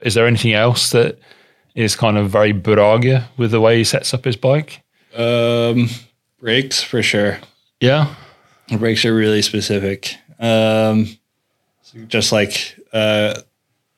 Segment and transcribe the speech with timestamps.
[0.00, 1.18] Is there anything else that
[1.74, 4.82] is kind of very Brage with the way he sets up his bike?
[5.16, 5.88] Um,
[6.40, 7.38] brakes for sure.
[7.80, 8.14] Yeah.
[8.68, 10.16] The brakes are really specific.
[10.38, 11.06] Um,
[12.06, 13.40] just like uh,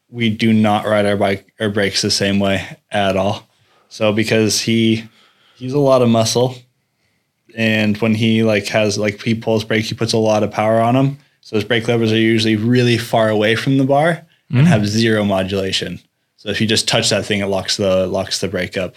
[0.08, 3.48] we do not ride our bike our brakes the same way at all.
[3.88, 5.04] So because he
[5.56, 6.54] he's a lot of muscle,
[7.56, 10.80] and when he like has like he pulls brake, he puts a lot of power
[10.80, 11.18] on them.
[11.40, 15.24] So his brake levers are usually really far away from the bar and have zero
[15.24, 16.00] modulation.
[16.36, 18.96] So if you just touch that thing, it locks the locks the brake up.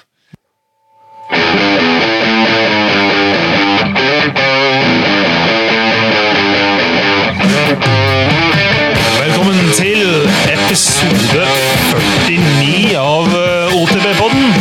[9.20, 11.46] Velkommen til episode
[12.26, 14.54] 49 av eh, OTB-podden.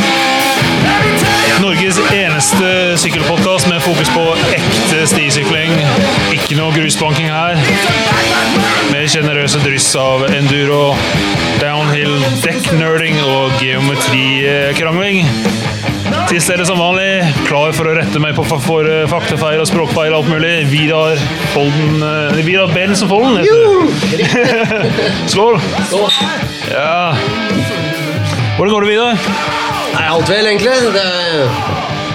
[1.62, 4.24] Norges eneste sykkelpodkast med fokus på
[4.56, 5.70] ekte stisykling.
[6.34, 7.54] Ikke noe grusbanking her.
[8.92, 10.92] Med sjenerøse dryss av enduro,
[11.62, 15.26] downhill, dekknerding og geometrikrangling.
[16.28, 20.12] Til stedet som vanlig, klar for å rette meg på for eh, faktafeil og språkfeil
[20.12, 20.52] og alt mulig.
[20.70, 21.20] Vidar
[21.52, 23.92] Folden eh, Vidar Bensen Folden, heter du.
[25.32, 25.60] Skål!
[26.72, 27.14] Ja.
[28.56, 29.24] Hvordan går det, Vidar?
[29.92, 30.76] Nei, alt vel, egentlig.
[30.96, 31.40] Det er,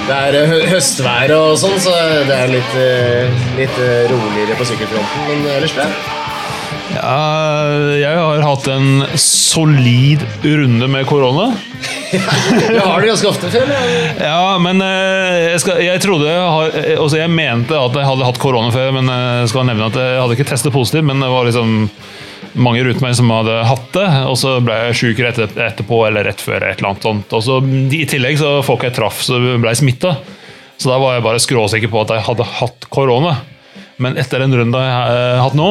[0.07, 1.95] det er høstvær og sånn, så
[2.27, 3.81] det er litt, eh, litt
[4.13, 5.27] roligere på sykkelfronten.
[5.31, 5.89] Men ellers bra.
[6.95, 7.67] Ja,
[7.99, 11.49] jeg har hatt en solid runde med korona.
[12.67, 13.71] Du har det ganske ofte før.
[14.21, 18.27] Ja, men eh, jeg, skal, jeg trodde jeg, eh, altså jeg mente at jeg hadde
[18.29, 21.21] hatt korona før, men eh, jeg skal nevne at jeg hadde ikke testet positivt, men
[21.23, 21.75] det var liksom
[22.57, 26.25] mange rundt meg som hadde hatt det, og så ble jeg sjuk rett etterpå eller
[26.31, 26.63] rett før.
[26.63, 27.35] et eller annet sånt.
[27.37, 27.59] Og så
[27.93, 30.15] I tillegg så folk jeg traff, så ble jeg smitta.
[30.77, 33.35] Så da var jeg bare skråsikker på at jeg hadde hatt korona.
[34.01, 35.69] Men etter den runden jeg har hatt nå,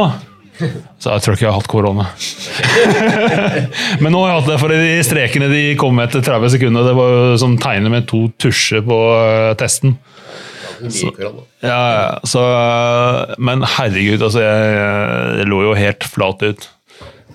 [0.57, 2.07] så jeg tror ikke jeg har hatt korona.
[4.03, 6.95] Men nå har jeg hatt det, for de strekene de kom etter 30 sekunder, det
[6.99, 9.99] var jo som tegnet med to tusjer på eh, testen.
[10.93, 11.09] Så.
[11.65, 12.41] Ja, så,
[13.41, 14.75] men herregud, altså, jeg,
[15.41, 16.67] jeg lå jo helt flat ut.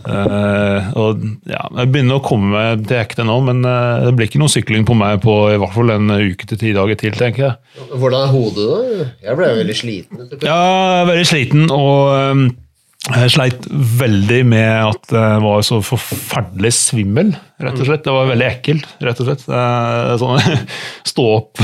[0.02, 4.42] Uh, og ja, Jeg begynner å komme til ekte nå, men uh, det blir ikke
[4.42, 7.46] noe sykling på meg på i hvert fall en uke til ti dager til, tenker
[7.46, 7.84] jeg.
[7.92, 9.08] Hvordan er hodet, da?
[9.28, 10.26] Jeg ble veldig sliten.
[10.42, 10.62] Ja,
[11.09, 12.46] veldig sliten, og øhm,
[13.10, 13.64] jeg sleit
[13.98, 17.32] veldig med at jeg var så forferdelig svimmel,
[17.62, 18.04] rett og slett.
[18.06, 19.46] Det var veldig ekkelt, rett og slett.
[19.50, 20.68] Eh, Sånn,
[21.12, 21.64] stå opp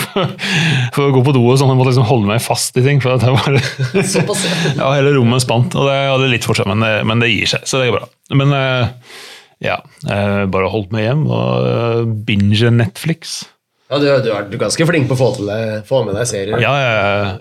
[0.96, 1.72] for å gå på do og sånn.
[1.74, 3.02] Jeg måtte liksom holde meg fast i ting.
[3.04, 3.60] for at jeg var...
[4.14, 4.72] Såpass, ja.
[4.80, 7.52] Ja, hele rommet spant, og det hadde litt for seg, men, det- men det gir
[7.52, 8.08] seg, så det går bra.
[8.40, 9.20] Men eh,
[9.68, 9.76] ja,
[10.08, 13.42] jeg bare holdt meg hjem og eh, binge Netflix.
[13.90, 16.60] Ja, du, du, er, ganske flink på å få, deg, få med deg serier.
[16.62, 16.90] Ja, ja,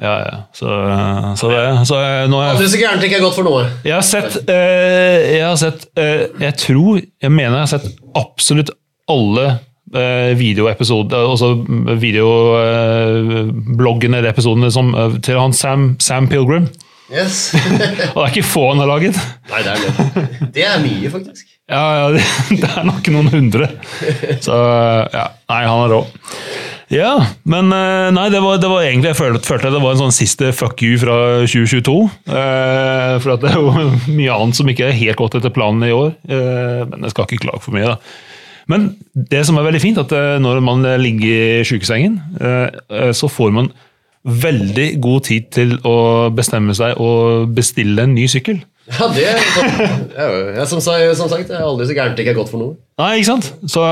[0.01, 0.13] ja.
[0.25, 0.37] ja.
[0.57, 0.65] Så,
[1.37, 3.67] så, det, så jeg- nå er så gærent ikke er godt for noe.
[3.85, 7.85] Jeg har sett, eh, jeg, har sett eh, jeg tror, jeg mener jeg har sett
[8.17, 8.73] absolutt
[9.13, 9.45] alle
[9.93, 11.53] eh, videoepisoder, altså
[12.01, 16.65] videobloggene eller episodene som, eh, til han Sam, Sam Pilgrim.
[17.13, 17.53] Yes.
[18.15, 19.13] Og det er ikke få han har laget.
[19.53, 19.93] Nei, det er det.
[20.57, 21.45] Det er mye, faktisk.
[21.69, 22.05] Ja, ja,
[22.49, 23.69] det, er nok noen hundre.
[24.41, 24.55] Så
[25.13, 26.01] ja, nei, han er rå.
[26.89, 27.11] Ja,
[27.45, 30.15] men eh, nei, det var, det var egentlig Jeg følte, følte det var en sånn
[30.15, 31.93] siste fuck you fra 2022.
[32.33, 35.93] Eh, for det er jo mye annet som ikke er helt gått etter planen i
[35.93, 36.15] år.
[36.25, 37.99] Eh, men jeg skal ikke klage for mye, da.
[38.69, 43.13] Men det som er veldig fint, at eh, når man ligger i sykesengen, eh, eh,
[43.17, 43.71] så får man
[44.29, 45.95] veldig god tid til å
[46.35, 48.59] bestemme seg og bestille en ny sykkel.
[48.89, 50.27] Ja, det ja,
[50.57, 52.77] ja, som, som sagt, det er aldri så gærent det ikke er godt for noe.
[52.99, 53.51] Nei, ikke sant?
[53.69, 53.83] Så,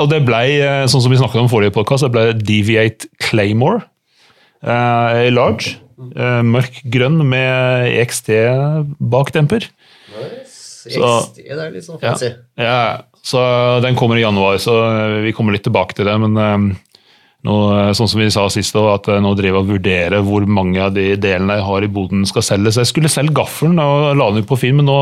[0.00, 3.10] og det ble, eh, sånn som vi snakket om i forrige podcast, det ble Deviate
[3.22, 3.84] Claymore
[4.64, 5.76] uh, large.
[5.98, 8.32] Uh, mørk grønn med EXT
[8.98, 9.66] bakdemper.
[10.48, 12.12] Så- XD, det er litt sånn Ja.
[12.14, 12.32] fancy.
[12.56, 14.72] ja, så den kommer i januar, så
[15.22, 16.14] vi kommer litt tilbake til det.
[16.22, 16.76] Men eh,
[17.46, 20.80] nå, eh, sånn som vi sa sist, at eh, nå driver og vurderer hvor mange
[20.82, 22.80] av de delene jeg har i boden skal selges.
[22.80, 24.98] Jeg skulle selge gaffelen og la den ut på Finn, men nå,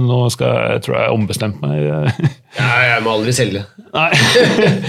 [0.00, 1.84] nå skal jeg, jeg tror jeg ombestemt meg.
[2.54, 3.64] Ja, jeg må aldri selge.
[3.90, 4.12] Nei.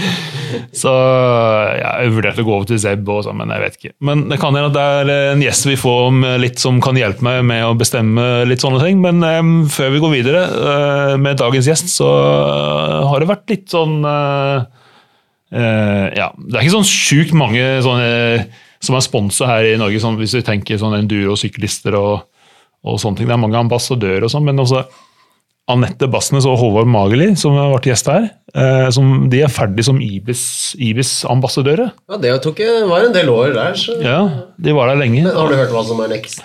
[0.82, 3.90] så ja, jeg vurderte å gå over til Zeb også, men jeg vet ikke.
[4.06, 6.94] Men det kan hende at det er en gjest vi får om litt som kan
[6.94, 9.02] hjelpe meg med å bestemme litt sånne ting.
[9.02, 13.50] Men um, før vi går videre uh, med dagens gjest, så eh, har det vært
[13.50, 14.85] litt sånn eh,
[15.52, 18.46] eh, Ja, det er ikke sånn sjukt mange sånne
[18.86, 22.26] som er sponsa her i Norge, sånn, hvis vi tenker sånn enduro-syklister og,
[22.86, 23.28] og sånne ting.
[23.30, 24.84] Det er mange ambassadører og sånn, men også
[25.72, 29.82] Anette Bassnes og Håvard Mageli, som har vært gjest her, uh, som, de er ferdig
[29.88, 31.90] som Ibis- Ibis-ambassadører.
[32.12, 34.20] Ja, det tok, var en del år der, så ja,
[34.62, 35.24] de var der lenge.
[35.26, 36.44] Men Har du hørt hva som er next?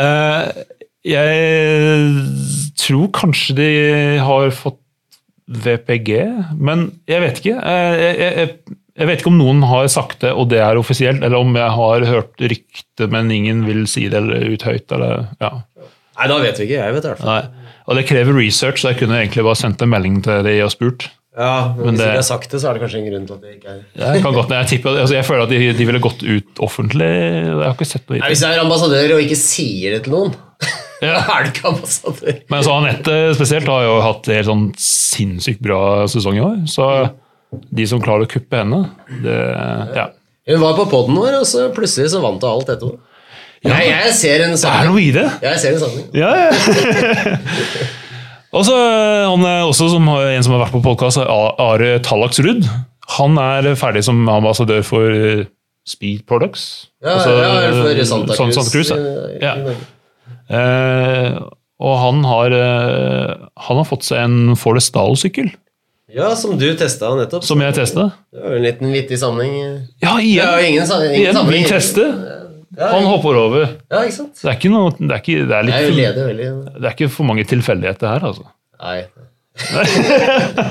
[0.00, 0.48] Uh,
[1.04, 3.68] jeg tror kanskje de
[4.24, 4.79] har fått
[5.50, 6.10] VPG,
[6.58, 7.56] men jeg vet ikke.
[7.58, 8.50] Eh, Jeg, jeg,
[9.00, 11.70] jeg, vet ikke om noen har sagt det, og det er offisielt, eller om jeg
[11.76, 14.92] har hørt rykte, men ingen vil si det eller ut høyt.
[14.92, 15.50] Eller, ja.
[16.20, 16.82] Nei, da vet vi ikke.
[16.84, 17.32] Jeg vet det i hvert fall.
[17.32, 17.72] Nei.
[17.90, 20.70] Og det krever research, så jeg kunne egentlig bare sendt en melding til de og
[20.74, 21.08] spurt.
[21.38, 23.06] Ja, men Men Hvis det- ikke jeg har sagt det, så er det kanskje en
[23.10, 25.48] grunn til at det ikke er Jeg, kan godt, jeg, tipper, altså jeg føler at
[25.48, 27.06] de, de ville gått ut offentlig.
[27.06, 28.28] Jeg har ikke sett noe Nei.
[28.34, 30.34] Hvis jeg er ambassadør og ikke sier det til noen,
[31.06, 31.16] Ja.
[31.24, 32.38] er du ikke ambassadør.
[32.52, 36.58] Men så Anette spesielt har jo hatt helt sånn sinnssykt bra sesong i år.
[36.68, 36.86] Så
[37.72, 38.82] de som klarer å kuppe henne,
[39.24, 39.38] det
[39.96, 40.08] Ja.
[40.50, 42.98] Hun var på poden vår, og så plutselig så vant hun alt etterpå.
[43.64, 45.26] Nei, jeg ser en Det er noe i det!
[45.44, 46.06] Jeg ser en sammenheng.
[46.16, 47.36] Ja, ja.
[48.56, 48.74] Og så
[49.30, 52.64] han er også som, en som har vært på podkast, Are Tallaksrud.
[53.20, 55.44] Han er ferdig som ambassadør for eh,
[55.86, 56.64] Speed Products.
[57.04, 58.58] Ja, Altså, ja, for Santa San- Cruz.
[58.58, 58.96] Santa Cruz ja.
[58.98, 59.76] i- i Ja.
[60.50, 61.38] Eh,
[61.80, 63.34] og han har, eh,
[63.68, 65.52] han har fått seg en Forrestal-sykkel,
[66.10, 67.44] ja, som du testa nettopp.
[67.46, 68.08] som jeg testa.
[68.34, 69.86] Det var en liten vittig sammenheng.
[70.02, 70.42] Ja, igjen!
[70.42, 71.68] Ja, ingen, ingen vi sammenheng.
[71.70, 72.10] tester.
[72.76, 73.68] Ja, Han hopper over.
[73.90, 74.34] ja, ikke sant?
[74.42, 76.50] Det er ikke, noe, det er ikke, det er Jeg litt, leder veldig.
[76.80, 78.44] det er ikke for mange tilfeldigheter her, altså.
[78.82, 79.04] Nei.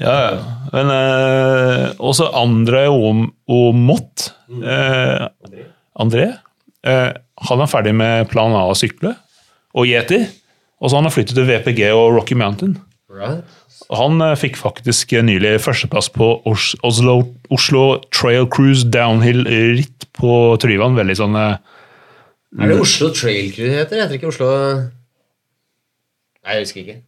[0.00, 0.36] Ja, ja.
[0.72, 4.30] Men eh, også André Om- Omott
[4.64, 5.26] eh,
[6.00, 6.30] André
[6.86, 7.10] eh,
[7.48, 9.16] Han er ferdig med Plan A å sykle
[9.74, 10.22] og Yeti.
[10.80, 12.78] Og så han har flyttet til VPG og Rocky Mountain.
[13.10, 13.44] Right.
[13.90, 17.16] Han eh, fikk faktisk eh, nylig førsteplass på Os Oslo,
[17.50, 17.84] Oslo
[18.14, 20.32] Trail Cruise Downhill ritt på
[20.62, 20.98] Tryvann.
[20.98, 21.58] Veldig sånn eh,
[22.60, 24.04] Er det Oslo Trail Cruise heter?
[24.04, 24.50] Heter det ikke Oslo
[26.40, 27.00] Nei, jeg husker ikke.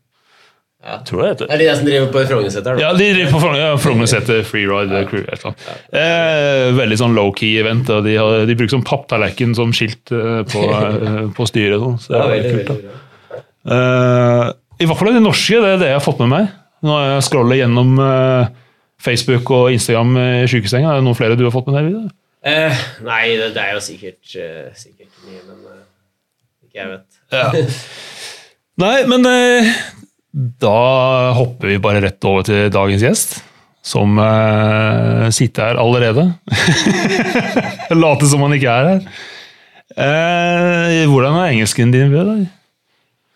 [0.82, 1.46] Tror jeg det heter.
[1.46, 2.78] Det er de der som driver på Frognerseter?
[2.82, 3.68] Ja, de driver på Frognerseter.
[3.68, 5.22] ja, Frognerseter Freeride Crew.
[5.30, 5.76] Et eller.
[6.00, 7.90] Eh, veldig sånn low-key event.
[7.94, 11.78] og De, har, de bruker sånn papptallerken som skilt eh, på, eh, på styret.
[11.84, 13.44] Sånn, så det Ja, er veldig, veldig kult, veldig da.
[13.76, 14.48] Eh,
[14.82, 16.50] I hvert fall de norske, det er det jeg har fått med meg.
[16.82, 18.50] Nå har jeg scroller gjennom eh,
[19.06, 20.90] Facebook og Instagram i sjukesenga.
[20.90, 22.10] Er det noen flere du har fått med deg?
[22.42, 25.78] Eh, nei, det, det er jo sikkert, uh, sikkert mye, men uh,
[26.66, 27.20] ikke jeg vet.
[27.30, 27.46] Ja.
[28.82, 29.28] Nei, men
[30.32, 33.36] da hopper vi bare rett over til dagens gjest.
[33.82, 36.28] Som uh, sitter her allerede.
[38.02, 39.06] Later som han ikke er her.
[39.92, 42.12] Uh, hvordan er engelsken din?
[42.14, 42.44] Vidar?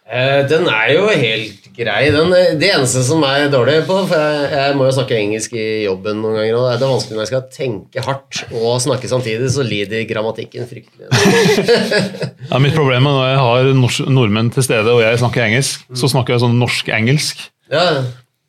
[0.07, 2.11] Eh, den er jo helt grei.
[2.15, 5.55] Den, eh, det eneste som er dårlig på For jeg, jeg må jo snakke engelsk
[5.59, 9.11] i jobben noen ganger, og det er vanskelig når jeg skal tenke hardt og snakke
[9.13, 11.09] samtidig, så lider grammatikken fryktelig.
[12.51, 15.83] Ja, mitt problem er når jeg har nors- nordmenn til stede og jeg snakker engelsk,
[15.99, 17.49] så snakker jeg sånn norsk-engelsk.
[17.73, 17.89] Ja,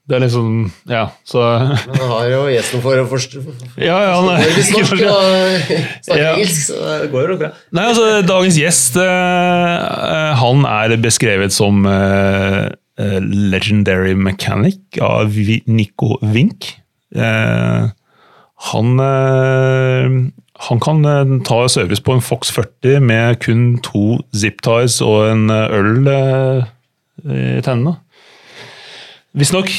[0.07, 3.41] Det er liksom Ja, så men jeg har jo gjesten for å forstå
[3.81, 5.73] Ja, ja, Norges norsk og
[6.15, 6.29] Ja.
[6.37, 7.49] engelsk, så det går jo bra.
[7.75, 9.73] Nei, altså, dagens gjest eh,
[10.13, 11.83] eh, Han er beskrevet som
[12.99, 16.73] eh, legendary mechanic av Nico Wink.
[17.15, 17.89] Eh,
[18.71, 21.03] han eh, han kan
[21.45, 26.09] ta service på en Fox 40 med kun to zip ties og en øl
[27.29, 27.93] i tennene.
[29.37, 29.69] Visstnok.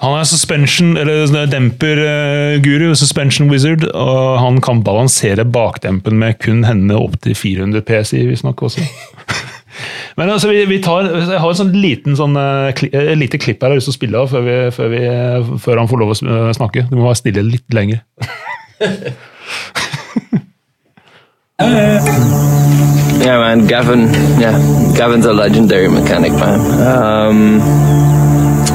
[0.00, 6.96] Han er suspension, eller demper-guru, suspension wizard, og han kan balansere bakdempen med kun hendene
[6.96, 8.86] opp til 400 PSI, visstnok også.
[10.20, 13.72] Men altså, vi, vi tar, Jeg har en sånn liten sånn, eh, lite klipp her
[13.72, 16.02] jeg har lyst til å spille av før, vi, før, vi, eh, før han får
[16.02, 16.16] lov å
[16.58, 16.84] snakke.
[16.90, 18.04] Du må være stille litt lenger.
[23.20, 24.08] Yeah, man, Gavin.
[24.40, 24.56] Yeah,
[24.96, 26.60] Gavin's a legendary mechanic, man.
[26.80, 27.58] Um,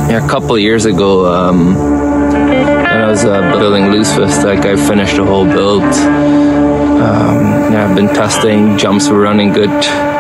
[0.08, 4.76] yeah, a couple years ago, um, when I was uh, building Loose Fist, like I
[4.76, 5.82] finished the whole build.
[5.82, 10.15] Um, yeah, I've been testing, jumps were running good.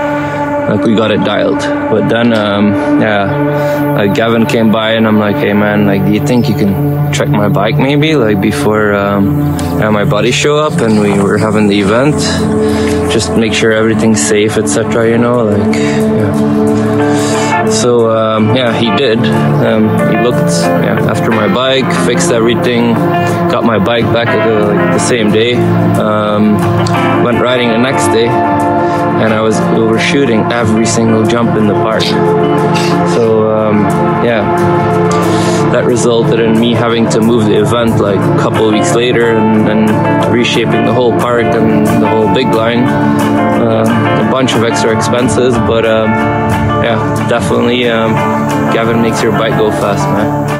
[0.69, 5.19] Like we got it dialed, but then um, yeah, like Gavin came by and I'm
[5.19, 8.93] like, hey man, like do you think you can check my bike maybe, like before
[8.93, 9.37] um,
[9.79, 12.15] yeah, my buddies show up and we were having the event
[13.15, 15.09] just make sure everything's safe, etc.
[15.09, 17.69] You know, like yeah.
[17.69, 19.19] So um, yeah, he did.
[19.19, 20.51] Um, he looked
[20.83, 22.93] yeah, after my bike, fixed everything,
[23.49, 25.53] got my bike back the, like, the same day.
[25.55, 26.43] Um,
[27.23, 28.27] went riding the next day,
[29.21, 32.03] and I was overshooting every single jump in the park.
[33.15, 33.77] So um,
[34.25, 34.43] yeah
[35.75, 39.67] that resulted in me having to move the event like a couple weeks later and,
[39.67, 42.85] and reshaping the whole park and the whole big line.
[42.85, 43.83] Uh,
[44.25, 46.09] a bunch of extra expenses, but um,
[46.81, 48.13] yeah, definitely um,
[48.71, 50.55] Gavin makes your bike go fast, man.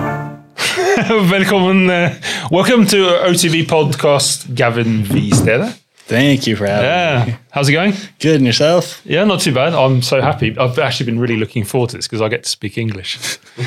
[1.29, 1.89] Velkommen.
[1.89, 2.15] eh,
[2.51, 2.97] welcome to
[3.29, 5.29] OTB podcast, Gavin V.
[5.29, 5.84] Vistede.
[6.07, 6.87] Thank you for having me.
[7.33, 7.93] Yeah, how's it going?
[8.19, 9.01] Good and yourself?
[9.05, 9.73] Yeah, not too bad.
[9.73, 10.55] I'm so happy.
[10.55, 13.17] I've actually been really looking forward to this because I get to speak English.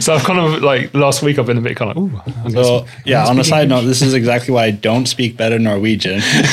[0.00, 2.20] so I've kind of like last week I've been a bit kind of ooh.
[2.26, 5.06] I'm gonna So sp- yeah, on a side note, this is exactly why I don't
[5.06, 6.16] speak better Norwegian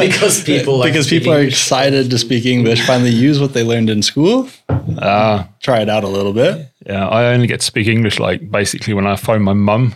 [0.00, 1.54] because people like because people are English.
[1.54, 4.48] excited to speak English, finally use what they learned in school,
[4.98, 6.68] Ah, try it out a little bit.
[6.86, 9.94] yeah, I only get to speak English like basically when I phone my mum.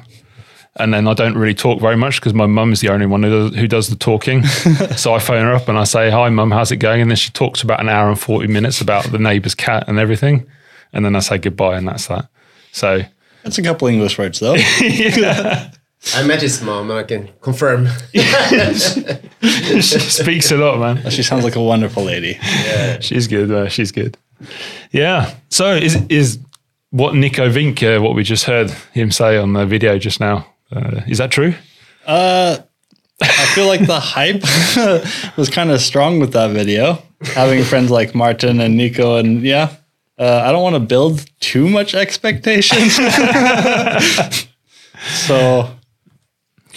[0.79, 3.23] And then I don't really talk very much because my mum is the only one
[3.23, 4.45] who does, who does the talking.
[4.97, 7.17] so I phone her up and I say, "Hi, mum, how's it going?" And then
[7.17, 10.47] she talks about an hour and forty minutes about the neighbour's cat and everything.
[10.93, 12.29] And then I say goodbye, and that's that.
[12.73, 13.03] So
[13.43, 14.57] That's a couple English words though.
[16.15, 17.89] I met his mom and I can confirm.
[18.13, 21.11] she speaks a lot, man.
[21.11, 22.39] she sounds like a wonderful lady.
[22.43, 23.01] Yeah.
[23.01, 23.51] She's good.
[23.51, 24.17] Uh, she's good.
[24.93, 25.35] Yeah.
[25.49, 26.39] So is is
[26.91, 30.47] what Nico Vink, uh, what we just heard him say on the video just now,
[30.73, 31.55] uh, is that true?
[33.21, 34.43] I feel like the hype
[35.37, 37.03] was kind of strong with that video.
[37.35, 39.75] Having friends like Martin and Nico, and yeah,
[40.19, 42.97] uh, I don't want to build too much expectations.
[45.27, 45.77] so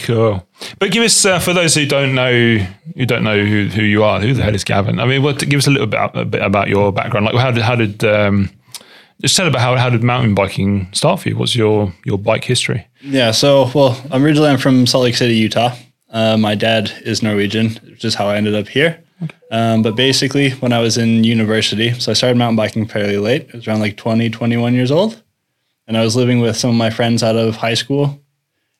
[0.03, 0.47] Cool.
[0.79, 4.03] But give us, uh, for those who don't know, who don't know who, who you
[4.03, 4.99] are, who the hell is Gavin?
[4.99, 5.39] I mean, what?
[5.39, 7.25] Give us a little bit, a bit about your background.
[7.25, 8.49] Like, how did, how did, um,
[9.21, 11.37] just tell about how, how did mountain biking start for you?
[11.37, 12.87] What's your your bike history?
[13.01, 15.75] yeah, so well, originally I'm from Salt Lake City, Utah.
[16.09, 19.03] Uh, my dad is Norwegian, which is how I ended up here.
[19.51, 23.43] Um, but basically, when I was in university, so I started mountain biking fairly late.
[23.49, 25.21] It was around like 20, 21 years old.
[25.87, 28.21] And I was living with some of my friends out of high school.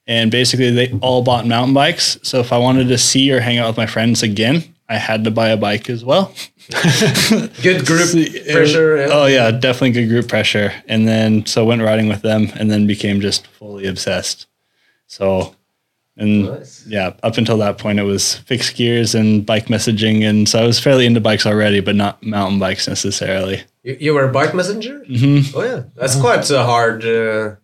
[0.08, 2.18] And basically, they all bought mountain bikes.
[2.24, 5.24] So if I wanted to see or hang out with my friends again, I had
[5.26, 6.34] to buy a bike as well.
[7.62, 8.10] Good group
[8.52, 8.98] pressure.
[8.98, 9.08] yeah.
[9.12, 10.74] Oh, yeah, definitely good group pressure.
[10.88, 14.48] And then, so went riding with them and then became just fully obsessed.
[15.08, 15.56] So,
[16.18, 16.86] and Nice.
[16.88, 20.28] yeah, up until that point, it was fixed gears and bike messaging.
[20.28, 23.64] And so I was fairly into bikes already, but not mountain bikes necessarily.
[23.84, 25.04] You, you were a bike messenger?
[25.10, 25.56] Mm-hmm.
[25.58, 27.56] Oh yeah, that's quite a hard, uh,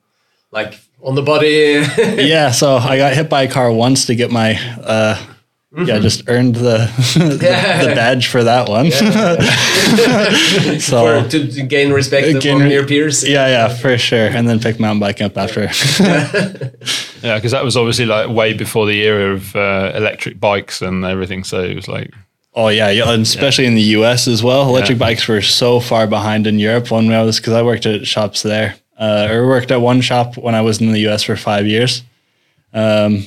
[0.52, 1.84] like on the body.
[1.98, 5.24] yeah, so I got hit by a car once to get my, uh,
[5.78, 6.78] yeah, just earned the,
[7.18, 7.38] the
[7.88, 8.92] the badge for that one.
[10.80, 13.28] so for, to, to gain respect Gain among your peers.
[13.28, 14.28] yeah, yeah, for sure.
[14.28, 15.70] And then pick mountain biking up after.
[17.24, 21.04] Yeah, because that was obviously like way before the era of uh, electric bikes and
[21.04, 21.44] everything.
[21.44, 22.14] So it was like,
[22.54, 24.28] Oh yeah, yeah, and especially in the U.S.
[24.28, 24.70] as well.
[24.70, 25.06] Electric Yeah.
[25.08, 28.44] bikes were so far behind in Europe when I was because I worked at shops
[28.44, 31.24] there, uh, or worked at one shop when I was in the U.S.
[31.24, 32.04] for five years.
[32.74, 33.26] Um,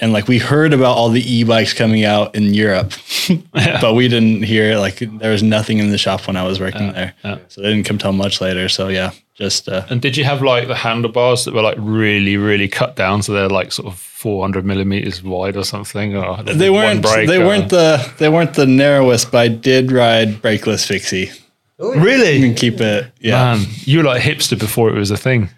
[0.00, 2.92] and like we heard about all the e-bikes coming out in Europe,
[3.52, 6.92] but we didn't hear like there was nothing in the shop when I was working
[6.92, 7.38] there, yeah.
[7.48, 8.68] so they didn't come till much later.
[8.68, 12.36] So yeah, just uh, and did you have like the handlebars that were like really,
[12.36, 13.22] really cut down?
[13.22, 16.16] So they're like sort of 400 millimeters wide or something?
[16.16, 20.42] Or they weren't they or- weren't the they weren't the narrowest, but I did ride
[20.42, 21.30] brakeless fixie.
[21.78, 22.02] Oh, yeah.
[22.02, 22.32] Really?
[22.32, 23.54] You can keep it, yeah.
[23.54, 25.48] Man, you were like hipster before it was a thing.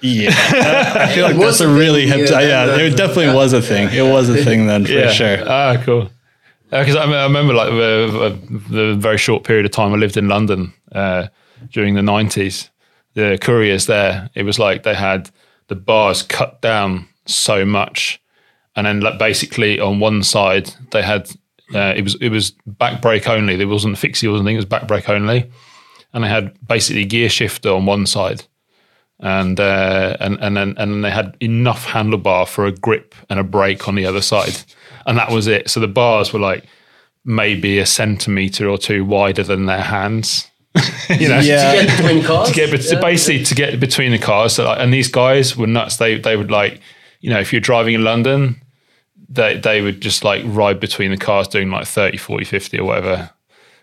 [0.00, 2.30] Yeah, I feel like that's a a really thing, hip.
[2.30, 3.88] yeah, Yeah, then, it uh, definitely was a thing.
[3.92, 5.38] It was a thing then for sure.
[5.46, 6.10] Ah, cool.
[6.70, 8.38] Because I, I remember like the,
[8.70, 11.28] the very short period of time I lived in London uh,
[11.70, 12.70] during the 90s.
[13.14, 15.30] The couriers there, it was like they had
[15.68, 18.20] the bars cut down so much.
[18.74, 21.30] And then like basically on one side they had
[21.74, 23.56] uh, it was it was back brake only.
[23.56, 24.54] There wasn't fixie or anything.
[24.54, 25.50] It was back brake only,
[26.12, 28.44] and they had basically gear shifter on one side,
[29.20, 33.38] and uh, and and then and then they had enough handlebar for a grip and
[33.40, 34.56] a brake on the other side,
[35.06, 35.70] and that was it.
[35.70, 36.64] So the bars were like
[37.24, 40.48] maybe a centimeter or two wider than their hands.
[41.08, 41.72] you know, Yeah.
[41.72, 42.48] To get between cars.
[42.48, 43.00] to get bet- Yeah.
[43.00, 44.52] basically to get between the cars.
[44.54, 45.96] So like, and these guys were nuts.
[45.96, 46.80] They they would like,
[47.20, 48.60] you know, if you're driving in London,
[49.28, 52.84] they they would just like ride between the cars doing like 30, 40, 50 or
[52.84, 53.30] whatever,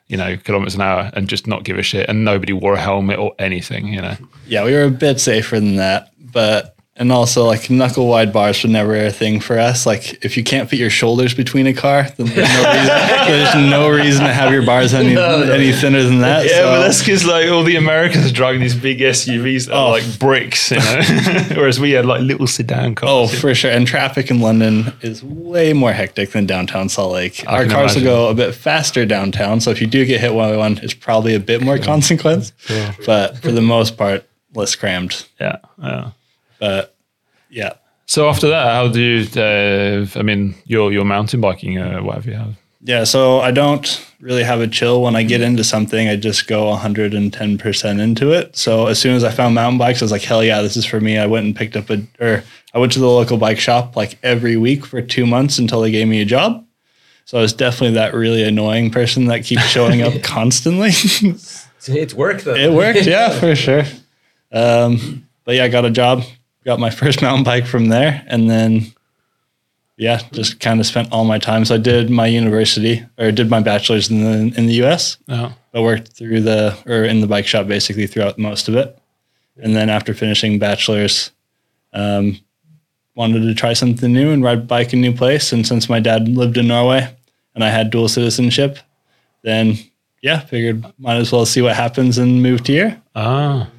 [0.07, 2.09] you know, kilometers an hour and just not give a shit.
[2.09, 4.15] And nobody wore a helmet or anything, you know.
[4.47, 8.63] Yeah, we were a bit safer than that, but and also like knuckle wide bars
[8.63, 9.85] were never a thing for us.
[9.87, 12.87] Like if you can't fit your shoulders between a car, then there's no reason,
[13.27, 16.45] there's no reason to have your bars any any thinner than that.
[16.45, 19.73] Yeah, so- but that's because like all the Americans are driving these big SUVs that
[19.73, 19.91] are Oh.
[19.91, 21.01] like bricks, you know,
[21.55, 23.09] whereas we had like little sedan cars.
[23.11, 23.71] Oh, for sure.
[23.71, 27.43] And traffic in London is way more hectic than downtown Salt Lake.
[27.47, 29.61] Our can cars will go a bit faster downtown.
[29.61, 32.53] So if you do get hit one by one, it's probably a bit more consequence.
[33.05, 35.25] But for the most part, less crammed.
[35.39, 36.11] yeah, yeah.
[36.63, 36.95] But
[37.49, 37.73] yeah.
[38.05, 39.41] So after that, how do you?
[39.41, 42.55] Uh, I mean, your your mountain biking, uh, what have you have?
[42.79, 43.85] Yeah, so I don't
[44.21, 46.07] really have a chill when I get into something.
[46.07, 48.55] I just go 110% into it.
[48.55, 50.85] So as soon as I found mountain bikes, I was like, hell yeah, this is
[50.85, 51.17] for me.
[51.17, 52.43] I went and picked up a, or
[52.73, 55.91] I went to the local bike shop like every week for two months until they
[55.91, 56.65] gave me a job.
[57.25, 60.91] So I was definitely that really annoying person that keeps showing up constantly.
[61.87, 62.45] It worked.
[62.45, 62.55] though.
[62.55, 63.83] it worked, yeah, for sure.
[64.53, 66.23] Um, but yeah, I got a job,
[66.65, 68.93] got my first mountain bike from there, and then
[69.97, 71.65] yeah, just kind of spent all my time.
[71.65, 75.17] So I did my university or did my bachelor's in the in the U.S.
[75.73, 78.97] I worked through the or in the bike shop basically throughout most of it,
[79.57, 81.31] and then after finishing bachelor's,
[81.93, 82.39] um,
[83.15, 85.51] wanted to try something new and ride bike in a new place.
[85.51, 87.15] And since my dad lived in Norway
[87.53, 88.79] and I had dual citizenship,
[89.43, 89.77] then
[90.21, 93.01] yeah, figured might as well see what happens and moved here.
[93.15, 93.69] Ah.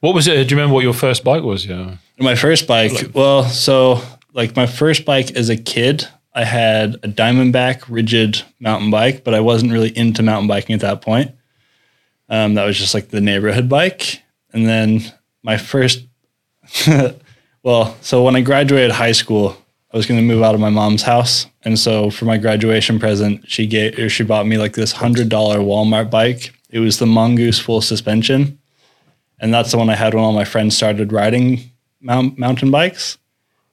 [0.00, 0.34] What was it?
[0.48, 1.64] Do you remember what your first bike was?
[1.64, 1.96] Yeah.
[2.18, 4.00] My first bike, well, so
[4.32, 9.34] like my first bike as a kid, I had a Diamondback rigid mountain bike, but
[9.34, 11.32] I wasn't really into mountain biking at that point.
[12.28, 14.22] Um, that was just like the neighborhood bike.
[14.52, 15.00] And then
[15.42, 16.06] my first,
[17.62, 19.56] well, so when I graduated high school,
[19.92, 21.46] I was going to move out of my mom's house.
[21.62, 25.28] And so for my graduation present, she gave, or she bought me like this $100
[25.28, 26.52] Walmart bike.
[26.70, 28.58] It was the Mongoose full suspension.
[29.38, 31.70] And that's the one I had when all my friends started riding
[32.00, 33.18] mount, mountain bikes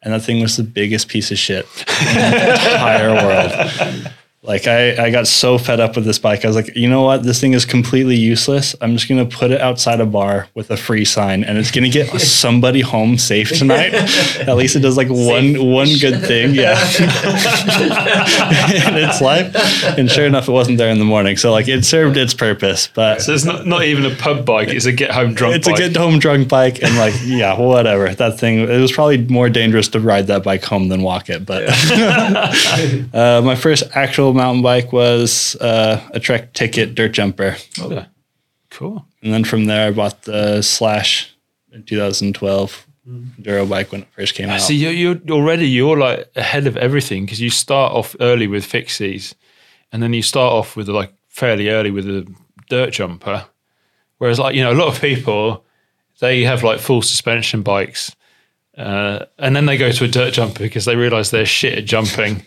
[0.04, 4.12] and that thing was the biggest piece of shit in the entire world.
[4.46, 6.44] Like I, I got so fed up with this bike.
[6.44, 7.24] I was like, you know what?
[7.24, 8.76] This thing is completely useless.
[8.82, 11.88] I'm just gonna put it outside a bar with a free sign, and it's gonna
[11.88, 13.94] get somebody home safe tonight.
[14.40, 16.74] At least it does like one one good thing, yeah,
[18.88, 19.56] in its life.
[19.98, 21.38] And sure enough, it wasn't there in the morning.
[21.38, 24.68] So like it served its purpose, but So it's not, not even a pub bike,
[24.68, 25.80] it's a get home drunk it's bike.
[25.80, 29.48] a get home drunk bike and like yeah whatever that thing it was probably more
[29.50, 31.64] dangerous to ride that bike home than walk it but
[33.14, 38.06] uh, my first actual mountain bike was uh, a trek ticket dirt jumper Okay.
[38.70, 39.06] Cool.
[39.22, 41.34] and then from there i bought the slash
[41.72, 46.30] in 2012 enduro bike when it first came out See, you're, you're already you're like
[46.36, 49.34] ahead of everything because you start off early with fixies,
[49.92, 52.26] and then you start off with like fairly early with a
[52.70, 53.46] dirt jumper.
[54.20, 55.66] Whereas, like you know, a lot of people
[56.20, 58.16] they have like full suspension bikes,
[58.78, 61.84] uh, and then they go to a dirt jumper because they realise they're shit at
[61.86, 62.46] jumping,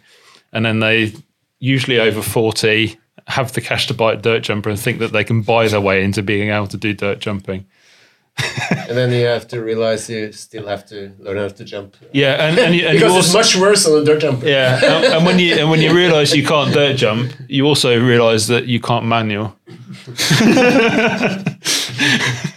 [0.54, 1.12] and then they
[1.58, 5.24] usually over forty have the cash to buy a dirt jumper and think that they
[5.24, 7.66] can buy their way into being able to do dirt jumping.
[8.70, 11.96] and then you have to realize you still have to learn how to jump.
[12.12, 14.46] Yeah, and, and, you, and you because it's much worse on a dirt jumper.
[14.46, 17.98] Yeah, and, and when you and when you realise you can't dirt jump, you also
[17.98, 19.56] realise that you can't manual.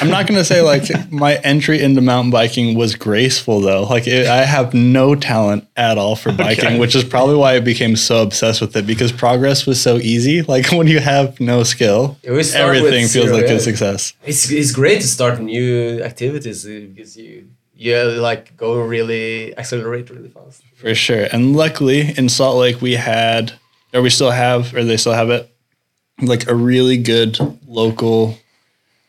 [0.00, 4.06] i'm not going to say like my entry into mountain biking was graceful though like
[4.06, 6.78] it, i have no talent at all for biking Okay.
[6.78, 10.42] which is probably why i became so obsessed with it because progress was so easy
[10.42, 13.54] like when you have no skill Yeah, we start with everything feels zero, like yeah.
[13.54, 19.56] a success It's, it's great to start new activities because you you like go really
[19.56, 20.62] accelerate really fast.
[20.76, 21.24] For sure.
[21.32, 23.54] And luckily in Salt Lake we had
[23.94, 25.50] or we still have or they still have it
[26.20, 28.36] like a really good local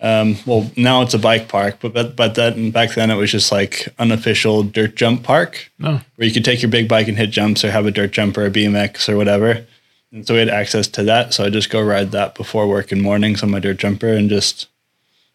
[0.01, 3.31] um well now it's a bike park but but, but then back then it was
[3.31, 6.01] just like unofficial dirt jump park No.
[6.15, 8.37] where you could take your big bike and hit jumps or have a dirt jump
[8.37, 9.65] or a BMX or whatever.
[10.11, 11.33] And so we had access to that.
[11.33, 14.29] So I just go ride that before work in mornings on my dirt jumper and
[14.29, 14.67] just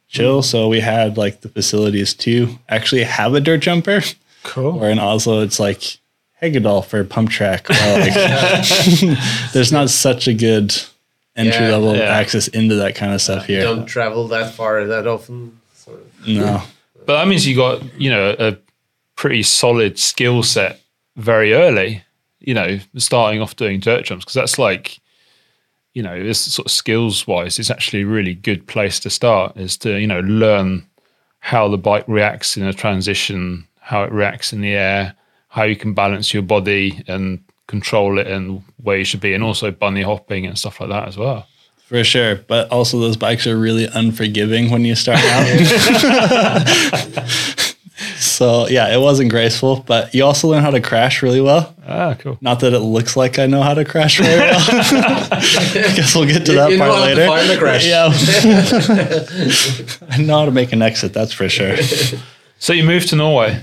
[0.08, 0.42] chill.
[0.42, 4.02] So we had like the facilities to actually have a dirt jumper.
[4.42, 4.82] Cool.
[4.82, 5.98] Or in Oslo, it's like
[6.42, 7.70] Hegedal for pump track.
[7.70, 8.12] Like,
[9.54, 10.74] there's not such a good
[11.36, 12.04] entry level Yeah.
[12.04, 13.62] access into that kind of stuff here.
[13.62, 15.58] Don't travel that far that often.
[15.74, 16.62] So No.
[17.04, 18.56] But that means you got you know a
[19.14, 20.80] pretty solid skill set
[21.16, 22.02] very early.
[22.40, 24.98] You know, starting off doing dirt jumps because that's like,
[25.94, 29.56] you know, this sort of skills wise, it's actually a really good place to start.
[29.56, 30.86] Is to you know learn
[31.40, 35.14] how the bike reacts in a transition, how it reacts in the air,
[35.48, 39.42] how you can balance your body and control it and where you should be, and
[39.44, 41.46] also bunny hopping and stuff like that as well.
[41.86, 42.36] For sure.
[42.36, 45.46] But also those bikes are really unforgiving when you start out.
[48.18, 51.74] so yeah, it wasn't graceful, but you also learn how to crash really well.
[51.86, 52.38] Ah, cool.
[52.40, 54.60] Not that it looks like I know how to crash very well.
[54.60, 57.26] I guess we'll get to You- that you know part how to later.
[57.26, 57.86] find the crash.
[57.86, 58.10] Yeah.
[60.14, 61.76] I know how to make an exit, that's for sure.
[62.58, 63.60] So you moved to Norway,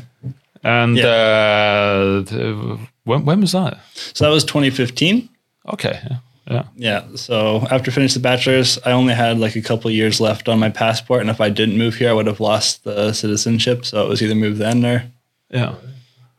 [0.63, 1.05] and Yeah.
[1.07, 3.79] uh, th- when when was that?
[4.13, 5.29] So that was 2015.
[5.73, 6.17] Okay, yeah,
[6.49, 6.63] yeah.
[6.75, 7.15] Yeah.
[7.15, 10.69] So after finishing the bachelor's, I only had like a couple years left on my
[10.69, 13.85] passport, and if I didn't move here, I would have lost the citizenship.
[13.85, 15.05] So it was either move then or
[15.49, 15.75] yeah.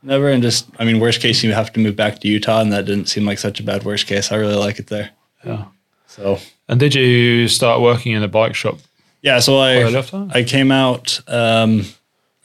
[0.03, 0.29] never.
[0.31, 2.85] And just, I mean, worst case, you have to move back to Utah, and that
[2.85, 4.31] didn't seem like such a bad worst case.
[4.33, 5.11] I really like it there.
[5.45, 5.65] Yeah.
[6.07, 8.79] So And did you start working in a bike shop?
[9.23, 10.41] yeah, so I I.
[10.41, 11.21] I came out.
[11.29, 11.87] Um,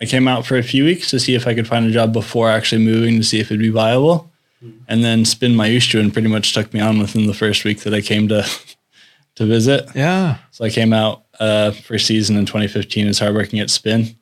[0.02, 2.14] I came out for a few weeks to see if I could find a job
[2.14, 4.32] before actually moving to see if it'd be viable.
[4.88, 7.94] And then Spin My and pretty much took me on within the first week that
[7.94, 8.46] I came to
[9.36, 9.90] to visit.
[9.96, 10.38] Yeah.
[10.52, 14.18] So I came out uh, first season in 2015 and started working at Spin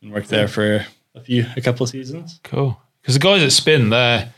[0.00, 2.40] and worked there for a few, a couple of seasons.
[2.42, 2.80] Cool.
[3.02, 4.32] Because the guys at Spin, they're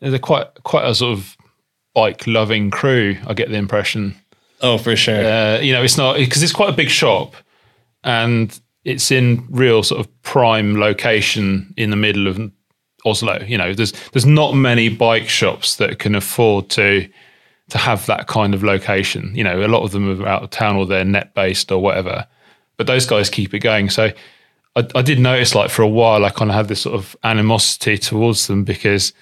[0.00, 1.36] they're quite quite a sort of
[1.94, 3.16] bike loving crew.
[3.26, 4.14] I get the impression.
[4.60, 5.24] Oh, for sure.
[5.24, 7.34] Uh, you know, it's not because it's quite a big shop,
[8.04, 12.40] and it's in real sort of prime location in the middle of
[13.04, 13.42] Oslo.
[13.44, 17.08] You know, there's there's not many bike shops that can afford to
[17.68, 19.32] to have that kind of location.
[19.34, 21.82] You know, a lot of them are out of town or they're net based or
[21.82, 22.26] whatever.
[22.76, 23.90] But those guys keep it going.
[23.90, 24.12] So
[24.76, 27.16] I, I did notice, like for a while, I kind of had this sort of
[27.24, 29.12] animosity towards them because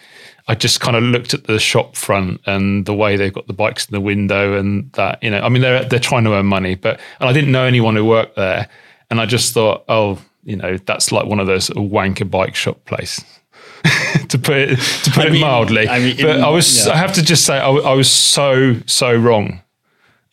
[0.47, 3.55] I just kind of looked at the shop front and the way they've got the
[3.55, 5.23] bikes in the window and that.
[5.23, 7.65] You know, I mean, they're they're trying to earn money, but and I didn't know
[7.65, 8.69] anyone who worked there,
[9.11, 12.31] and I just thought, oh, you know, that's like one of those sort of wanker
[12.31, 13.25] bike shop places.
[14.29, 15.89] to put it to put I it mean- mildly.
[15.89, 16.93] I mean, but in- I was yeah.
[16.93, 19.61] I have to just say I, w- I was so so wrong.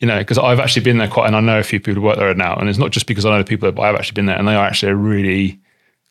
[0.00, 2.00] You know, because I've actually been there quite, and I know a few people who
[2.00, 3.94] work there now, and it's not just because I know the people there, but I've
[3.94, 5.60] actually been there, and they are actually a really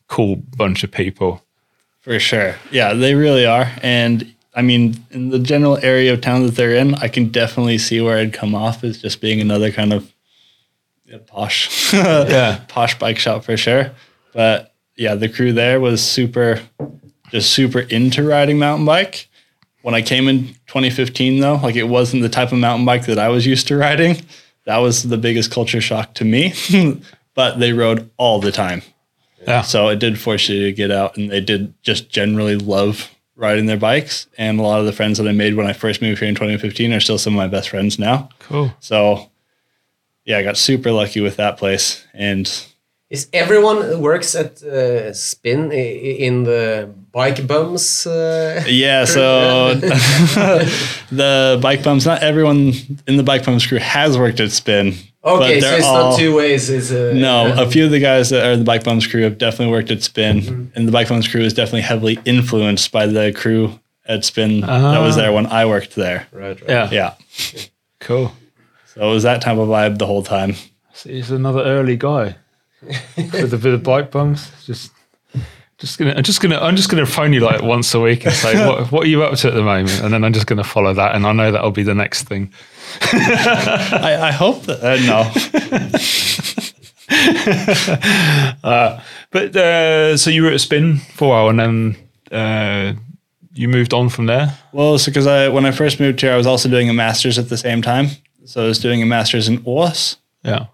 [0.08, 1.42] cool bunch of people.
[2.00, 2.54] For sure.
[2.70, 3.70] Yeah, they really are.
[3.82, 7.76] And I mean, in the general area of town that they're in, I can definitely
[7.76, 10.10] see where I'd come off as just being another kind of
[11.12, 12.60] yeah, posh, Yeah.
[12.68, 13.92] posh bike shop for sure.
[14.32, 16.60] But yeah, the crew there was super,
[17.30, 19.28] just super into riding mountain bike.
[19.82, 23.18] When I came in 2015, though, like it wasn't the type of mountain bike that
[23.18, 24.16] I was used to riding.
[24.64, 26.54] That was the biggest culture shock to me.
[27.34, 28.82] but they rode all the time.
[29.46, 29.62] Yeah.
[29.62, 33.66] So it did force you to get out, and they did just generally love riding
[33.66, 34.28] their bikes.
[34.38, 36.36] And a lot of the friends that I made when I first moved here in
[36.36, 38.28] 2015 are still some of my best friends now.
[38.38, 38.72] Cool.
[38.78, 39.31] So
[40.24, 42.04] yeah, I got super lucky with that place.
[42.14, 42.46] And
[43.10, 48.06] Is everyone works at uh, Spin i- i- in the bike bums?
[48.06, 49.74] Uh, yeah, so
[51.10, 52.72] the bike bums, not everyone
[53.06, 54.94] in the bike bums crew has worked at Spin.
[55.24, 56.70] okay, so they're it's all- not two ways.
[56.70, 59.22] Is uh, No, a few of the guys that are in the Bike Bums crew
[59.22, 63.06] have definitely worked at Spin, and the Bike Bums crew is definitely heavily influenced by
[63.06, 66.26] the crew at Spin that was there when I worked there.
[66.32, 66.68] Right, right.
[66.70, 66.90] Yeah.
[66.90, 67.14] Yeah,
[68.00, 68.32] Cool.
[68.94, 70.54] So it was that type of vibe the whole time.
[70.94, 72.36] See, He's another early guy
[73.16, 74.50] with the bit of bike bums.
[74.66, 74.92] Just,
[75.78, 78.34] just gonna, I'm just gonna, I'm just gonna phone you like once a week and
[78.34, 80.00] say, what, what are you up to at the moment?
[80.02, 82.52] And then I'm just gonna follow that, and I know that'll be the next thing.
[83.02, 85.30] I, I hope that uh, no,
[89.30, 91.96] But uh, so you were at Spin for a while, and then
[92.30, 92.92] uh,
[93.54, 94.58] you moved on from there.
[94.72, 97.38] well, so because I when I first moved here, I was also doing a master's
[97.38, 98.08] at the same time.
[98.44, 100.66] So I was doing a master's in OS Yeah.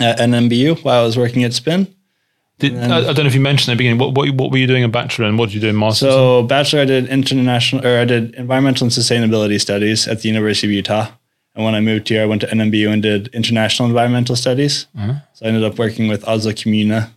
[0.00, 1.86] at NMBU while I was working at Spin.
[2.60, 3.98] Did, I, I don't know if you mentioned at the beginning.
[3.98, 6.08] What, what, what were you doing a bachelor and what did you do in masters?
[6.10, 10.68] So bachelor, I did international or I did environmental and sustainability studies at the University
[10.68, 11.08] of Utah.
[11.56, 14.86] And when I moved here, I went to NMBU and did international environmental studies.
[15.34, 17.10] So I ended up working with Oslo Kommune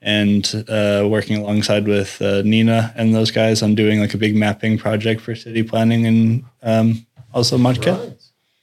[0.00, 4.36] and uh, working alongside with uh, Nina and those guys on doing like a big
[4.36, 8.14] mapping project for city planning in um, Oslo Marka.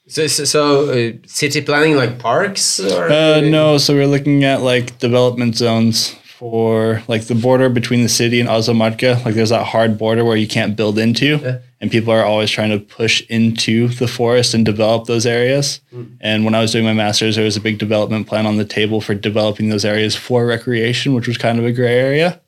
[0.07, 2.79] So, so, so uh, city planning like parks?
[2.79, 8.03] Or, Uh, no, so we're looking at like development zones for like the border between
[8.03, 11.89] the city and Oslo Like there's that hard border where you can't build into, and
[11.89, 15.79] people are always trying to push into the forest and develop those areas.
[16.21, 18.65] And when I was doing my master's, there was a big development plan on the
[18.65, 22.41] table for developing those areas for recreation, which was kind of a gray area.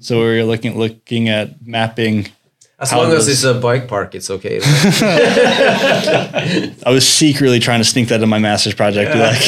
[0.00, 2.28] So we were looking looking at mapping.
[2.80, 4.60] As long as it's a bike park, it's okay.
[6.86, 9.12] I was secretly trying to sneak that in my master's project.
[9.12, 9.40] Be like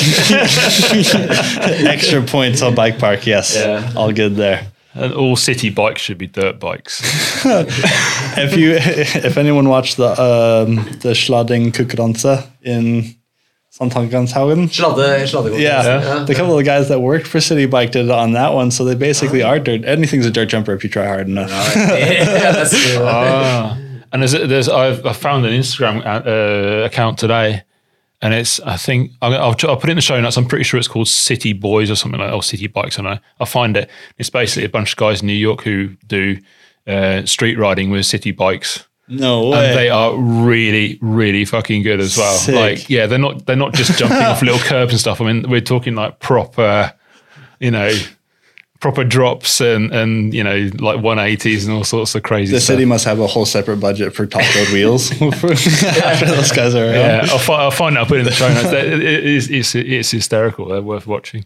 [1.95, 3.27] extra points on bike park.
[3.27, 3.93] Yes, Yeah.
[3.95, 4.66] all good there.
[4.95, 7.01] and all city bikes should be dirt bikes.
[8.37, 13.14] if you if anyone watched the um, the Sladding Konkurranse in
[13.88, 15.61] Sankthanshaugen, Sladde, sladdekonkurranse.
[15.61, 18.71] yeah, the couple of guys that worked for City Bike did it on that one,
[18.71, 19.85] so they basically are dirt.
[19.85, 21.51] Anything's a dirt jumper if you try hard enough.
[21.77, 23.03] yeah, that's true.
[23.03, 23.79] ah.
[24.12, 27.62] And there's, there's I've, I found an Instagram uh, account today,
[28.21, 30.37] and it's I think I'll, I'll, I'll put it in the show notes.
[30.37, 32.99] I'm pretty sure it's called City Boys or something like or City Bikes.
[32.99, 33.19] I know.
[33.38, 33.88] I'll find it.
[34.19, 36.38] It's basically a bunch of guys in New York who do
[36.87, 38.87] uh, street riding with city bikes.
[39.11, 39.75] No and way.
[39.75, 42.37] they are really, really fucking good as well.
[42.37, 42.55] Sick.
[42.55, 45.20] Like, yeah, they're not they're not just jumping off little curbs and stuff.
[45.20, 46.92] I mean, we're talking like proper,
[47.59, 47.90] you know,
[48.81, 52.57] proper drops and and you know like 180s and all sorts of crazy stuff.
[52.57, 52.75] the stuff.
[52.77, 56.85] city must have a whole separate budget for top road wheels after those guys are
[56.85, 56.94] around.
[56.94, 57.99] yeah, I'll, fi- I'll find it.
[57.99, 58.73] I'll put it in the show notes.
[58.73, 60.66] It- it is, it's, it's hysterical.
[60.68, 61.44] They're worth watching.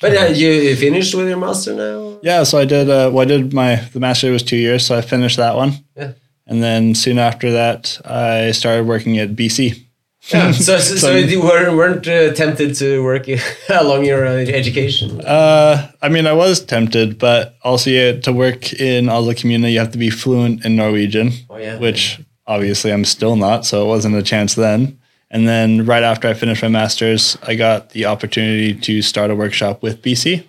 [0.00, 2.20] But uh, you finished with your master now?
[2.22, 2.88] Yeah, so I did.
[2.88, 5.72] Uh, well, I did my the master was two years, so I finished that one.
[5.96, 6.12] Yeah.
[6.48, 9.84] And then soon after that, I started working at BC.
[10.32, 10.52] Yeah.
[10.52, 13.26] So, so, so you weren't, weren't uh, tempted to work
[13.68, 15.20] along your uh, education?
[15.20, 19.78] Uh, I mean, I was tempted, but also yeah, to work in Oslo Community, you
[19.78, 21.78] have to be fluent in Norwegian, Oh, yeah.
[21.78, 24.98] which obviously I'm still not, so it wasn't a chance then.
[25.30, 29.34] And then right after I finished my master's, I got the opportunity to start a
[29.36, 30.44] workshop with BC.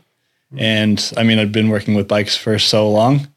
[0.58, 3.28] And I mean, I'd been working with bikes for so long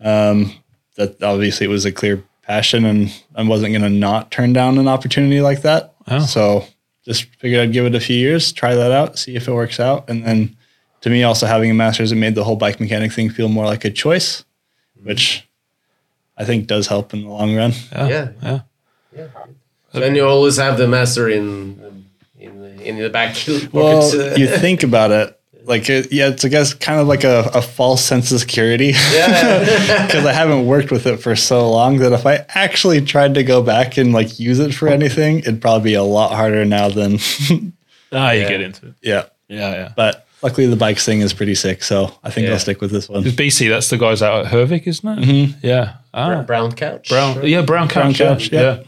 [0.00, 0.52] um,
[0.96, 4.78] that obviously it was a clear passion, and I wasn't going to not turn down
[4.78, 5.94] an opportunity like that.
[6.08, 6.20] Oh.
[6.20, 6.66] So
[7.04, 9.78] just figured I'd give it a few years, try that out, see if it works
[9.78, 10.08] out.
[10.08, 10.56] And then
[11.02, 13.66] to me, also having a master's, it made the whole bike mechanic thing feel more
[13.66, 14.44] like a choice,
[14.98, 15.08] mm-hmm.
[15.08, 15.46] which
[16.36, 17.72] I think does help in the long run.
[17.92, 18.32] Yeah.
[18.42, 18.60] yeah.
[19.92, 23.36] So, and you always have the master in in, in the back.
[23.72, 27.50] Well, you think about it, like it, yeah, it's I guess kind of like a,
[27.54, 29.60] a false sense of security yeah.
[30.06, 33.42] because I haven't worked with it for so long that if I actually tried to
[33.42, 36.88] go back and like use it for anything, it'd probably be a lot harder now
[36.88, 37.18] than
[38.12, 38.48] Ah, you Yeah.
[38.48, 38.94] get into it.
[39.02, 39.24] yeah.
[39.48, 39.92] Yeah, yeah.
[39.96, 42.54] But luckily, the bikes thing is pretty sick, so I think Yeah.
[42.54, 43.22] I'll stick with this one.
[43.22, 45.54] Because BC, that's the guys out at Hervik, isn't it?
[45.62, 45.94] Yeah.
[46.14, 47.08] Ah, Brown couch.
[47.08, 47.44] brown.
[47.46, 48.16] Yeah, brown couch.
[48.18, 48.34] Brown yeah.
[48.34, 48.60] Couch, yeah.
[48.60, 48.82] yeah.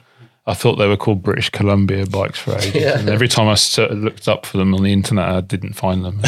[0.49, 2.75] I thought they were called British Columbia bikes for ages.
[2.75, 2.99] Yeah.
[2.99, 5.73] And every time I sort uh, looked up for them on the internet, I didn't
[5.73, 6.21] find them.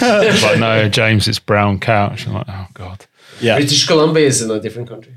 [0.00, 2.26] like, no, James, it's brown couch.
[2.26, 3.06] I'm like, oh, God.
[3.40, 5.14] Yeah, British Columbia is in a different country.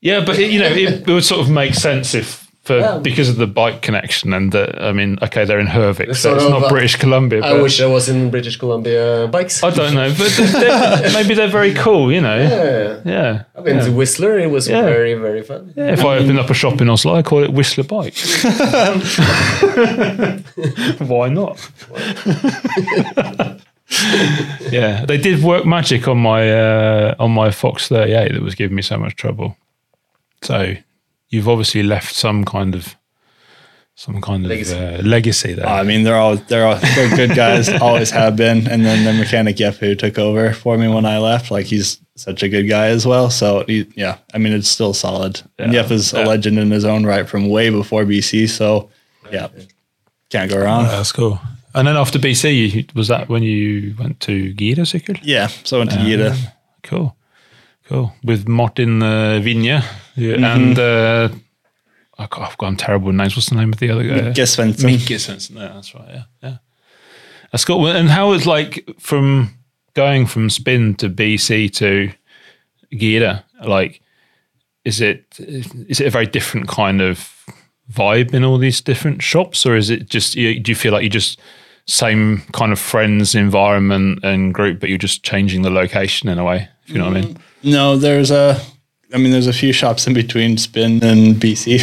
[0.00, 2.98] Yeah, but it, you know, it, it would sort of make sense if for Yeah.
[3.08, 6.48] because of the bike connection and the, I mean, okay, they're in Hervik, so it's
[6.54, 7.40] not British Columbia.
[7.42, 9.62] I wish I was in British Columbia bikes.
[9.62, 12.38] I don't know, but they're, maybe they're very cool, you know.
[12.38, 13.00] yeah.
[13.16, 13.42] Yeah.
[13.56, 14.38] I've been to Whistler.
[14.38, 14.82] It was Yeah.
[14.82, 15.72] very, very fun.
[15.76, 18.44] Yeah, if I opened up a shop in Oslo, I call it Whistler Bikes.
[21.12, 21.56] Why not?
[24.70, 28.76] yeah, they did work magic on my uh, on my Fox 38 that was giving
[28.76, 29.56] me so much trouble.
[30.42, 30.74] So
[31.28, 32.94] you've obviously left some kind of
[33.94, 34.74] some kind of Legacy.
[34.76, 35.66] legacy, uh, legacy there.
[35.66, 38.68] I mean, they're all they're all they're good guys, always have been.
[38.68, 41.98] And then the mechanic Jeff who took over for me when I left, like he's
[42.14, 43.28] such a good guy as well.
[43.28, 45.42] So he, yeah, I mean, it's still solid.
[45.58, 48.48] and Yeah, Jeff is a legend in his own right from way before BC.
[48.48, 48.88] So
[49.32, 49.48] yeah,
[50.30, 50.84] can't go wrong.
[50.84, 51.40] That's cool.
[51.74, 55.18] And then after BC, was that when you went to Gida Cykel?
[55.22, 56.36] Yeah, so I went to Gita.
[56.84, 57.16] Cool,
[57.88, 58.12] cool.
[58.22, 59.82] With Martin uh, Vinje
[60.16, 61.28] yeah, and uh,
[62.18, 63.36] I've gone terrible names.
[63.36, 64.32] What's the name of the other guy?
[64.32, 64.90] Guess Svensson.
[64.90, 65.56] Mikke Svensson.
[65.56, 66.08] Yeah, that's right.
[66.08, 66.56] Yeah, yeah.
[67.52, 67.86] That's cool.
[67.86, 69.54] And how was like from
[69.94, 72.12] going from Spin to BC to
[72.92, 73.44] Gida?
[73.64, 74.02] Like,
[74.84, 77.32] is it is it a very different kind of
[77.92, 81.04] vibe in all these different shops, or is it just you, do you feel like
[81.04, 81.40] you just
[81.86, 86.44] same kind of friends, environment, and group, but you're just changing the location in a
[86.44, 86.68] way?
[86.86, 87.38] If you know what I mean?
[87.62, 88.60] No, there's a.
[89.12, 91.80] I mean, there's a few shops in between Spin and BC,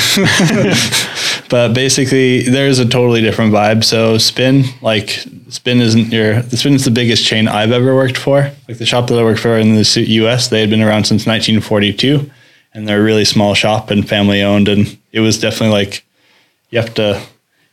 [1.49, 3.83] but basically there's a totally different vibe.
[3.83, 8.51] So Spin, like Spin, isn't your Spin is the biggest chain I've ever worked for.
[8.67, 11.25] Like the shop that I worked for in the U.S., they had been around since
[11.25, 12.29] 1942,
[12.75, 14.67] and they're a really small shop and family owned.
[14.67, 16.05] And it was definitely like
[16.69, 17.19] you have to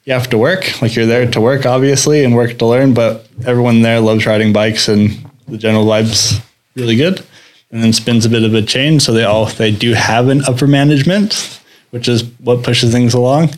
[0.05, 0.81] you have to work.
[0.81, 2.95] Like you're there to work, obviously, and work to learn.
[2.95, 5.11] But everyone there loves riding bikes, and
[5.47, 6.43] the general vibes
[6.75, 7.23] really good.
[7.73, 9.01] And then spins a bit of a chain.
[9.01, 13.51] so they all they do have an upper management, which is what pushes things along.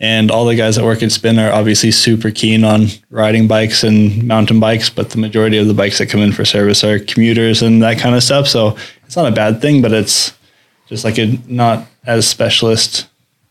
[0.00, 3.84] And all the guys that work at Spin are obviously super keen on riding bikes
[3.84, 6.98] and mountain bikes, but the majority of the bikes that come in for service are
[6.98, 8.48] commuters and that kind of stuff.
[8.48, 10.32] So it's not a bad thing, but it's
[10.88, 13.06] just like a not as specialist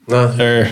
[0.10, 0.28] No.
[0.38, 0.72] or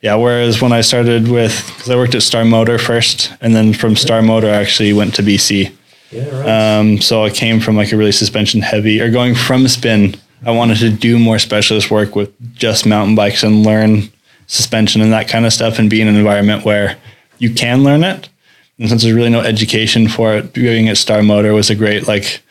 [0.00, 3.72] yeah whereas when i started with because i worked at star motor first and then
[3.72, 5.72] from star motor i actually went to bc
[6.12, 6.78] Right.
[6.78, 10.50] um, so i came from like a really suspension heavy or going from spin i
[10.50, 14.10] wanted to do more specialist work with just mountain bikes and learn
[14.46, 16.98] suspension and that kind of stuff and be in an environment where
[17.38, 18.28] you can learn it
[18.78, 22.06] and since there's really no education for it being at star motor was a great
[22.06, 22.42] like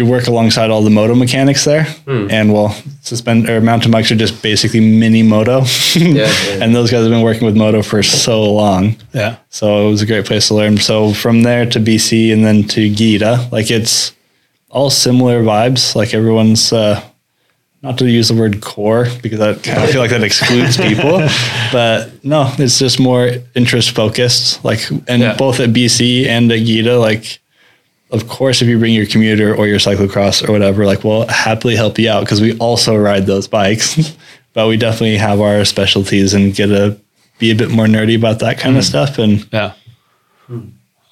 [0.00, 2.70] you work alongside all the moto mechanics there and well
[3.02, 5.60] suspend or mountain bikes are just basically mini moto
[5.94, 6.26] yeah.
[6.62, 9.36] and those guys have been working with moto for so long Yeah.
[9.50, 12.64] so it was a great place to learn so from there to bc and then
[12.68, 14.12] to gita like it's
[14.70, 17.02] all similar vibes like everyone's uh
[17.82, 21.26] not to use the word core because I kind of feel like that excludes people,
[21.72, 24.62] but no, it's just more interest focused.
[24.62, 25.34] Like, and Yeah.
[25.38, 27.39] both at BC and at Gita, like,
[28.12, 31.76] of course, if you bring your commuter or your cyclocross or whatever, like, we'll happily
[31.76, 34.16] help you out because we also ride those bikes,
[34.52, 36.98] but we definitely have our specialties and get to
[37.38, 39.18] be a bit more nerdy about that kind of stuff.
[39.18, 39.72] And Yeah.
[40.48, 40.60] Oh,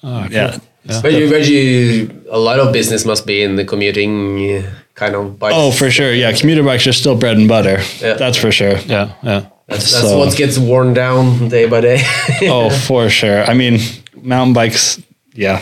[0.01, 0.27] cool.
[0.31, 0.57] yeah,
[1.01, 5.15] But you, but you, a lot of business must be in the commuting uh, kind
[5.15, 5.55] of bikes.
[5.57, 6.13] Oh, for sure.
[6.13, 6.31] Yeah.
[6.33, 7.79] Commuter bikes are still bread and butter.
[7.99, 8.13] Yeah.
[8.13, 8.77] That's for sure.
[8.79, 9.13] Yeah.
[9.23, 9.47] Yeah.
[9.67, 12.01] That's, that's So- what gets worn down day by day.
[12.43, 13.43] Oh, for sure.
[13.43, 13.79] I mean,
[14.21, 15.01] mountain bikes,
[15.33, 15.61] yeah,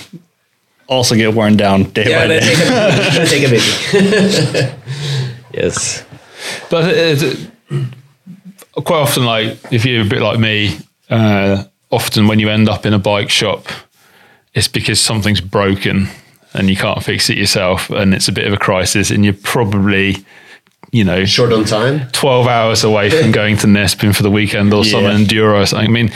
[0.88, 2.40] also get worn down day yeah, by day.
[2.40, 4.80] take a, they take a beating.
[5.54, 6.06] yes.
[6.70, 7.94] But it, it-
[8.84, 10.78] quite often, like if you're a bit like me,
[11.10, 13.68] uh, often when you end up in a bike shop,
[14.54, 16.08] it's because something's broken
[16.54, 19.34] and you can't fix it yourself, and it's a bit of a crisis, and you're
[19.34, 20.16] probably,
[20.92, 22.08] you know, Short on time.
[22.12, 25.90] 12 hours away from going to Nesbyen for the weekend or some enduro or something.
[25.90, 26.12] I mean,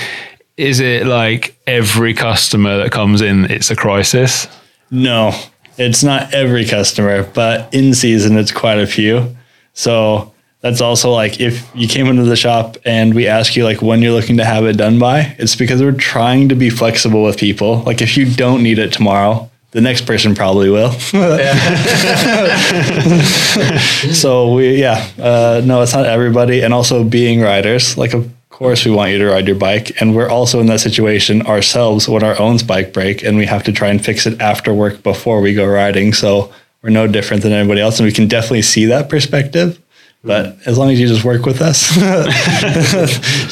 [0.57, 4.47] is it like every customer that comes in, it's a crisis?
[4.91, 5.34] No,
[5.77, 9.36] it's not every customer, but in season, it's quite a few.
[9.73, 13.82] So that's also like if you came into the shop and we ask you like
[13.82, 17.23] when you're looking to have it done by, it's because we're trying to be flexible
[17.23, 17.82] with people.
[17.84, 20.91] Like if you don't need it tomorrow, the next person probably will.
[24.13, 26.62] so we, yeah, uh, no, it's not everybody.
[26.62, 28.30] And also being riders, like of
[28.62, 30.00] course we want you to ride your bike.
[30.00, 33.63] And we're also in that situation ourselves when our own bike break and we have
[33.63, 36.13] to try and fix it after work before we go riding.
[36.13, 38.00] So we're no different than anybody else.
[38.00, 39.82] And we can definitely see that perspective.
[40.24, 41.95] But as long as you just work with us,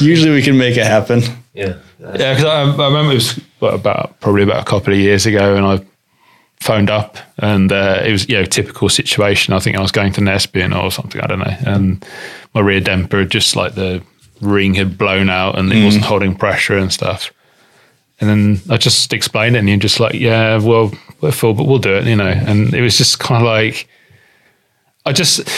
[0.00, 1.22] usually we can make it happen.
[1.54, 1.74] Yeah.
[1.98, 5.26] Yeah, because I, I remember it was what, about probably about a couple of years
[5.26, 5.84] ago, and I
[6.60, 9.52] phoned up, and uh, it was you know typical situation.
[9.52, 12.06] I think I was going to Nesbyen or something, I don't know, and
[12.54, 14.02] my rear damper just like the
[14.40, 17.32] ring had blown out, and it wasn't holding pressure and stuff.
[18.20, 21.66] And then I just explained it, and you're just like, yeah, well, we're full, but
[21.66, 22.28] we'll do it, you know.
[22.28, 23.88] And it was just kind of like,
[25.06, 25.48] I just,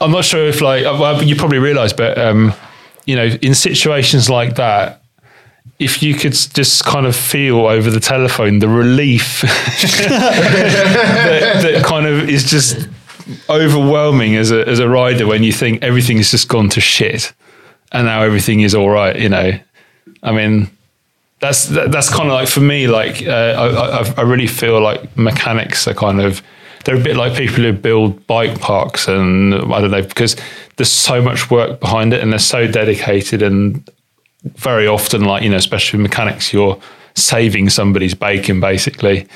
[0.00, 2.52] I'm not sure if like, well, you probably realise, but um,
[3.04, 5.02] you know, in situations like that,
[5.78, 9.42] if you could just kind of feel over the telephone the relief
[10.08, 12.88] that, that kind of is just
[13.50, 17.32] overwhelming as a as a rider when you think everything's just gone to shit
[17.92, 19.18] and now everything is all right.
[19.18, 19.52] You know,
[20.22, 20.70] I mean,
[21.40, 22.86] that's that, that's kind of like for me.
[22.86, 26.42] Like uh, I, I I really feel like mechanics are kind of
[26.86, 30.36] they're a bit like people who build bike parks and I don't know because
[30.76, 33.88] there's so much work behind it and they're so dedicated and
[34.44, 36.80] very often like you know especially with mechanics you're
[37.14, 39.26] saving somebody's bacon basically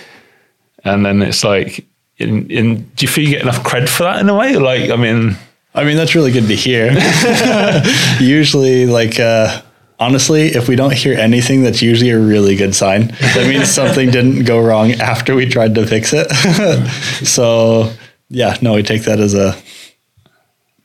[0.85, 1.85] and then it's like
[2.19, 4.89] in, in do you feel you get enough cred for that in a way like
[4.91, 5.37] I mean
[5.75, 6.91] I mean, that's really good to hear.
[8.21, 9.63] usually, like, uh,
[10.01, 13.09] honestly, if we don't hear anything, that's usually a really good sign.
[13.35, 16.29] That means something didn't go wrong after we tried to fix it.
[17.27, 17.93] so,
[18.29, 19.57] yeah, no, we take that as a,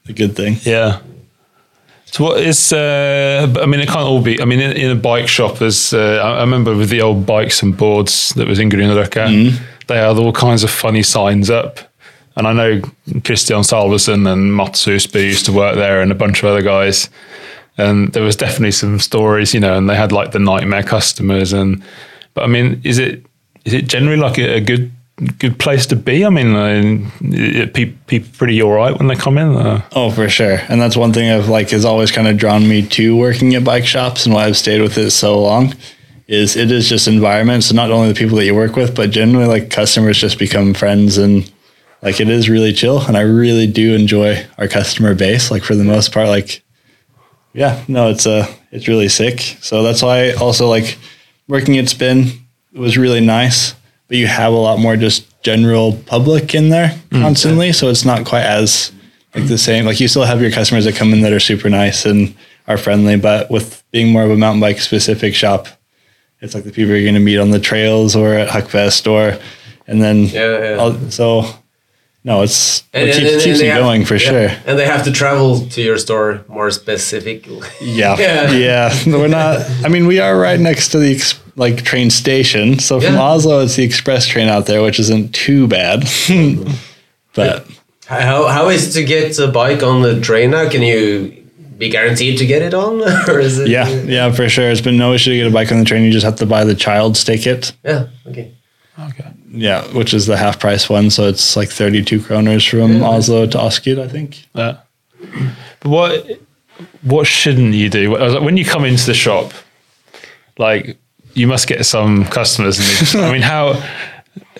[0.08, 0.58] a good thing.
[0.62, 1.00] Yeah.
[2.04, 2.72] So what is?
[2.72, 4.40] Uh, I mean, it can't all be.
[4.40, 5.92] I mean, in, in a bike shop, there's.
[5.92, 9.26] Uh, I I remember with the old bikes and boards that was in Grünerløkka,
[9.88, 11.80] they had all kinds of funny signs up.
[12.36, 12.82] And I know
[13.24, 17.08] Christian Salvesen and Mats Husby used to work there, and a bunch of other guys.
[17.78, 21.52] And there was definitely some stories, you know, and they had like the nightmare customers.
[21.52, 21.82] And
[22.34, 23.24] but I mean, is it
[23.64, 24.90] is it generally like a, a good
[25.38, 26.24] good place to be?
[26.24, 29.56] I mean, uh, people pretty all right when they come in.
[29.56, 30.58] Uh, Oh, for sure.
[30.68, 33.64] And that's one thing I've like has always kind of drawn me to working at
[33.64, 35.74] bike shops and why I've stayed with it so long
[36.28, 37.64] is it is just environment.
[37.64, 40.74] So not only the people that you work with, but generally like customers just become
[40.74, 41.50] friends and
[42.02, 43.00] like it is really chill.
[43.00, 45.50] And I really do enjoy our customer base.
[45.50, 46.62] Like for the most part, like
[47.52, 49.40] yeah, no, it's uh it's really sick.
[49.60, 50.98] So that's why also like
[51.48, 52.26] working at Spin
[52.72, 53.74] was really nice,
[54.08, 57.72] but you have a lot more just general public in there constantly.
[57.72, 58.92] So it's not quite as
[59.34, 59.84] like the same.
[59.86, 62.34] Like you still have your customers that come in that are super nice and
[62.68, 65.68] are friendly, but with being more of a mountain bike specific shop,
[66.40, 69.40] it's like the people you're going to meet on the trails or at Huckfest or,
[69.86, 71.08] and then Yeah, yeah.
[71.10, 71.44] So
[72.26, 74.30] no, it's And- it keeps, and keeps they you have- going for yeah.
[74.30, 74.50] sure.
[74.66, 77.60] And they have to travel to your store more specifically.
[77.80, 78.16] Yeah.
[78.26, 78.50] Yeah.
[78.52, 78.92] yeah.
[79.06, 82.78] We're not, I mean, we are right next to the ex, like train station.
[82.80, 83.22] So from Yeah.
[83.30, 86.04] Oslo, it's the express train out there, which isn't too bad.
[87.34, 87.66] but
[88.06, 90.68] How how is it to get a bike on the train now?
[90.68, 91.32] Can you
[91.78, 93.68] be guaranteed to get it on, or is it?
[93.68, 94.70] yeah, yeah, for sure.
[94.70, 96.02] It's been no issue to get a bike on the train.
[96.04, 97.72] You just have to buy the child's ticket.
[97.84, 98.06] Yeah.
[98.26, 98.54] Okay.
[98.98, 99.24] okay.
[99.48, 101.10] Yeah, which is the half price one.
[101.10, 104.46] So it's like 32 kroners from Oslo to Asker, I think.
[104.54, 104.78] Yeah.
[105.80, 106.40] But what
[107.02, 109.52] what shouldn't you do I was like, when you come into the shop?
[110.58, 110.96] Like
[111.34, 112.78] you must get some customers.
[112.78, 113.74] And just, I mean, how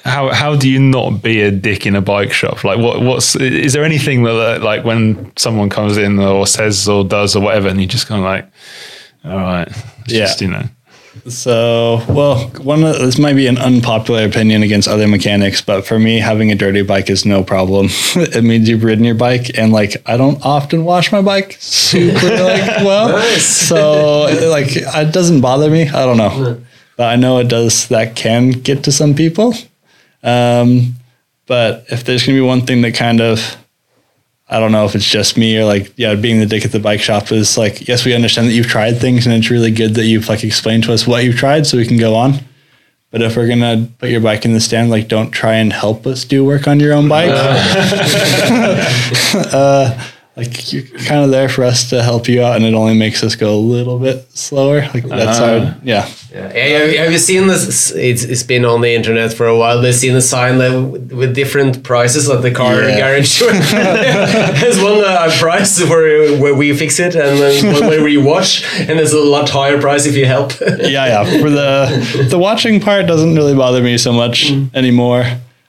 [0.04, 2.62] how how do you not be a dick in a bike shop?
[2.64, 7.04] Like what what's is there anything that like when someone comes in or says or
[7.04, 8.46] does or whatever, and you just kind of like,
[9.24, 9.68] all right,
[10.00, 10.20] it's Yeah.
[10.20, 10.62] just, you know,
[11.28, 15.98] So, well, one of, this might be an unpopular opinion against other mechanics, but for
[15.98, 17.86] me, having a dirty bike is no problem.
[18.14, 22.12] it means you've ridden your bike, and like I don't often wash my bike super
[22.28, 23.44] like well, Nice.
[23.44, 25.88] so like it doesn't bother me.
[25.88, 26.62] I don't know,
[26.96, 27.88] but I know it does.
[27.88, 29.52] That can get to some people.
[30.22, 30.94] Um,
[31.46, 33.56] but if there's gonna be one thing that kind of
[34.48, 36.78] I don't know if it's just me or like, yeah, being the dick at the
[36.78, 39.94] bike shop is like, yes, we understand that you've tried things and it's really good
[39.94, 42.34] that you've like explained to us what you've tried so we can go on.
[43.10, 46.06] But if we're gonna put your bike in the stand, like don't try and help
[46.06, 47.30] us do work on your own bike.
[49.34, 52.94] uh, like you're kind of there for us to help you out, and it only
[52.96, 54.82] makes us go a little bit slower.
[54.92, 56.08] Like that's our yeah.
[56.30, 56.52] Yeah.
[56.52, 57.90] Have, have you seen this?
[57.92, 59.80] It's, it's been on the internet for a while.
[59.80, 62.98] They've seen a sign that with, with different prices at the car Yeah.
[62.98, 63.40] garage.
[64.60, 68.62] there's one uh, price where, where we fix it, and then one where we wash,
[68.78, 70.52] and there's a lot higher price if you help.
[70.60, 71.24] yeah, yeah.
[71.40, 75.24] For the the watching part doesn't really bother me so much anymore,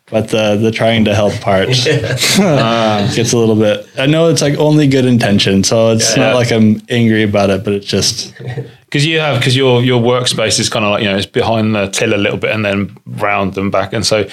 [0.10, 1.68] but the the trying to help part
[2.40, 3.88] um, gets a little bit.
[3.98, 6.28] I know it's like only good intention, so it's Yeah.
[6.28, 8.34] not like I'm angry about it, but it's just
[8.86, 11.76] Because you have because your your workspace is kind of like you know it's behind
[11.76, 14.26] the till a little bit and then round and back, and so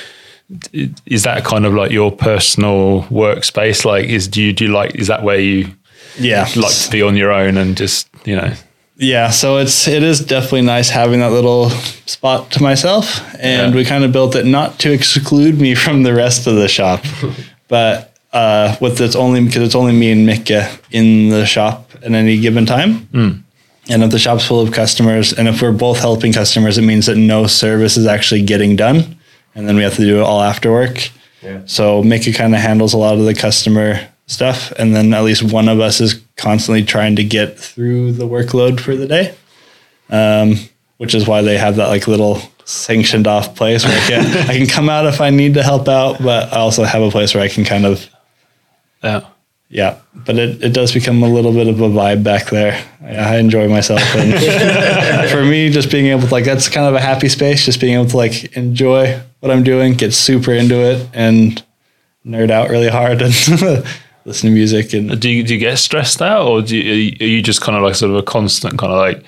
[1.06, 3.84] is that kind of like your personal workspace?
[3.84, 5.68] Like, is do you do you like is that where you
[6.20, 8.52] yeah, like to be on your own and just you know?
[8.96, 9.30] Yeah.
[9.30, 11.70] So it's it is definitely nice having that little
[12.06, 13.76] spot to myself, and Yeah.
[13.76, 17.04] we kind of built it not to exclude me from the rest of the shop,
[17.68, 18.10] but.
[18.32, 22.36] Uh, with it's only because it's only me and Mika in the shop at any
[22.40, 23.06] given time.
[23.88, 27.06] And if the shop's full of customers, and if we're both helping customers, it means
[27.06, 29.16] that no service is actually getting done,
[29.54, 31.10] and then we have to do it all after work.
[31.44, 31.60] Yeah.
[31.66, 35.42] So Mika kind of handles a lot of the customer stuff, and then at least
[35.42, 39.34] one of us is constantly trying to get through the workload for the day.
[40.10, 40.56] Um,
[40.98, 44.58] which is why they have that like little sanctioned off place where I can I
[44.58, 47.34] can come out if I need to help out, but I also have a place
[47.34, 48.08] where I can kind of
[49.02, 49.26] Yeah.
[49.68, 52.82] yeah, but it, it does become a little bit of a vibe back there.
[53.02, 56.94] I, I enjoy myself, and for me, just being able to like that's kind of
[56.94, 57.64] a happy space.
[57.64, 61.62] Just being able to like enjoy what I'm doing, get super into it, and
[62.24, 63.34] nerd out really hard and
[64.24, 64.92] listen to music.
[64.92, 67.42] And Do you do you get stressed out, or do you, are you- are you
[67.42, 69.24] just kind of like sort of a constant kind of like,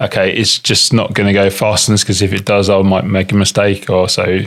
[0.00, 3.04] okay, it's just not going to go fast enough because if it does, I might
[3.04, 4.44] make a mistake, or so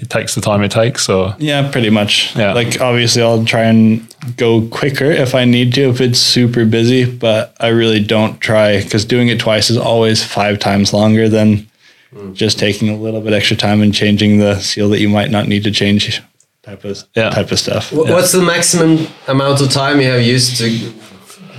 [0.00, 2.34] it takes the time it takes, or yeah, pretty much.
[2.36, 2.52] Yeah.
[2.52, 4.06] Like obviously, I'll try and
[4.36, 8.82] go quicker if I need to if it's super busy, but I really don't try
[8.82, 11.68] because doing it twice is always five times longer than
[12.12, 12.32] hmm.
[12.32, 15.48] just taking a little bit extra time and changing the seal that you might not
[15.48, 16.22] need to change
[16.68, 17.30] type of Yeah.
[17.30, 17.90] type of stuff.
[17.90, 20.70] Wh- What's the maximum amount of time you have used to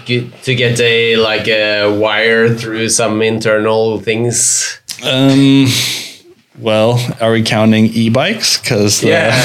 [0.06, 4.78] get to get a like a wire through some internal things?
[5.04, 5.68] Um,
[6.60, 8.58] well, are we counting e-bikes?
[8.60, 9.32] Because Yeah,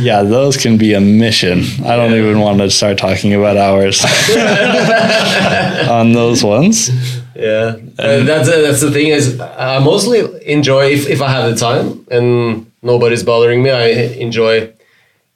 [0.00, 1.62] yeah, those can be a mission.
[1.84, 4.04] I don't even want to start talking about hours
[5.88, 6.90] on those ones.
[7.40, 7.76] Yeah.
[7.98, 11.56] Uh, that's uh, that's the thing is I mostly enjoy if if I have the
[11.56, 13.70] time and nobody's bothering me.
[13.70, 13.86] I
[14.26, 14.72] enjoy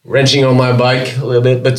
[0.05, 1.79] wrenching on my bike a little bit, but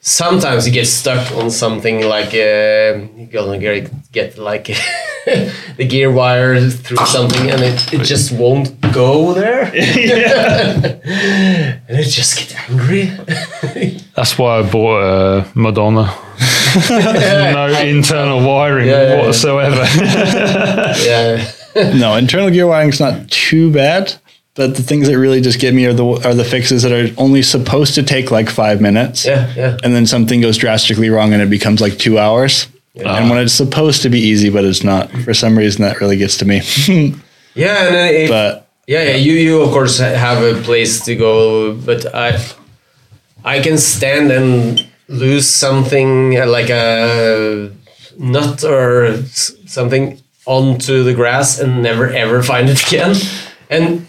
[0.00, 4.68] sometimes you get stuck on something like uh, you're gonna get, get like
[5.76, 9.74] the gear wire through something and it, it just won't go there and
[11.88, 13.04] it just gets angry
[14.14, 16.12] that's why I bought a Madonna.
[16.90, 19.26] no internal wiring Yeah, yeah, yeah.
[19.26, 19.84] whatsoever.
[21.04, 21.52] yeah
[21.94, 24.14] No, internal gear wiring's not too bad.
[24.54, 27.08] But the things that really just get me are the are the fixes that are
[27.16, 29.24] only supposed to take like five minutes.
[29.24, 32.66] yeah yeah and then something goes drastically wrong and it becomes like two hours.
[32.94, 36.16] And when it's supposed to be easy, but it's not, for some reason that really
[36.18, 36.60] gets to me.
[37.54, 39.16] yeah and but Yeah, yeah.
[39.16, 42.38] You you of course have a place to go, but I
[43.44, 47.70] I can stand and lose something like a
[48.18, 49.22] nut or
[49.66, 53.16] something onto the grass and never ever find it again,
[53.70, 54.06] and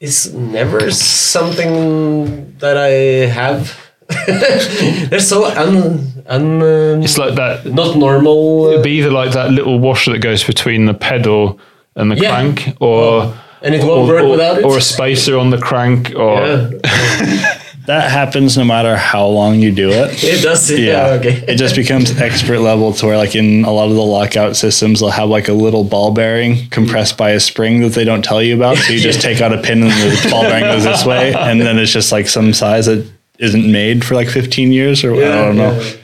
[0.00, 3.78] it's never something that I have.
[4.26, 6.62] They're so un un.
[6.62, 7.66] um, it's like that.
[7.66, 8.66] not normal.
[8.66, 11.58] uh, It'd be either like that little washer that goes between the pedal
[11.96, 12.30] and the Yeah.
[12.30, 14.64] crank, or and it won't or, work or- without it.
[14.64, 16.70] or a spacer on the crank, or yeah,
[17.86, 20.22] that happens no matter how long you do it.
[20.24, 20.70] it does.
[20.70, 21.06] Yeah, Yeah.
[21.20, 21.44] okay.
[21.48, 25.00] It just becomes expert level to where, like, in a lot of the lockout systems,
[25.00, 28.42] they'll have like a little ball bearing compressed by a spring that they don't tell
[28.42, 28.76] you about.
[28.78, 31.34] So you just take out a pin and the ball bearing goes this way.
[31.34, 33.06] And then it's just like some size that
[33.44, 35.94] isn't made for like 15 years or I don't know.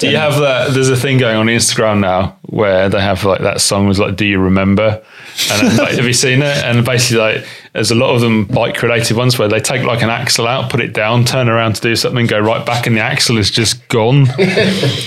[0.00, 0.72] Do you have that?
[0.72, 4.16] There's a thing going on Instagram now where they have like that song was like,
[4.16, 5.02] "Do you remember?"
[5.50, 6.56] And like, have you seen it?
[6.64, 10.02] And basically, like, there's a lot of them bike related ones where they take like
[10.02, 12.96] an axle out, put it down, turn around to do something, go right back, and
[12.96, 14.24] the axle is just gone.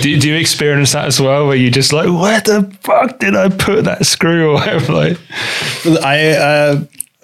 [0.02, 3.36] do, do you experience that as well, where you just like, where the fuck did
[3.36, 4.94] I put that screw or whatever?
[4.94, 5.18] Like,
[6.04, 6.84] I uh,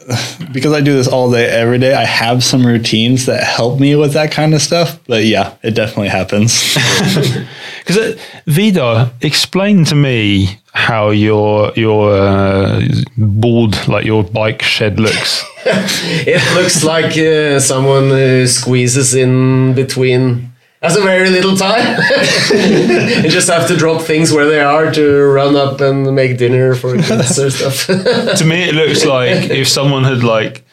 [0.52, 1.94] because I do this all day, every day.
[1.94, 5.00] I have some routines that help me with that kind of stuff.
[5.08, 6.78] But yeah, it definitely happens.
[7.90, 12.82] Because Vida, explain to me how your your uh,
[13.18, 15.44] board, like your bike shed, looks.
[15.66, 20.49] It looks like uh, someone uh, squeezes in between.
[20.82, 21.98] Has a very little time.
[22.52, 26.74] you just have to drop things where they are to run up and make dinner
[26.74, 27.86] for kids or stuff.
[28.38, 30.64] to me, it looks like if someone had like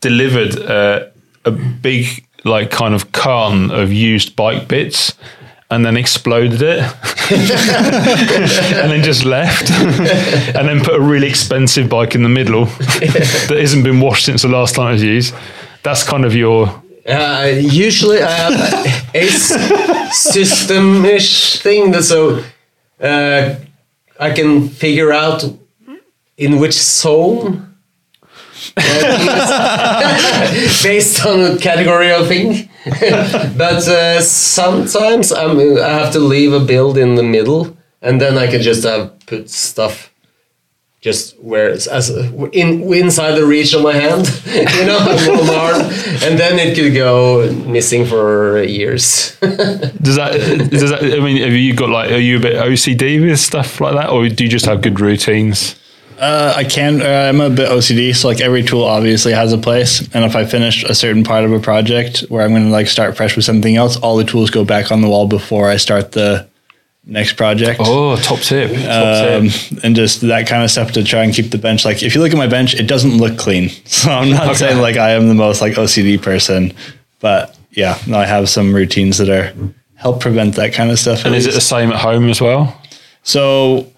[0.00, 1.08] delivered uh,
[1.44, 5.12] a big like kind of carton of used bike bits
[5.70, 6.80] and then exploded it
[7.30, 13.58] and then just left and then put a really expensive bike in the middle that
[13.60, 15.34] hasn't been washed since the last time it was used.
[15.82, 18.54] That's kind of your Uh, usually, I have
[19.14, 19.26] a
[20.12, 22.42] system-ish thing that so
[23.00, 23.56] uh,
[24.18, 25.44] I can figure out
[26.36, 27.66] in which zone.
[28.76, 30.52] uh,
[30.82, 32.68] based on a category of thing,
[33.56, 38.38] but uh, sometimes I'm, I have to leave a build in the middle, and then
[38.38, 40.09] I can just have put stuff
[41.00, 44.98] just where it's as in inside the reach of my hand, you know,
[45.40, 45.80] on arm,
[46.22, 49.36] and then it could go missing for years.
[49.40, 53.20] does that does that I mean have you got like are you a bit OCD
[53.20, 55.76] with stuff like that or do you just have good routines?
[56.18, 57.00] Uh, I can.
[57.00, 60.06] Uh, I'm a bit OCD, so like every tool obviously has a place.
[60.12, 62.88] And if I finish a certain part of a project where I'm going to like
[62.88, 65.78] start fresh with something else, all the tools go back on the wall before I
[65.78, 66.49] start the
[67.06, 67.80] next project.
[67.82, 68.70] Oh, top tip.
[68.72, 69.84] Top Um, tip.
[69.84, 72.20] and just that kind of stuff to try and keep the bench like if you
[72.20, 75.26] look at my bench it doesn't look clean so i'm not saying like i am
[75.28, 76.72] the most like ocd person
[77.20, 79.52] but yeah no, i have some routines that are
[79.96, 82.80] help prevent that kind of stuff And is it the same at home as well?
[83.22, 83.90] so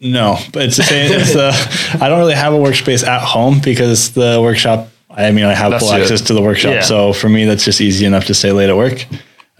[0.00, 1.50] no but it's the same it's the
[2.04, 5.72] i don't really have a workspace at home because the workshop i mean i have
[5.72, 6.00] That's full it.
[6.02, 6.80] access to the workshop Yeah.
[6.82, 9.06] so for me that's just easy enough to stay late at work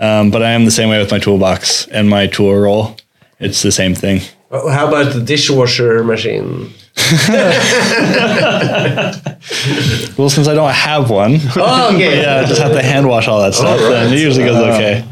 [0.01, 2.97] um, but i am the same way with my toolbox and my tool roll
[3.39, 4.21] it's the same thing
[4.51, 6.71] How about the dishwasher machine?
[10.19, 12.21] well since i don't have one Oh, okay.
[12.23, 13.81] Yeah, just have to hand wash all that stuff.
[13.81, 14.05] All right.
[14.07, 15.03] and it usually goes okay.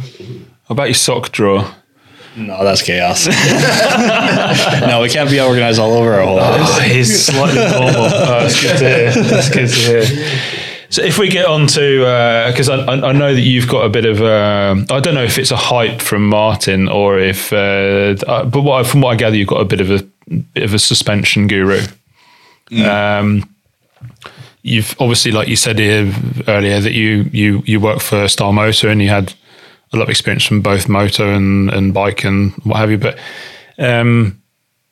[0.67, 1.65] What about your sock drawer?
[2.37, 3.27] No, that's chaos.
[4.87, 6.77] no, we can't be organized all over our whole house.
[6.79, 7.89] Oh, he's slightly normal.
[7.97, 9.11] Oh, that's good to hear.
[9.25, 10.05] That's good to hear.
[10.91, 13.89] So if we get on to, because I, I I know that you've got a
[13.91, 18.17] bit of, um I don't know if it's a hype from Martin or if, uh,
[18.27, 20.03] uh, but what, from what I gather, you've got a bit of a
[20.55, 21.81] bit of a suspension guru.
[22.85, 23.49] Um,
[24.63, 26.13] you've obviously, like you said here
[26.47, 29.35] earlier, that you you you work for Star Motor and you had
[29.93, 32.99] a lot of experience from both motor and, and bike and what have you.
[32.99, 33.19] But
[33.79, 34.41] um,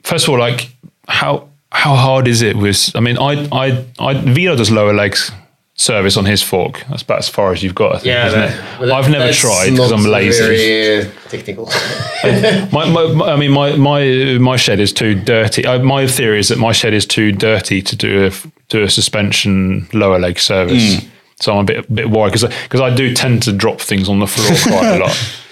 [0.02, 0.70] first of all, like
[1.08, 2.92] how how hard is it with?
[2.94, 5.32] I mean, I I I Vito does lower legs
[5.78, 6.82] service on his fork.
[6.88, 7.96] That's about as far as you've got.
[7.96, 8.60] I think, Yeah, isn't it?
[8.80, 10.42] but that- I've never tried because I'm lazy.
[10.42, 11.66] Very uh, technical.
[12.72, 15.66] My, my, my- I mean, my, my my shed is too dirty.
[15.66, 18.30] I, my theory is that my shed is too dirty to do a
[18.68, 21.04] do a suspension lower leg service.
[21.40, 24.18] So I'm a bit bit worried because because I do tend to drop things on
[24.20, 25.16] the floor quite a lot.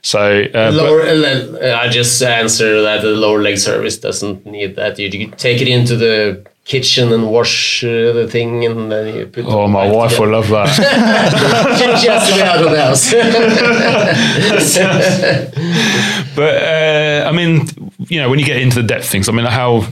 [0.00, 4.76] So uh, but- lower, uh, I just answer that the lower leg service doesn't need
[4.76, 4.96] that.
[4.98, 9.44] You take it into the kitchen and wash uh, the thing, and then you put.
[9.46, 10.68] oh, my wife will love that.
[11.78, 13.10] she, she has to be out of the house.
[16.36, 17.66] but uh, I mean,
[18.08, 19.84] you know, when you get into the depth things, I mean, how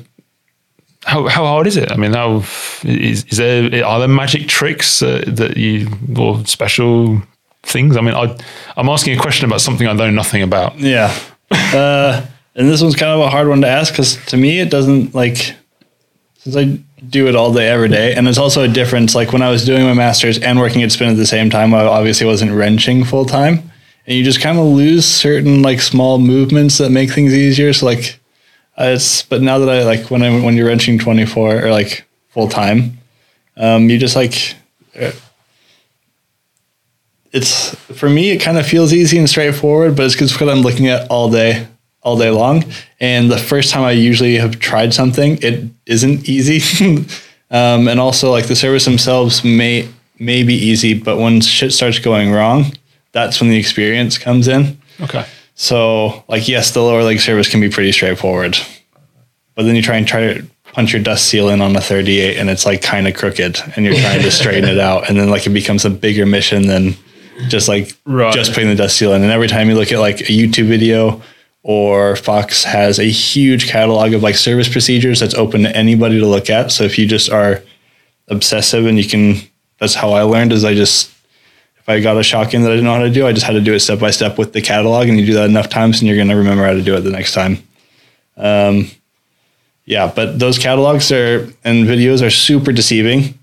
[1.04, 1.90] how how hard is it?
[1.90, 2.44] I mean, how
[2.84, 7.20] is, is there are there magic tricks uh, that you or special
[7.62, 7.96] things?
[7.96, 8.36] I mean, I
[8.76, 10.78] I'm asking a question about something I know nothing about.
[10.78, 11.12] Yeah.
[11.50, 12.22] Uh,
[12.56, 15.14] and this one's kind of a hard one to ask because to me, it doesn't
[15.14, 15.54] like,
[16.46, 18.14] since I do it all day, every day.
[18.14, 19.16] And it's also a difference.
[19.16, 21.74] Like when I was doing my master's and working at Spin at the same time,
[21.74, 23.68] I obviously wasn't wrenching full time.
[24.06, 27.72] And you just kind of lose certain like small movements that make things easier.
[27.72, 28.20] So like,
[28.78, 32.06] uh, it's, but now that I like when I, when you're wrenching 24 or like
[32.28, 32.98] full time,
[33.56, 34.54] um, you just like,
[34.96, 35.10] uh,
[37.32, 40.86] it's for me it kind of feels easy and straightforward but it's because I'm looking
[40.86, 41.66] at all day
[42.06, 42.64] all day long
[43.00, 46.60] and the first time I usually have tried something it isn't easy
[47.50, 49.88] um, and also like the service themselves may
[50.18, 52.72] may be easy but when shit starts going wrong
[53.12, 55.24] that's when the experience comes in Okay.
[55.58, 58.58] So, like, yes, the lower leg service can be pretty straightforward,
[59.54, 62.36] but then you try and try to punch your dust seal in on a 38,
[62.36, 65.30] and it's like kind of crooked, and you're trying to straighten it out, and then
[65.30, 66.94] like it becomes a bigger mission than
[67.48, 68.34] just like Right.
[68.34, 69.22] just putting the dust seal in.
[69.22, 71.22] And every time you look at like a YouTube video
[71.68, 76.24] or Fox has a huge catalog of like service procedures that's open to anybody to
[76.24, 76.70] look at.
[76.70, 77.60] So if you just are
[78.28, 79.34] obsessive and you can,
[79.78, 81.12] that's how I learned is I just,
[81.78, 83.46] if I got a shock in that I didn't know how to do, I just
[83.46, 85.68] had to do it step by step with the catalog and you do that enough
[85.68, 87.58] times and you're going to remember how to do it the next time.
[88.36, 88.88] Um,
[89.86, 93.36] yeah, but those catalogs are and videos are super deceiving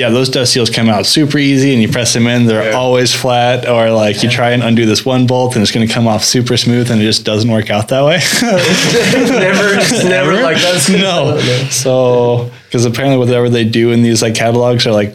[0.00, 2.76] yeah, those dust seals come out super easy and you press them in, they're Yeah.
[2.76, 5.92] always flat, or like you try and undo this one bolt and it's going to
[5.92, 8.18] come off super smooth and it just doesn't work out that way.
[8.42, 10.88] never, it's never like that.
[11.00, 11.38] no.
[11.70, 15.14] So, because apparently whatever they do in these like catalogs are like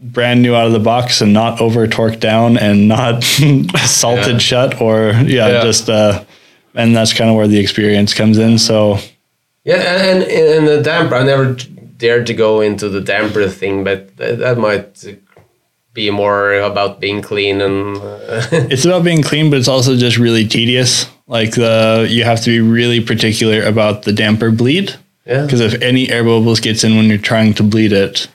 [0.00, 4.38] brand new out of the box and not over torqued down and not salted Yeah.
[4.38, 5.62] shut or yeah, Yeah.
[5.62, 6.24] just, uh,
[6.74, 8.58] and that's kind of where the experience comes in.
[8.58, 8.98] So,
[9.64, 11.56] Yeah, and and, and the damper, I never
[12.04, 15.02] dared to go into the damper thing, but that, that might
[15.94, 20.18] be more about being clean and uh, it's about being clean, but it's also just
[20.18, 21.06] really tedious.
[21.26, 24.94] Like the you have to be really particular about the damper bleed.
[25.24, 25.44] yeah.
[25.44, 28.28] Because if any air bubbles gets in when you're trying to bleed it,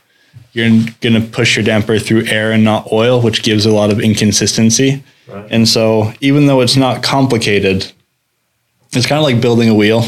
[0.54, 4.00] you're gonna push your damper through air and not oil, which gives a lot of
[4.00, 5.04] inconsistency.
[5.28, 5.46] Right.
[5.52, 7.92] And so even though it's not complicated,
[8.94, 10.02] it's kind of like building a wheel.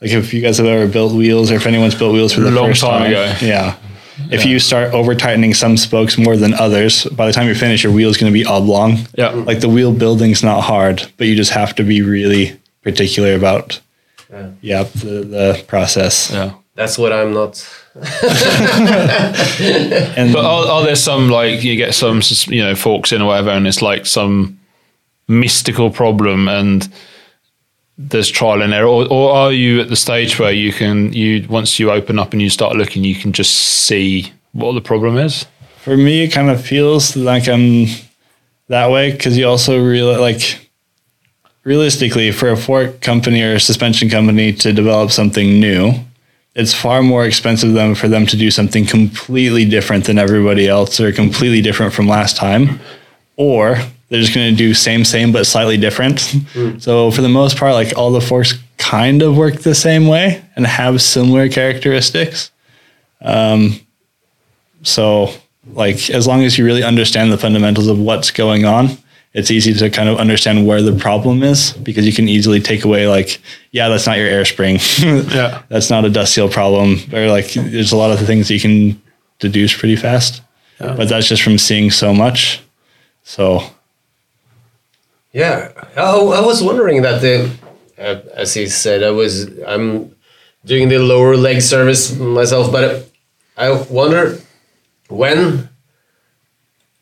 [0.00, 2.50] Like if you guys have ever built wheels or if anyone's built wheels for the
[2.50, 3.34] Long first time time, ago.
[3.40, 3.76] yeah.
[4.30, 7.84] If you start over tightening some spokes more than others, by the time you're finished,
[7.84, 8.98] your wheel's going to be oblong.
[9.16, 9.30] Yeah.
[9.30, 13.80] Like the wheel building's not hard, but you just have to be really particular about,
[14.30, 14.50] Yeah.
[14.60, 16.30] yeah, the, the process.
[16.32, 16.54] Yeah.
[16.74, 17.64] That's what I'm not.
[20.16, 23.26] And But are, are there some like you get some you know forks in or
[23.28, 24.58] whatever, and it's like some
[25.28, 26.88] mystical problem, and
[27.98, 31.46] there's trial and error, or, or are you at the stage where you can you
[31.48, 35.18] once you open up and you start looking, you can just see what the problem
[35.18, 35.46] is?
[35.88, 37.86] for me, it kind of feels like I'm
[38.68, 40.68] that way because you also really like
[41.64, 45.92] realistically for a fork company or a suspension company to develop something new,
[46.54, 51.00] it's far more expensive than for them to do something completely different than everybody else
[51.00, 52.80] or completely different from last time,
[53.36, 53.78] or
[54.08, 56.20] they're just going to do same same but slightly different.
[56.78, 60.42] So for the most part, like all the forks kind of work the same way
[60.56, 62.50] and have similar characteristics.
[63.20, 63.80] Um,
[64.82, 65.30] so
[65.72, 68.88] like as long as you really understand the fundamentals of what's going on,
[69.34, 72.84] it's easy to kind of understand where the problem is because you can easily take
[72.84, 73.40] away like,
[73.72, 74.78] yeah, that's not your air spring.
[74.98, 75.62] Yeah.
[75.68, 76.96] that's not a dust seal problem.
[77.12, 79.00] Or like there's a lot of the things you can
[79.38, 80.40] deduce pretty fast.
[80.78, 82.62] But that's just from seeing so much.
[83.24, 83.62] So
[85.32, 87.50] Yeah, I, I was wondering that the,
[87.98, 90.14] uh, as he said, I was I'm
[90.64, 93.10] doing the lower leg service myself, but
[93.56, 94.38] I wonder
[95.08, 95.68] when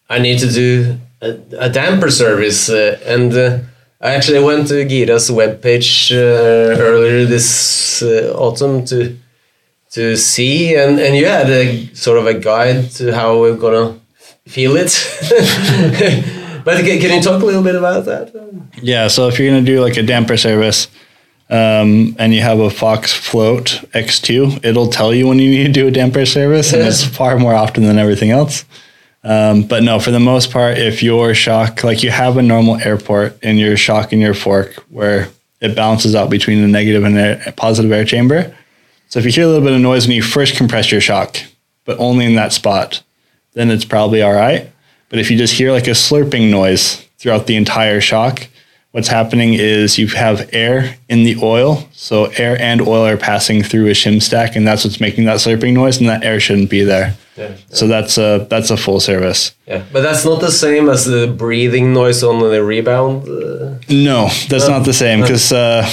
[0.08, 3.58] I need to do a, a damper service, uh, and uh,
[4.00, 9.16] I actually went to Gira's webpage uh, earlier this uh, autumn to
[9.92, 14.00] to see, and and you had a sort of a guide to how we're gonna
[14.46, 14.92] feel it.
[16.66, 18.34] but can, can you talk a little bit about that?
[18.82, 20.88] Yeah, so if you're gonna do like a damper service,
[21.48, 25.72] um, and you have a Fox Float X2, it'll tell you when you need to
[25.72, 28.64] do a damper service, and it's far more often than everything else.
[29.22, 32.76] Um, but no, for the most part, if your shock, like you have a normal
[32.76, 35.28] airport in your shock in your fork where
[35.60, 38.54] it balances out between the negative and air, positive air chamber.
[39.08, 41.38] So if you hear a little bit of noise when you first compress your shock,
[41.84, 43.02] but only in that spot,
[43.54, 44.70] then it's probably all right.
[45.08, 48.46] But if you just hear like a slurping noise throughout the entire shock,
[48.90, 51.88] what's happening is you have air in the oil.
[51.92, 55.36] So air and oil are passing through a shim stack, and that's what's making that
[55.38, 57.14] slurping noise, and that air shouldn't be there.
[57.36, 59.52] Yeah, So that's a that's a full service.
[59.68, 63.28] yeah, but that's not the same as the breathing noise on the rebound.
[63.28, 65.86] Uh, No, that's not the same because, uh,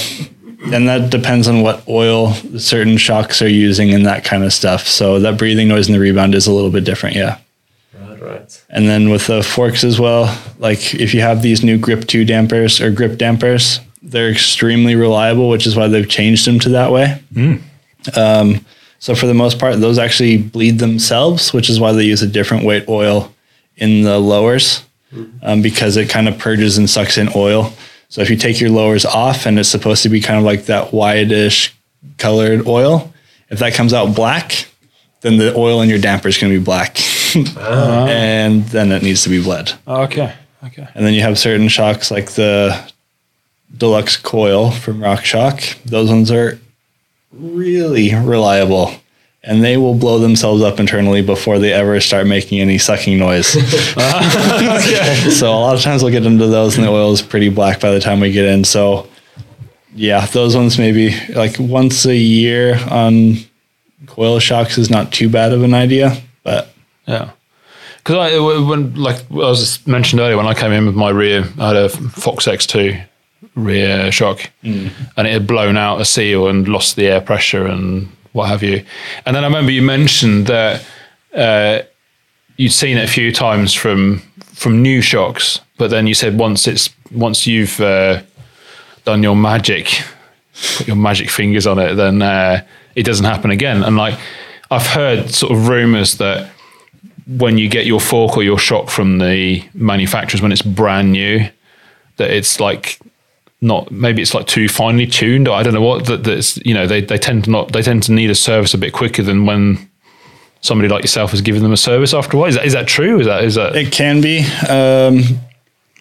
[0.72, 4.86] and that depends on what oil certain shocks are using and that kind of stuff.
[4.88, 7.36] So that breathing noise in the rebound is a little bit different, yeah.
[8.24, 8.64] Right, right.
[8.70, 12.24] And then with the forks as well, like if you have these new Grip 2
[12.24, 16.92] dampers or grip dampers, they're extremely reliable, which is why they've changed them to that
[16.92, 17.22] way.
[18.16, 18.64] Um,
[18.98, 22.26] so for the most part, those actually bleed themselves, which is why they use a
[22.26, 23.34] different weight oil
[23.76, 24.84] in the lowers
[25.42, 27.72] um, because it kind of purges and sucks in oil.
[28.08, 30.66] So if you take your lowers off and it's supposed to be kind of like
[30.66, 31.74] that whitish
[32.18, 33.12] colored oil,
[33.48, 34.66] if that comes out black,
[35.22, 36.98] then the oil in your damper is going to be black.
[37.56, 38.06] Ah.
[38.08, 39.72] and then it needs to be bled.
[39.86, 40.34] Okay.
[40.64, 40.88] Okay.
[40.94, 42.92] And then you have certain shocks like the
[43.76, 45.82] deluxe coil from RockShox.
[45.84, 46.58] Those ones are
[47.32, 48.92] really reliable.
[49.42, 53.48] And they will blow themselves up internally before they ever start making any sucking noise.
[55.38, 57.78] so a lot of times we'll get into those and the oil is pretty black
[57.78, 58.64] by the time we get in.
[58.64, 59.06] So
[59.94, 63.36] yeah, those ones maybe like once a year on
[64.06, 66.73] coil shocks is not too bad of an idea, but
[67.06, 67.30] Yeah.
[67.98, 71.44] Because I, when, like I was mentioned earlier, when I came in with my rear,
[71.58, 73.02] I had a Fox X2
[73.54, 78.08] rear shock, and it had blown out a seal and lost the air pressure and
[78.32, 78.84] what have you.
[79.24, 80.84] And then I remember you mentioned that
[81.34, 81.80] uh,
[82.56, 86.66] you'd seen it a few times from from new shocks, but then you said once
[86.66, 88.22] it's once you've uh,
[89.04, 90.02] done your magic,
[90.76, 92.62] put your magic fingers on it, then uh,
[92.94, 93.82] it doesn't happen again.
[93.82, 94.18] And like
[94.70, 96.50] I've heard sort of rumors that
[97.26, 101.48] when you get your fork or your shock from the manufacturers when it's brand new,
[102.16, 103.00] that it's like
[103.60, 106.74] not maybe it's like too finely tuned or I don't know what that that's you
[106.74, 109.22] know they, they tend to not they tend to need a service a bit quicker
[109.22, 109.88] than when
[110.60, 112.48] somebody like yourself has given them a service after a while.
[112.48, 113.20] Is that is that true?
[113.20, 114.44] Is that is that It can be.
[114.68, 115.40] Um,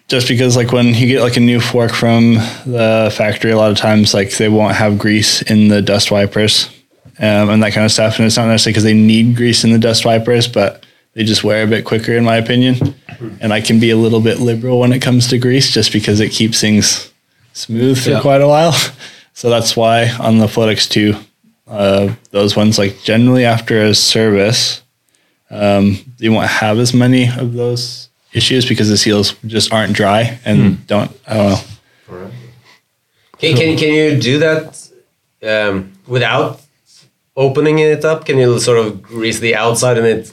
[0.10, 3.72] just because like when you get like a new fork from the factory, a lot
[3.72, 6.68] of times like they won't have grease in the dust wipers
[7.20, 8.18] um, and that kind of stuff.
[8.18, 11.44] And it's not necessarily because they need grease in the dust wipers, but they just
[11.44, 12.96] wear a bit quicker, in my opinion.
[13.40, 16.20] And I can be a little bit liberal when it comes to grease, just because
[16.20, 17.12] it keeps things
[17.54, 18.22] smooth for Yeah.
[18.22, 18.74] quite a while.
[19.36, 21.20] So that's why on the Float X2,
[21.68, 24.84] uh, those ones like generally after a service,
[25.50, 30.38] um, you won't have as many of those issues because the seals just aren't dry
[30.46, 31.12] and don't.
[31.28, 32.32] I don't know.
[33.40, 34.90] Can, can, can you do that
[35.42, 36.62] um, without
[37.36, 38.26] opening it up?
[38.26, 40.32] Can you sort of grease the outside and it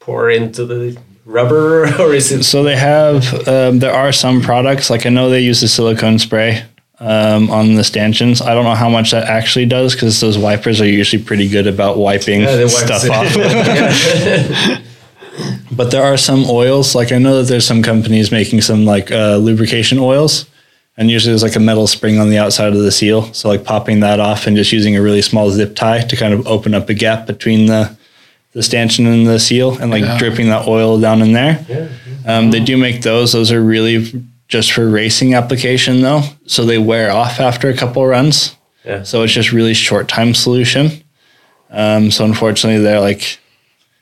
[0.00, 2.42] pour into the rubber, or is it?
[2.44, 3.32] So they have.
[3.48, 6.64] Um, there are some products like I know they use the silicone spray
[6.98, 8.42] um, on the stanchions.
[8.42, 11.66] I don't know how much that actually does because those wipers are usually pretty good
[11.66, 13.10] about wiping Yeah, stuff it.
[13.10, 14.80] off.
[15.72, 16.94] But there are some oils.
[16.94, 20.46] Like I know that there's some companies making some like uh, lubrication oils.
[20.96, 23.32] And usually there's like a metal spring on the outside of the seal.
[23.32, 26.34] So like popping that off and just using a really small zip tie to kind
[26.34, 27.96] of open up a gap between the
[28.52, 31.64] the stanchion and the seal and like dripping that oil down in there.
[32.26, 33.32] Um, they do make those.
[33.32, 36.22] Those are really just for racing application though.
[36.46, 38.56] So they wear off after a couple runs.
[38.84, 39.02] Yeah.
[39.04, 41.04] So it's just really short time solution.
[41.70, 43.38] Um, so unfortunately they're like,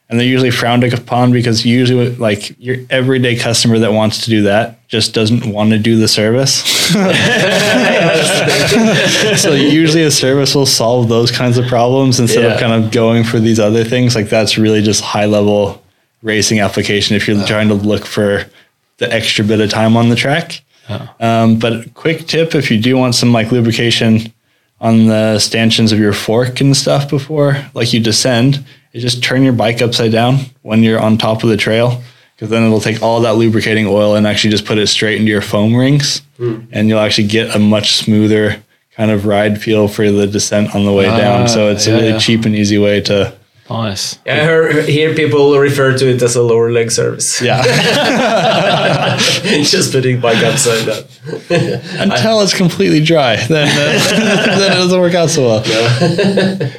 [0.08, 4.42] and they're usually frowned upon because usually like your everyday customer that wants to do
[4.42, 6.62] that just doesn't want to do the service.
[9.40, 13.22] so usually a service will solve those kinds of problems instead of kind of going
[13.22, 14.14] for these other things.
[14.14, 15.82] Like that's really just high level
[16.22, 18.46] racing application if you're trying to look for
[18.96, 20.62] the extra bit of time on the track.
[21.20, 24.32] Um, but quick tip if you do want some like lubrication
[24.80, 29.42] on the stanchions of your fork and stuff before like you descend, is just turn
[29.42, 32.02] your bike upside down when you're on top of the trail.
[32.34, 35.30] Because then it'll take all that lubricating oil and actually just put it straight into
[35.30, 36.60] your foam rings, hmm.
[36.70, 38.62] and you'll actually get a much smoother
[38.92, 41.42] kind of ride feel for the descent on the way down.
[41.42, 42.18] Ah, so it's yeah, a really yeah.
[42.18, 43.37] cheap and easy way to
[43.70, 44.18] nice?
[44.26, 47.40] I heard, hear people refer to it as a lower leg service.
[47.42, 47.62] yeah
[49.62, 51.04] Just putting bike upside down.
[52.10, 53.36] until it's completely dry.
[53.48, 55.60] Then uh, then it doesn't work out so well.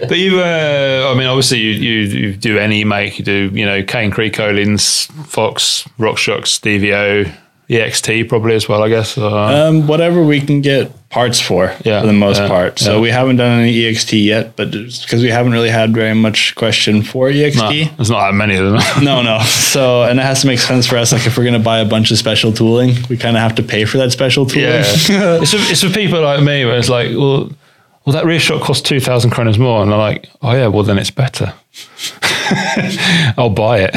[0.07, 3.65] But you, uh, I mean, obviously you, you you do any make, you do you
[3.65, 7.31] know Cane Creek, Öhlins, Fox, RockShox, DVO,
[7.69, 9.17] EXT probably as well, I guess.
[9.17, 12.79] Uh, Um, whatever we can get parts for, Yeah, for the most yeah, part.
[12.79, 13.01] So yeah.
[13.01, 17.03] we haven't done any EXT yet, but because we haven't really had very much question
[17.03, 17.95] for no, EXT.
[17.97, 18.81] there's not that many of them.
[19.03, 19.39] No, no.
[19.43, 21.11] So, and it has to make sense for us.
[21.11, 23.55] Like, if we're going to buy a bunch of special tooling, we kind of have
[23.55, 24.69] to pay for that special tooling.
[24.69, 24.81] Yeah,
[25.41, 27.51] it's, for, it's for people like me where it's like, well,
[28.05, 30.83] well, that rear shot costs two thousand kronas more, and they're like, oh yeah, well
[30.83, 31.53] then it's better.
[33.37, 33.95] I'll buy it.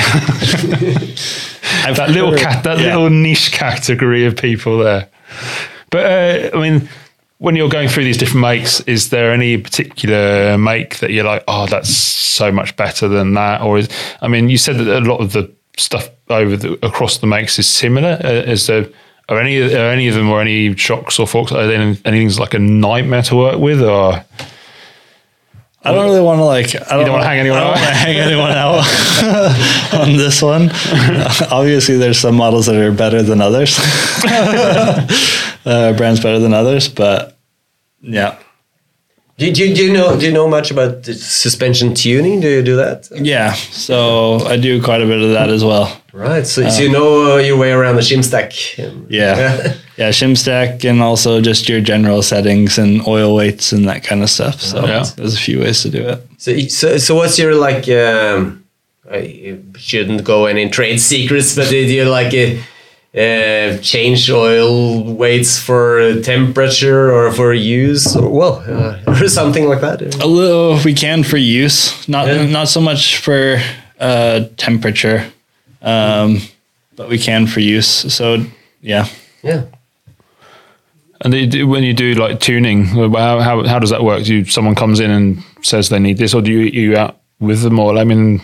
[1.82, 2.96] That little cat, that yeah.
[2.96, 5.08] little niche category of people there.
[5.90, 6.88] But uh, I mean,
[7.38, 11.42] when you're going through these different makes, is there any particular make that you're like,
[11.48, 13.62] oh, that's so much better than that?
[13.62, 13.88] Or is,
[14.20, 17.58] I mean, you said that a lot of the stuff over the, across the makes
[17.58, 18.18] is similar.
[18.24, 18.86] Uh, is there
[19.28, 21.52] are any are any of them or any shocks or forks?
[21.52, 24.24] Are there any, anything's like a nightmare to work with, or
[25.84, 26.74] I don't really want to like.
[26.76, 27.80] I don't, don't wanna hang anyone I don't out?
[27.80, 30.70] wanna hang anyone out on this one.
[31.50, 33.78] Obviously, there's some models that are better than others.
[35.66, 37.36] uh, brands better than others, but
[38.00, 38.36] yeah,
[39.38, 42.40] Do, do, do you know do you know much about the suspension tuning?
[42.40, 43.08] Do you do that?
[43.12, 43.52] yeah.
[43.54, 46.00] So I do quite a bit of that as well.
[46.12, 46.46] Right.
[46.46, 48.52] So, so you know uh, your way around the shim stack.
[49.08, 49.74] Yeah.
[49.96, 54.22] Yeah, shim stack and also just your general settings and oil weights and that kind
[54.22, 54.60] of stuff.
[54.60, 55.04] So Yeah.
[55.16, 56.20] there's a few ways to do it.
[56.38, 57.88] So, so, so what's your like?
[57.88, 58.64] Um,
[59.10, 62.56] I shouldn't go any trade secrets, but did you like uh,
[63.18, 69.80] uh, change oil weights for temperature or for use, or well, uh, or something like
[69.82, 70.00] that?
[70.22, 72.46] A little if we can for use, not Yeah.
[72.46, 73.60] not so much for
[74.00, 75.24] uh, temperature,
[75.82, 76.40] um,
[76.96, 77.86] but we can for use.
[78.14, 78.44] So
[78.80, 79.06] yeah,
[79.42, 79.62] Yeah.
[81.22, 84.24] And do- when you do like tuning, how, how, how does that work?
[84.24, 86.58] Do you, someone comes in and says they need this, or do you
[86.90, 87.78] you out with them?
[87.78, 88.40] Or I mean,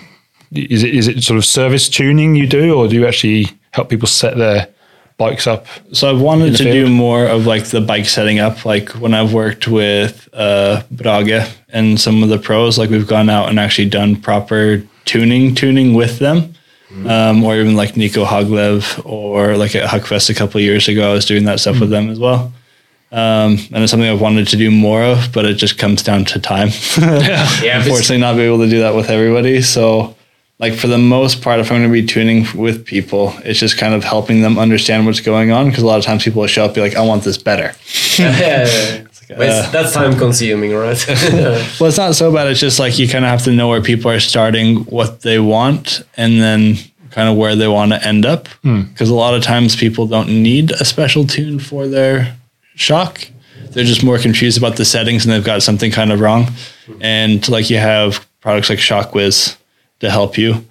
[0.53, 3.89] is it is it sort of service tuning you do, or do you actually help
[3.91, 4.69] people set their
[5.17, 5.67] bikes up?
[5.93, 9.35] So I've wanted to do more of like the bike setting up, like when I've
[9.35, 13.89] worked with uh, Brage and some of the pros, like we've gone out and actually
[13.89, 16.55] done proper tuning, tuning with them,
[17.07, 21.11] um, or even like Nico Hoglev or like at Huckfest a couple of years ago,
[21.11, 22.53] I was doing that stuff with them as well.
[23.11, 26.25] Um, and it's something I've wanted to do more of, but it just comes down
[26.27, 26.69] to time.
[26.99, 27.49] Yeah,
[27.79, 29.63] Unfortunately, not be able to do that with everybody.
[29.63, 30.15] So,
[30.59, 33.79] like for the most part, if I'm going to be tuning with people, it's just
[33.79, 35.69] kind of helping them understand what's going on.
[35.69, 37.73] Because a lot of times people will show up, be like, "I want this better."
[39.29, 41.03] But it's- that's time consuming, right?
[41.79, 42.49] Well, it's not so bad.
[42.49, 45.39] It's just like you kind of have to know where people are starting, what they
[45.39, 46.77] want, and then
[47.11, 48.49] kind of where they want to end up.
[48.63, 52.37] Because a lot of times people don't need a special tune for their
[52.79, 53.29] shock.
[53.71, 56.49] They're just more confused about the settings and they've got something kind of wrong.
[57.01, 59.57] And like you have products like ShockWiz
[60.01, 60.65] to help you.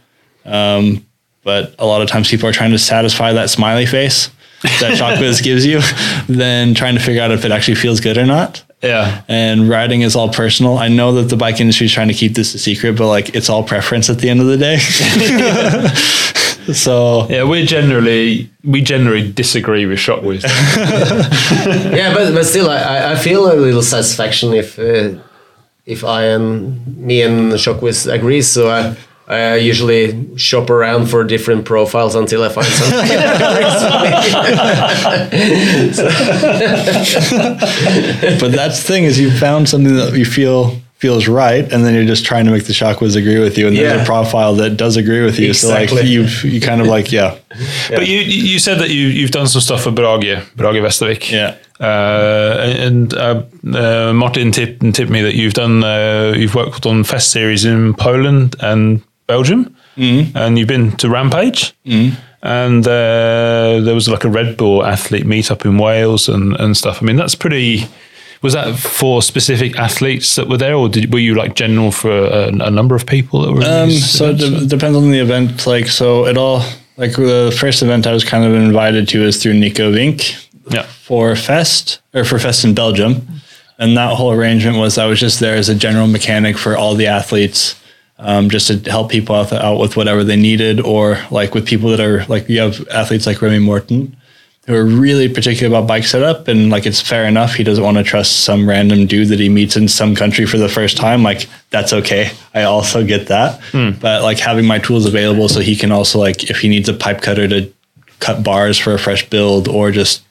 [0.45, 1.05] Um,
[1.43, 4.29] but a lot of times people are trying to satisfy that smiley face
[4.61, 5.81] that ShockWiz gives you,
[6.27, 10.01] than trying to figure out if it actually feels good or not Yeah, and riding
[10.01, 10.77] is all personal.
[10.77, 13.35] I know that the bike industry is trying to keep this a secret, but like
[13.35, 14.77] it's all preference at the end of the day.
[16.73, 17.43] so yeah.
[17.43, 20.43] We generally we generally disagree with Shockwiz.
[21.95, 25.13] yeah, but but still, I- I, I feel a little satisfaction if uh,
[25.85, 28.41] if I and me and Shockwiz agree.
[28.41, 28.95] So I.
[29.29, 33.07] I usually shop around for different profiles until I find something.
[33.09, 33.83] that agrees
[35.99, 36.07] with
[38.31, 38.37] me.
[38.39, 41.93] but that's the thing is you found something that you feel feels right, and then
[41.93, 44.77] you're just trying to make the Shockwiz agree with you, and there's a profile that
[44.77, 45.53] does agree with you.
[45.53, 47.37] So like you you kind of like yeah
[47.89, 51.31] But you you said that you you've done some stuff for Brage Brage Vestavik.
[51.31, 51.55] yeah.
[51.79, 53.43] Uh, and uh,
[53.73, 57.93] uh, Martin tipped, tipped me that you've done uh, you've worked on fest series in
[57.93, 59.75] Poland and Belgium,
[60.33, 61.73] and you've been to Rampage,
[62.41, 67.01] and uh, there was like a Red Bull athlete meetup in Wales and, and stuff.
[67.01, 67.85] I mean, that's pretty.
[68.41, 72.11] Was that for specific athletes that were there, or did, were you like general for
[72.11, 73.63] a, a number of people that were?
[73.63, 75.65] Um, so it de- depends on the event.
[75.65, 76.63] Like so, it all
[76.97, 80.83] like the first event I was kind of invited to is through Nico Vink, yeah,
[80.83, 83.27] for Fest or for Fest in Belgium.
[83.79, 86.95] And that whole arrangement was I was just there as a general mechanic for all
[86.95, 87.79] the athletes,
[88.17, 91.89] um, just to help people out, out with whatever they needed, or like with people
[91.91, 94.16] that are like you have athletes like Remy Morton
[94.67, 97.55] who are really particular about bike setup, and like it's fair enough.
[97.55, 100.57] He doesn't want to trust some random dude that he meets in some country for
[100.57, 101.23] the first time.
[101.23, 102.31] Like that's okay.
[102.53, 103.61] I also get that,
[104.01, 106.93] but like having my tools available so he can also like if he needs a
[106.93, 107.71] pipe cutter to
[108.19, 110.23] cut bars for a fresh build or just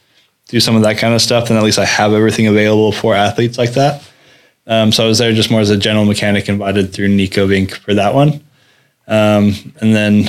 [0.48, 3.14] do some of that kind of stuff, then at least I have everything available for
[3.14, 4.02] athletes like that.
[4.66, 7.72] Um, so I was there just more as a general mechanic invited through Nico Vink
[7.72, 8.44] for that one.
[9.06, 10.28] Um, and then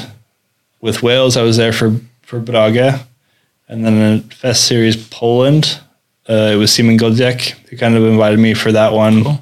[0.80, 3.00] with Wales, I was there for, for Brage.
[3.70, 5.80] And then in Fest Series Poland,
[6.30, 9.42] uh, it was Simon Godziek who kind of invited me for that one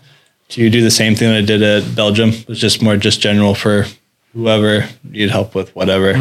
[0.50, 2.30] to do the same thing that I did at Belgium.
[2.30, 3.86] It was just more just general for
[4.34, 6.14] whoever needed help with whatever.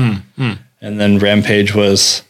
[0.80, 2.22] And then Rampage was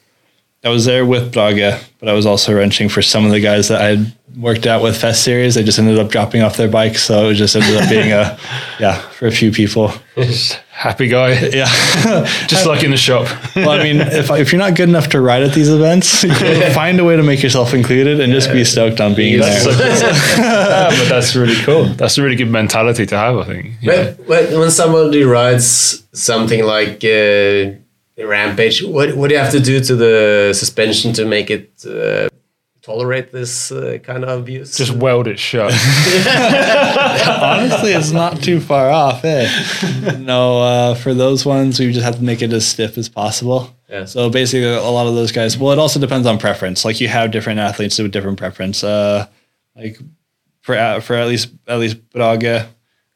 [0.64, 3.68] I was there with Brage, but I was also wrenching for some of the guys
[3.68, 5.54] that I had worked out with Fest Series.
[5.56, 8.38] They just ended up dropping off their bikes, so it just ended up being a
[8.80, 9.92] yeah for a few people.
[10.74, 11.66] Happy guy, Yeah.
[12.48, 13.26] just like in the shop.
[13.56, 16.24] well, I mean, if if you're not good enough to ride at these events,
[16.74, 19.96] find a way to make yourself included and just be stoked on being That's there.
[19.96, 20.06] so
[20.36, 20.44] cool.
[20.44, 21.84] yeah, but that's really cool.
[21.96, 23.64] That's a really good mentality to have, I think.
[23.80, 24.14] you know.
[24.18, 27.78] But, but when somebody rides something like uh,
[28.18, 32.28] Rampage, what what do you have to do to the suspension to make it uh,
[32.84, 34.76] tolerate this uh, kind of abuse?
[34.76, 35.72] Just weld it shut.
[37.42, 39.24] Honestly, it's not too far off.
[39.24, 39.48] Eh?
[40.18, 43.74] no, uh, for those ones, we just have to make it as stiff as possible.
[43.88, 44.04] Yeah.
[44.04, 45.56] So basically, a lot of those guys.
[45.56, 46.84] Well, it also depends on preference.
[46.84, 48.84] Like you have different athletes with different preference.
[48.84, 49.26] Uh,
[49.76, 49.98] like
[50.62, 52.66] for uh, for at least at least Brage,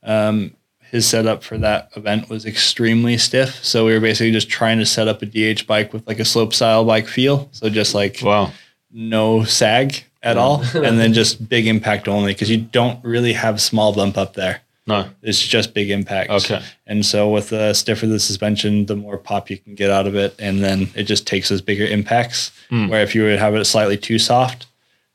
[0.03, 0.55] um,
[0.91, 3.63] his setup for that event was extremely stiff.
[3.65, 6.25] So we were basically just trying to set up a DH bike with like a
[6.25, 7.49] slope style bike feel.
[7.53, 8.53] So just like wow.
[8.91, 13.61] No sag at all, and then just big impact only because you don't really have
[13.61, 14.63] small bump up there.
[14.89, 15.07] No.
[15.21, 16.31] It's just big impact.
[16.31, 16.63] Okay.
[16.87, 20.15] And so with the stiffer the suspension, the more pop you can get out of
[20.15, 22.51] it, and then it just takes those bigger impacts.
[22.71, 22.89] Hmm.
[22.89, 24.67] Where if you would have it slightly too soft,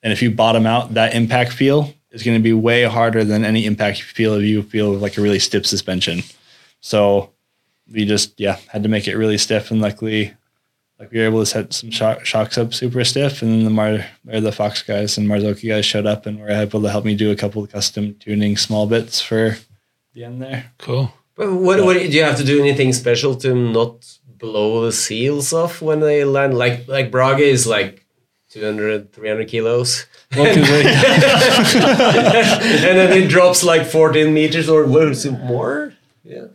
[0.03, 3.43] and if you bottom out, that impact feel is going to be way harder than
[3.43, 6.21] any impact you feel if you feel like a really stiff suspension.
[6.79, 7.31] So
[7.91, 10.35] we just yeah had to make it really stiff, and luckily,
[10.99, 13.69] like we were able to set some shock, shocks up super stiff, and then the
[13.69, 17.05] Mar or the Fox guys and Marzocchi guys showed up and were able to help
[17.05, 19.57] me do a couple of custom tuning small bits for
[20.13, 20.71] the end there.
[20.77, 21.11] Cool.
[21.35, 24.05] But what, what do you have to do anything special to not
[24.37, 26.55] blow the seals off when they land?
[26.57, 28.05] Like like Brage is like
[28.51, 30.05] 200, 300 kilos.
[30.35, 30.83] Well, 'cause they-
[31.73, 35.93] and then it drops like 14 meters or what is it more?
[36.23, 36.45] Yeah.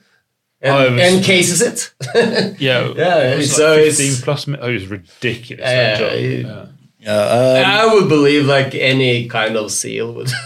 [0.60, 1.92] And, Oh, it was- and cases it.
[2.60, 2.92] Yeah.
[2.96, 4.48] Yeah, it was so like it's- 15 plus.
[4.48, 5.64] Oh, it was ridiculous.
[5.64, 6.12] Yeah, that job.
[6.12, 6.66] it- Yeah.
[7.00, 10.30] yeah, um, I would believe like any kind of seal would.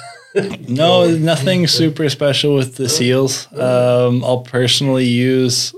[0.67, 3.53] No, nothing super special with the seals.
[3.53, 5.75] Um, I'll personally use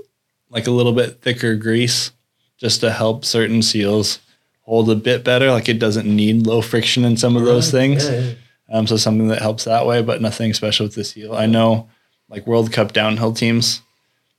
[0.49, 2.13] like a little bit thicker grease
[2.57, 4.21] just to help certain seals
[4.61, 5.51] hold a bit better.
[5.51, 8.09] Like it doesn't need low friction in some of those things.
[8.09, 8.33] Yeah, yeah.
[8.71, 11.35] Um, so something that helps that way, but nothing special with the seal.
[11.35, 11.89] I know
[12.29, 13.81] like World Cup downhill teams,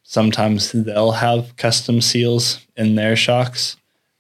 [0.07, 3.75] sometimes they'll have custom seals in their shocks,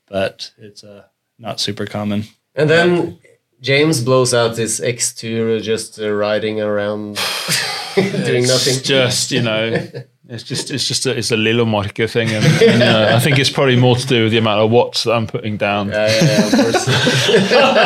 [0.07, 1.03] but it's uh,
[1.39, 2.23] not super common.
[2.55, 3.19] And then
[3.61, 7.15] James blows out his X2 just uh, riding around
[7.95, 8.83] doing It's nothing.
[8.83, 9.77] just you know,
[10.27, 13.19] it's just it's just a, it's a little marker thing, and, and, you know, I
[13.19, 15.89] think it's probably more to do with the amount of watts that I'm putting down.
[15.89, 16.85] Yeah, yeah, yeah, of course.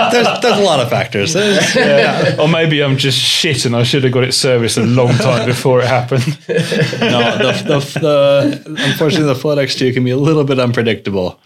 [0.10, 1.36] There's, there's a lot of factors.
[1.36, 2.38] Yeah.
[2.40, 5.46] Or maybe I'm just shit and I should have got it serviced a long time
[5.46, 6.26] before it happened.
[6.48, 11.40] no, the, the, the unfortunately the Float X2 can be a little bit unpredictable.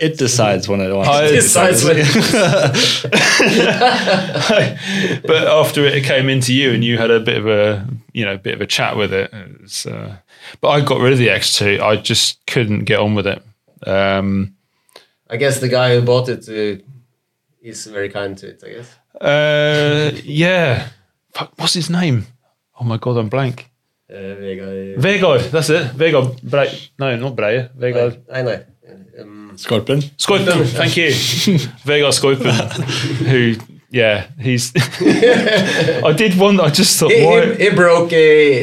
[0.00, 1.08] It decides when it wants.
[1.08, 1.96] I- to Besides when
[5.22, 8.36] but after it came into you and you had a bit of a you know
[8.36, 10.16] bit of a chat with it, it was, uh,
[10.60, 11.80] but I got rid of the X2.
[11.80, 13.42] I just couldn't get on with it.
[13.86, 14.54] Um,
[15.30, 16.82] I guess the guy who bought it uh,
[17.62, 18.62] is very kind to it.
[18.64, 18.96] I guess.
[19.20, 20.88] uh, yeah,
[21.32, 22.26] Fuck, what's his name?
[22.80, 23.70] Oh my god, I'm blank.
[24.10, 24.96] Uh, Vegard.
[24.96, 25.88] Vegard, that's it.
[25.92, 27.70] Vegard Bre- No, not Breyer.
[27.76, 28.64] Vegard I know.
[29.58, 30.64] Um, Scorpion.
[30.64, 31.08] Thank you,
[31.84, 32.82] Vegard Skorpen.
[33.26, 33.56] who,
[33.90, 34.72] yeah, he's.
[36.04, 36.60] I did one.
[36.60, 37.54] I just thought, he, why?
[37.54, 38.18] he, he broke a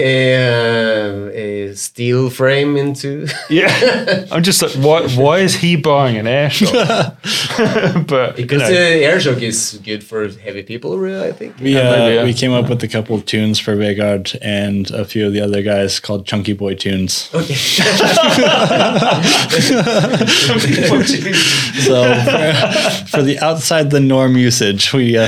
[0.06, 3.28] a, uh, a steel frame into.
[3.50, 5.08] Yeah, I'm just like, why?
[5.10, 6.72] Why is he buying an air shot?
[8.08, 11.28] but you Because know, the air shock is good for heavy people, really.
[11.28, 11.60] I think.
[11.60, 12.24] We, Yeah, uh, yeah.
[12.24, 15.42] we came up with a couple of tunes for Vegard and a few of the
[15.42, 17.30] other guys called Chunky Boy tunes.
[17.34, 17.56] Okay.
[21.86, 25.28] So for, for the outside the norm usage, we uh,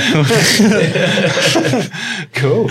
[2.34, 2.70] cool.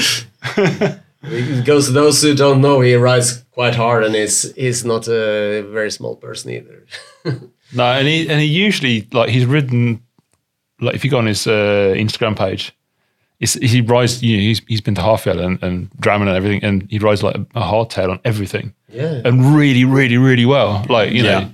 [1.22, 5.92] Because those who don't know, he rides quite hard, and he's he's not a very
[5.92, 6.86] small person either.
[7.74, 10.02] No, and he and he usually like he's ridden
[10.80, 12.72] like if you go on his uh, Instagram page,
[13.42, 14.24] it's, he rides.
[14.24, 17.24] You know, he's he's been to Hafjell and, and Drammen and everything, and he rides
[17.24, 19.22] like a, a hardtail on everything, Yeah.
[19.26, 20.86] and really, really, really well.
[20.88, 21.40] Like you Yeah.
[21.40, 21.50] know,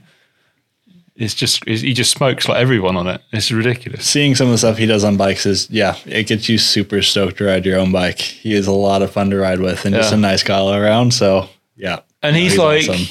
[1.15, 3.21] it's just it's, he just smokes like everyone on it.
[3.31, 4.05] It's ridiculous.
[4.05, 7.01] seeing some of the stuff he does on bikes is yeah, it gets you super
[7.01, 8.19] stoked to ride your own bike.
[8.19, 10.73] He is a lot of fun to ride with and just a nice guy all
[10.73, 11.13] around.
[11.13, 13.05] So yeah, And he's, He's like, awesome.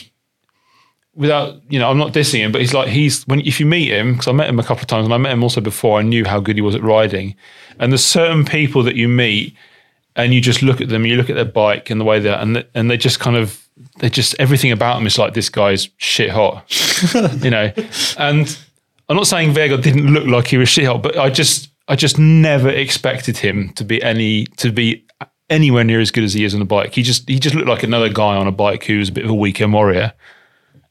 [1.14, 3.90] without you know, I'm not dissing him, but he's like he's when if you meet
[3.90, 5.98] him because I met him a couple of times and I met him also before
[5.98, 7.34] I knew how good he was at riding.
[7.78, 9.54] And there's certain people that you meet
[10.16, 12.38] and you just look at them, you look at their bike and the way they're
[12.38, 13.61] and and they just kind of
[13.98, 16.64] they just everything about them is like this guy's shit hot,
[17.42, 17.72] you know.
[18.18, 18.58] And
[19.08, 21.96] I'm not saying Vegard didn't look like he was shit hot, but I just I
[21.96, 25.04] just never expected him to be any to be
[25.50, 26.94] anywhere near as good as he is on a bike.
[26.94, 29.30] He just he just looked like another guy on a bike who's a bit of
[29.30, 30.12] a weekend warrior.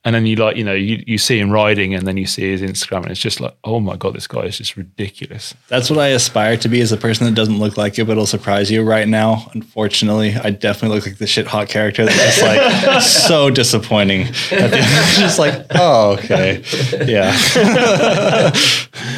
[0.04, 2.50] And then you like, you know, you, you see him riding and then you see
[2.50, 5.54] his Instagram and it's just like, oh my God, this guy is just ridiculous.
[5.68, 8.14] That's what I aspire to be as a person that doesn't look like it, but
[8.14, 8.82] it'll surprise you.
[8.82, 13.52] Right now, unfortunately, I definitely look like the shit hot character that's just like so
[13.52, 14.22] disappointing.
[14.22, 16.64] At the end, it's just like, oh, okay.
[17.06, 18.52] Yeah.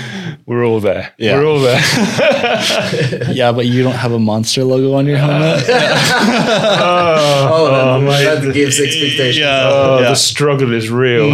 [0.46, 1.14] We're all there.
[1.18, 1.38] Yeah.
[1.38, 1.80] We're all there.
[3.34, 5.64] Yeah, but you don't have a monster logo on your helmet.
[7.56, 9.46] Oh, that, that gives expectations.
[9.46, 10.10] Oh, Yeah.
[10.10, 11.30] the struggle is real.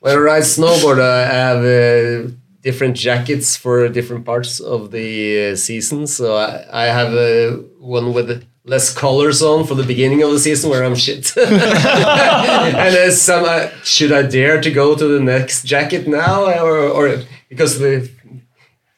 [0.00, 2.30] When I ride snowboard, I have uh,
[2.62, 6.06] different jackets for different parts of the uh, season.
[6.06, 10.38] So I, I have uh, one with less colors on for the beginning of the
[10.38, 11.36] season where I'm shit.
[11.36, 16.44] and there's some, uh, should I dare to go to the next jacket now?
[16.62, 18.08] Or, or because the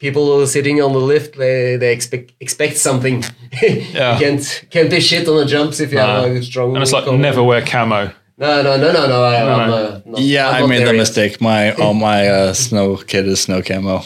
[0.05, 3.25] people sitting on the lift they, they expect expect something.
[3.55, 4.15] Yeah.
[4.15, 6.75] you can't can't be shit on the jumps if you have a strong.
[6.75, 7.23] And it's like combo.
[7.23, 8.13] never wear camo.
[8.37, 9.23] No, no, no, no, no.
[9.23, 9.77] I, I'm, no.
[9.77, 10.99] uh, not, Yeah, I'm I made there the yet.
[10.99, 11.41] mistake.
[11.41, 14.03] My all my uh, snow kit is snow camo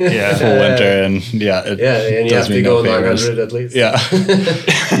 [0.00, 0.58] yeah, full Yeah.
[0.58, 3.22] winter, and yeah, it Yeah, and you does have me to no go favors.
[3.28, 3.76] 900 at least.
[3.76, 3.96] Yeah,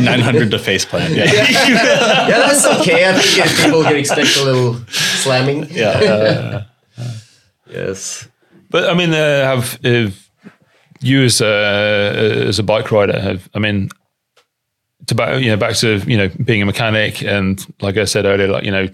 [0.00, 1.12] nine hundred to face plant.
[1.12, 3.08] Yeah, yeah, that's okay.
[3.08, 5.66] I think if people can expect a little slamming.
[5.70, 6.64] yeah.
[7.68, 8.28] Yes.
[8.70, 10.30] But I mean, uh, have if
[11.00, 13.88] you as a as a bike rider have I mean,
[15.08, 18.24] to back you know back to you know being a mechanic and like I said
[18.24, 18.88] earlier, like you know,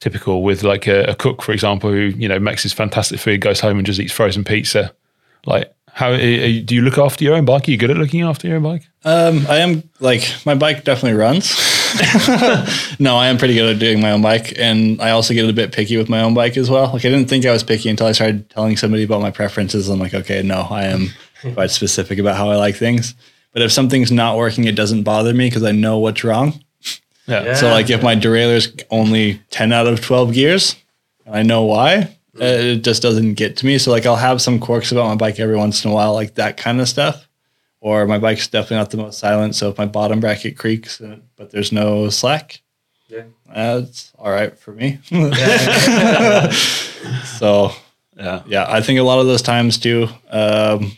[0.00, 3.40] typical with like a, a cook for example who you know makes his fantastic food,
[3.40, 4.92] goes home and just eats frozen pizza.
[5.46, 7.68] Like, how are you- do you look after your own bike?
[7.68, 8.82] Are you good at looking after your own bike?
[9.04, 11.54] Um, I am like my bike definitely runs.
[12.98, 15.52] no, I am pretty good at doing my own bike, and I also get a
[15.52, 16.84] bit picky with my own bike as well.
[16.86, 19.88] Like I didn't think I was picky until I started telling somebody about my preferences.
[19.88, 21.08] I'm like, okay, no, I am
[21.54, 23.14] quite specific about how I like things.
[23.52, 26.62] But if something's not working, it doesn't bother me because I know what's wrong.
[27.26, 27.44] Yeah.
[27.44, 27.54] Yeah.
[27.54, 30.76] So like if my derailleur's only 10 out of 12 gears,
[31.26, 33.78] and I know why, uh, it just doesn't get to me.
[33.78, 36.34] So like I'll have some quirks about my bike every once in a while, like
[36.36, 37.28] that kind of stuff.
[37.80, 39.54] Or my bike's definitely not the most silent.
[39.54, 42.62] So if my bottom bracket creaks, uh, but there's no slack,
[43.08, 43.24] Yeah.
[43.52, 44.98] uh, it's all right for me.
[47.38, 47.72] so
[48.16, 48.42] Yeah.
[48.46, 50.92] yeah, I think a lot of those times too, um,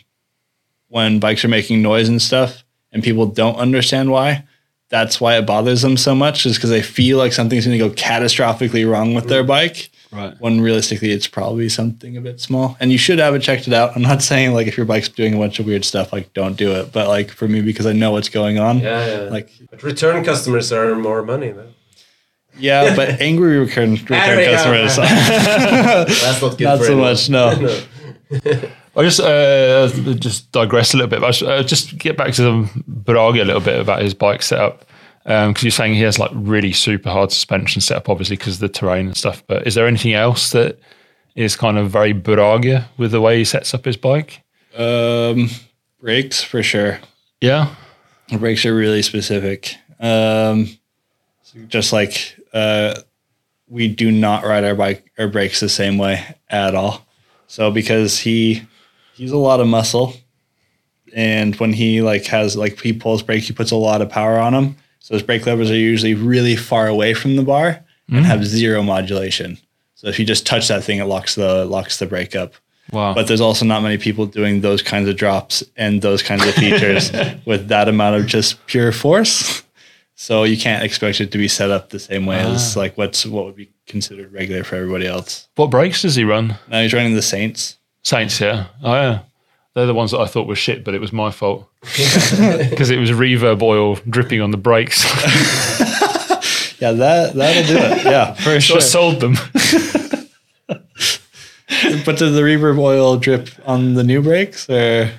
[0.89, 4.45] when bikes are making noise and stuff, and people don't understand why,
[4.89, 7.89] that's why it bothers them so much, is because they feel like something's going to
[7.89, 9.89] go catastrophically wrong with their bike.
[10.11, 10.33] Right.
[10.39, 13.73] When realistically, it's probably something a bit small, and you should have it checked it
[13.73, 13.95] out.
[13.95, 16.55] I'm not saying like if your bike's doing a bunch of weird stuff, like don't
[16.55, 16.93] do it.
[16.93, 19.29] But like for me, because I know what's going on, Yeah, yeah.
[19.29, 21.51] like but return customers earn more money.
[21.51, 21.67] Though.
[22.57, 22.95] yeah.
[22.95, 24.95] But angry return, return customers,
[26.21, 26.63] That's not good.
[26.63, 27.11] not for so anyone.
[27.11, 27.29] much.
[27.29, 28.69] No.
[28.97, 31.19] I just uh, just digress a little bit.
[31.21, 34.13] But I sh- uh, just get back to the Brage a little bit about his
[34.13, 34.85] bike setup
[35.23, 38.69] because you're saying he has like really super hard suspension setup, obviously because of the
[38.69, 39.43] terrain and stuff.
[39.47, 40.79] But is there anything else that
[41.35, 44.43] is kind of very Brage with the way he sets up his bike?
[44.77, 45.49] Um,
[45.99, 46.99] brakes for sure.
[47.41, 47.75] Yeah,
[48.29, 49.75] The brakes are really specific.
[49.99, 50.69] Um,
[51.67, 52.95] just like uh,
[53.67, 57.05] we do not ride our bike our brakes the same way at all.
[57.47, 58.63] So because he
[59.15, 60.13] he's a lot of muscle,
[61.13, 64.37] and when he like has like he pulls brakes, he puts a lot of power
[64.37, 64.75] on them.
[64.99, 68.27] So his brake levers are usually really far away from the bar and mm.
[68.27, 69.57] have zero modulation.
[69.93, 72.53] So if you just touch that thing, it locks the locks the brake up.
[72.91, 73.13] wow.
[73.13, 76.53] But there's also not many people doing those kinds of drops and those kinds of
[76.55, 77.11] features
[77.45, 79.63] with that amount of just pure force.
[80.15, 82.79] So you can't expect it to be set up the same way as ah.
[82.79, 85.47] like what's what would be considered regular for everybody else.
[85.55, 86.57] what brakes does he run?
[86.67, 87.77] Now he's running the Saints.
[88.05, 88.67] Saints, yeah.
[88.81, 89.19] Oh yeah.
[89.73, 92.97] They're the ones that I thought were shit, but it was my fault because it
[92.97, 95.03] was reverb oil dripping on the brakes.
[96.77, 98.03] Yeah, that that'll do it.
[98.03, 98.77] Yeah, for so sure.
[98.77, 99.35] I sold them.
[100.67, 105.09] but did the reverb oil drip on the new brakes or?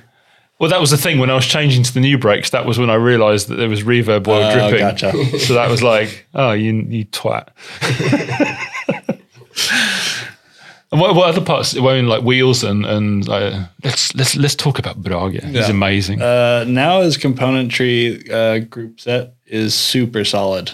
[0.58, 2.50] Well, that was the thing when I was changing to the new brakes.
[2.50, 4.78] That was when I realised that there was reverb oil Oh, dripping.
[4.78, 5.38] gotcha.
[5.38, 7.48] So that was like, oh, you you twat.
[10.92, 11.74] And what, what other parts?
[11.74, 15.42] Well, I mean, like wheels and and uh, let's let's let's talk about Brage.
[15.42, 16.22] He's amazing.
[16.22, 20.72] Uh, now his componentry uh, group set is super solid.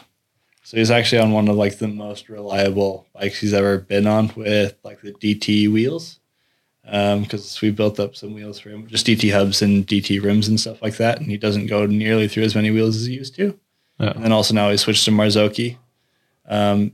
[0.64, 4.32] So he's actually on one of like the most reliable bikes he's ever been on
[4.36, 6.18] with like the DT wheels.
[6.84, 10.58] Because we built up some wheels for him, just DT hubs and DT rims and
[10.58, 13.36] stuff like that, and he doesn't go nearly through as many wheels as he used
[13.36, 13.58] to.
[14.00, 14.10] Yeah.
[14.10, 15.76] And then also now he switched to Marzocchi.
[16.48, 16.92] Um,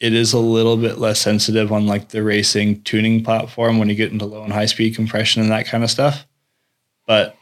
[0.00, 3.94] it is a little bit less sensitive on like the racing tuning platform when you
[3.94, 6.26] get into low and high speed compression and that kind of stuff.
[7.06, 7.36] But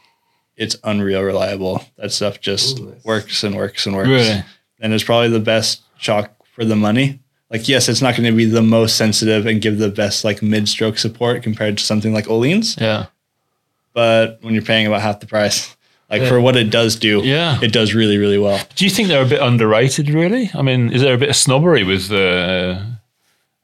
[0.55, 1.85] it's unreal reliable.
[1.97, 4.09] That stuff just Ooh, works and works and works.
[4.09, 4.43] Really?
[4.79, 7.19] And it's probably the best shock for the money.
[7.51, 10.41] Like, yes, it's not going to be the most sensitive and give the best like
[10.41, 13.05] mid stroke support compared to something like Öhlins, Yeah.
[13.93, 15.76] but when you're paying about half the price,
[16.09, 16.29] like Yeah.
[16.29, 17.59] for what it does do, Yeah.
[17.61, 18.59] it does really, really well.
[18.75, 20.09] Do you think they're a bit underrated?
[20.09, 20.49] Really?
[20.53, 22.79] I mean, is there a bit of snobbery with uh,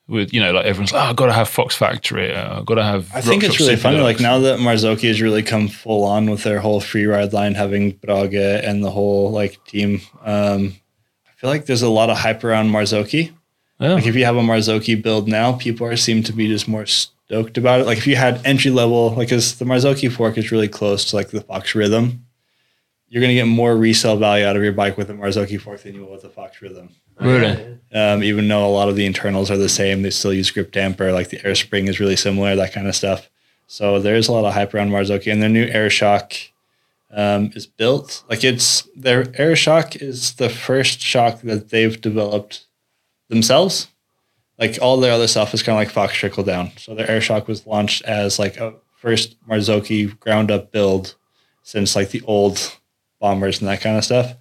[0.08, 2.34] with you know, like everyone's like, oh, I've got to have Fox Factory.
[2.36, 3.10] uh, I've got to have.
[3.16, 4.00] I think it's really funny.
[4.02, 7.56] Like now that Marzocchi has really come full on with their whole free ride line,
[7.56, 10.02] having Brage and the whole like team.
[10.26, 10.76] Um,
[11.26, 13.32] I feel like there's a lot of hype around Marzocchi.
[13.80, 13.94] Yeah.
[13.94, 16.86] Like if you have a Marzocchi build now, people are seem to be just more
[16.86, 17.86] stoked about it.
[17.86, 21.16] Like if you had entry level, like because the Marzocchi fork is really close to
[21.16, 22.23] like the Fox Rhythm,
[23.14, 25.94] you're gonna get more resale value out of your bike with a Marzocchi fork than
[25.94, 26.90] you will with a Fox Rhythm.
[27.20, 27.78] Really?
[27.94, 30.72] Um, even though a lot of the internals are the same, they still use grip
[30.72, 31.12] damper.
[31.12, 33.30] Like the air spring is really similar, that kind of stuff.
[33.68, 36.34] So there's a lot of hype around Marzocchi, and their new air shock
[37.12, 42.66] um, is built like it's their air shock is the first shock that they've developed
[43.30, 43.90] themselves.
[44.58, 46.72] Like all their other stuff is kind of like Fox trickle down.
[46.78, 51.14] So their air shock was launched as like a first Marzocchi ground up build
[51.62, 52.76] since like the old
[53.24, 54.36] bombers and that kind of stuff.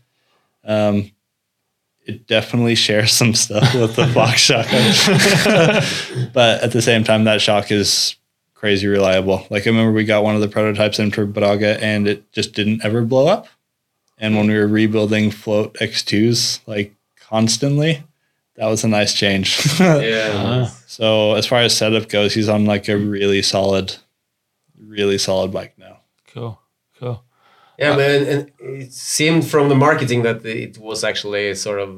[0.65, 1.13] Um,
[2.05, 7.41] it definitely shares some stuff with the Fox shotgun, but at the same time, that
[7.41, 8.17] shock is
[8.55, 9.47] crazy reliable.
[9.51, 12.55] Like I remember we got one of the prototypes in for Brage and it just
[12.55, 13.47] didn't ever blow up.
[14.19, 18.03] And when we were rebuilding float X2s like constantly,
[18.57, 19.59] that was a nice change.
[19.81, 20.67] Yeah.
[20.87, 23.97] so as far as setup goes, he's on like a really solid,
[24.77, 26.01] really solid bike now.
[26.29, 26.43] Cool.
[26.43, 26.62] Cool.
[27.83, 28.53] Yeah, man, and
[28.83, 31.89] it seemed from the marketing that it was actually sort of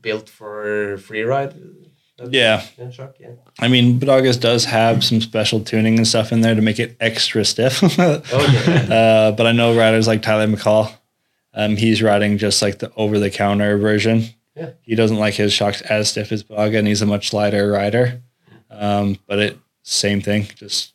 [0.00, 1.54] built for free ride.
[2.30, 2.62] Yeah.
[2.78, 3.28] Yeah, yeah.
[3.58, 6.96] I mean, Brage's does have some special tuning and stuff in there to make it
[7.00, 7.82] extra stiff.
[7.98, 8.86] Okay.
[8.90, 10.92] Uh, but I know riders like Tyler McCaul,
[11.54, 14.24] um, he's riding just like the over the counter version.
[14.54, 14.70] Yeah.
[14.82, 18.22] He doesn't like his shocks as stiff as Brage, and he's a much lighter rider.
[18.70, 20.92] Um, but it same thing, just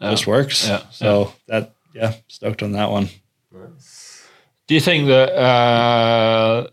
[0.00, 0.68] just works.
[0.68, 3.08] Yeah, So that yeah, stoked on that one.
[3.50, 4.26] Nice.
[4.66, 6.66] Do you think that uh,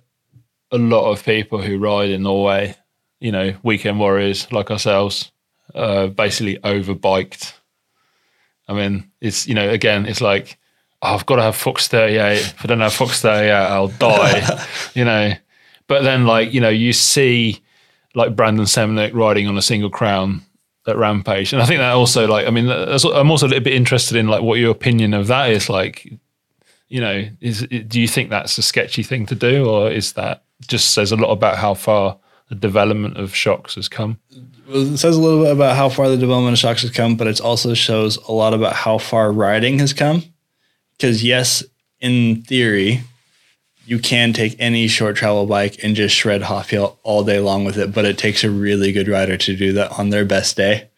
[0.72, 2.76] a lot of people who ride in Norway,
[3.20, 5.32] you know, weekend warriors like ourselves,
[5.74, 7.54] uh, basically overbiked?
[8.68, 10.58] I mean, it's you know, again, it's like
[11.02, 12.40] oh, I've got to have Fox 38.
[12.40, 14.66] If I don't have Fox 38, I'll die.
[14.94, 15.34] you know,
[15.88, 17.62] but then like you know, you see
[18.16, 20.42] like Brandon Semenuk riding on a single crown
[20.88, 23.74] at Rampage, and I think that also like I mean, I'm also a little bit
[23.74, 26.12] interested in like what your opinion of that is like
[26.94, 30.44] you know, is do you think that's a sketchy thing to do, or is that
[30.68, 32.20] just says a lot about how far
[32.50, 34.20] the development of shocks has come?
[34.70, 37.16] Well, It says a little bit about how far the development of shocks has come,
[37.16, 40.22] but it also shows a lot about how far riding has come.
[40.92, 41.64] Because yes,
[42.00, 43.02] in theory,
[43.86, 47.78] you can take any short travel bike and just shred Hafjell all day long with
[47.78, 50.90] it, but it takes a really good rider to do that on their best day.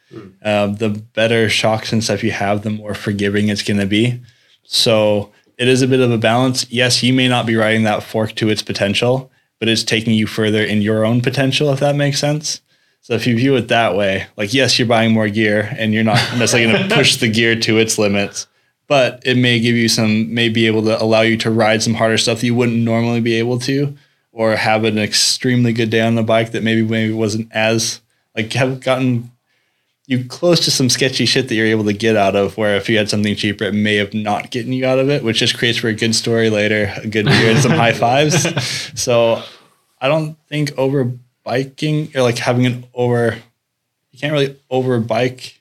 [0.44, 4.22] Um, the better shocks and stuff you have, the more forgiving it's going to be.
[4.64, 6.70] So it is a bit of a balance.
[6.70, 10.28] Yes, you may not be riding that fork to its potential, but it's taking you
[10.28, 12.62] further in your own potential, if that makes sense.
[13.02, 16.04] So if you view it that way, like yes, you're buying more gear and you're
[16.04, 18.48] not necessarily going to push the gear to its limits,
[18.88, 21.96] but it may give you some, may be able to allow you to ride some
[21.96, 23.96] harder stuff that you wouldn't normally be able to,
[24.32, 28.02] or have an extremely good day on the bike that maybe maybe wasn't as
[28.36, 29.32] like have gotten
[30.08, 32.58] you close to some sketchy shit that you're able to get out of.
[32.58, 35.24] Where if you had something cheaper, it may have not gotten you out of it,
[35.24, 38.46] which just creates for a good story later, a good beer and some high fives.
[38.96, 39.44] So
[40.00, 41.12] I don't think over
[41.44, 43.38] biking or like having an over,
[44.12, 45.60] you can't really over bike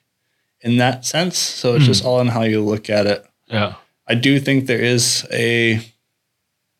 [0.65, 1.37] in that sense.
[1.37, 2.07] So it's just hmm.
[2.07, 3.25] all in how you look at it.
[3.47, 3.75] Yeah,
[4.07, 5.79] I do think there is a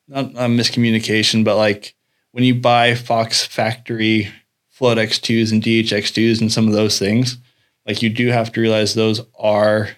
[0.08, 1.96] not a miscommunication, but like
[2.32, 4.30] when you buy Fox factory
[4.70, 7.38] Float X2s and DHX2s and some of those things,
[7.88, 9.90] like you do have to realize those are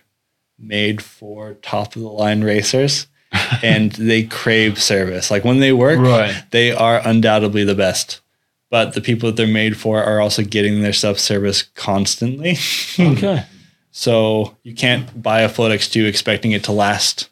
[0.60, 3.08] made for top of the line racers
[3.64, 5.32] and they crave service.
[5.32, 6.44] Like when they work, Right.
[6.52, 8.22] they are undoubtedly the best.
[8.70, 12.58] But the people that they're made for are also getting their stuff serviced constantly.
[13.00, 13.46] okay.
[13.98, 17.30] So you can't buy a Float X2 expecting it to last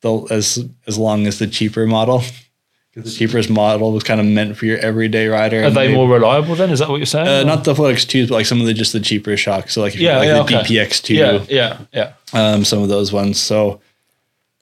[0.00, 2.24] the, as as long as the cheaper model.
[2.92, 5.60] Because the cheapest model was kind of meant for your everyday rider.
[5.60, 6.70] Are and they more reliable then?
[6.70, 7.28] Is that what you're saying?
[7.28, 9.74] Uh, not the Float X2s, but like some of the just the cheaper shocks.
[9.74, 10.74] So like if Yeah, you like yeah, the okay.
[10.74, 12.12] DPX2, yeah, yeah, yeah.
[12.32, 13.38] um, some of those ones.
[13.38, 13.80] So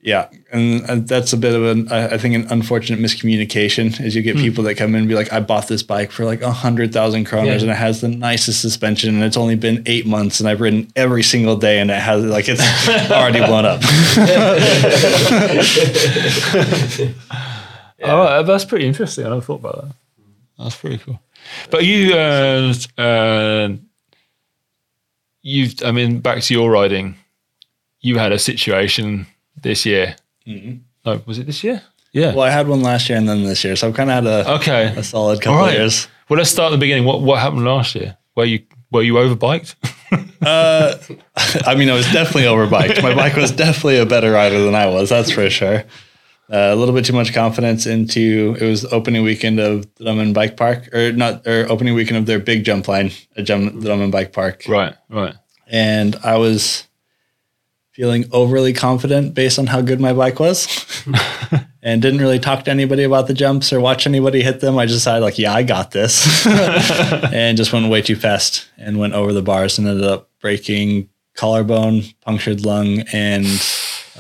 [0.07, 4.15] yeah, and, and that's a bit of an I I think an unfortunate miscommunication is
[4.15, 6.41] you get people that come in and be like, I bought this bike for like
[6.43, 7.53] a hundred thousand kroners Yeah.
[7.63, 10.89] and it has the nicest suspension and it's only been eight months and I've ridden
[10.97, 12.63] every single day and it has like it's
[13.11, 13.83] already blown up.
[18.09, 19.27] Oh, that's pretty interesting.
[19.27, 19.95] I never thought about that.
[20.59, 21.19] That's pretty cool.
[21.71, 23.69] But you, uh, uh,
[25.43, 27.17] you've I mean, back to your riding.
[28.01, 29.27] You had a situation
[29.63, 30.17] this year.
[30.47, 31.83] No, was it this year?
[32.13, 32.35] Yeah.
[32.35, 34.27] well, I had one last year and then this year, so I've kind of had
[34.27, 34.95] a, okay.
[34.97, 35.79] a solid couple All of right.
[35.79, 36.09] years.
[36.29, 37.05] Well, let's start at the beginning.
[37.05, 38.17] What what happened last year?
[38.35, 39.75] Were you were you overbiked?
[40.41, 40.97] Uh,
[41.65, 43.03] I mean, I was definitely overbiked.
[43.03, 45.09] My bike was definitely a better rider than I was.
[45.09, 45.79] That's for sure.
[46.49, 50.33] Uh, a little bit too much confidence into it was opening weekend of the Drammen
[50.33, 53.89] Bike Park, or not, or opening weekend of their big jump line at Jum- the
[53.89, 55.35] Drammen Bike Park, right, right.
[55.67, 56.86] and I was
[57.97, 60.69] feeling overly confident based on how good my bike was,
[61.83, 64.77] and didn't really talk to anybody about the jumps or watch anybody hit them.
[64.77, 66.47] I just decided like, yeah, I got this,
[67.33, 71.09] and just went way too fast and went over the bars and ended up breaking
[71.37, 73.47] collarbone, punctured lung, and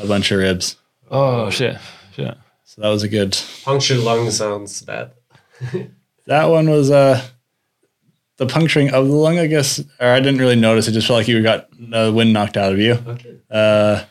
[0.00, 0.76] a bunch of ribs.
[1.10, 1.76] Oh shit,
[2.14, 2.34] shit.
[2.64, 3.38] So that was a good.
[3.62, 5.12] Punctured lung sounds bad.
[6.28, 7.24] That one was uh
[8.38, 9.78] the puncturing of the lung, I guess.
[10.00, 10.88] Or I didn't really notice.
[10.88, 12.92] It just felt like you got the wind knocked out of you.
[13.06, 13.36] Okay.
[13.50, 14.04] Uh,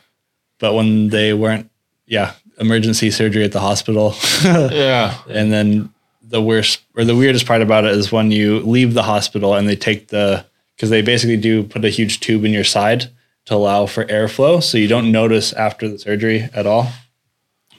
[0.58, 1.70] but when they weren't,
[2.06, 5.16] yeah, emergency surgery at the hospital, Yeah.
[5.28, 5.92] and then
[6.22, 9.68] the worst or the weirdest part about it is when you leave the hospital and
[9.68, 10.44] they take the
[10.74, 13.10] because they basically do put a huge tube in your side
[13.46, 16.90] to allow for airflow, so you don't notice after the surgery at all.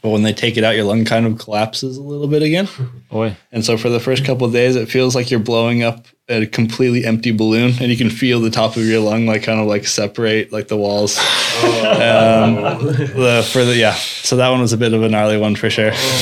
[0.02, 2.70] But when they take it out, your lung kind of collapses a little bit again.
[3.12, 3.36] Boy.
[3.52, 6.46] And so for the first couple of days, it feels like you're blowing up a
[6.46, 9.68] completely empty balloon, and you can feel the top of your lung like kind of
[9.68, 11.18] like separate like the walls.
[11.18, 12.56] Um,
[12.86, 15.70] the, for the yeah, so that one was a bit of a gnarly one for
[15.70, 15.92] sure.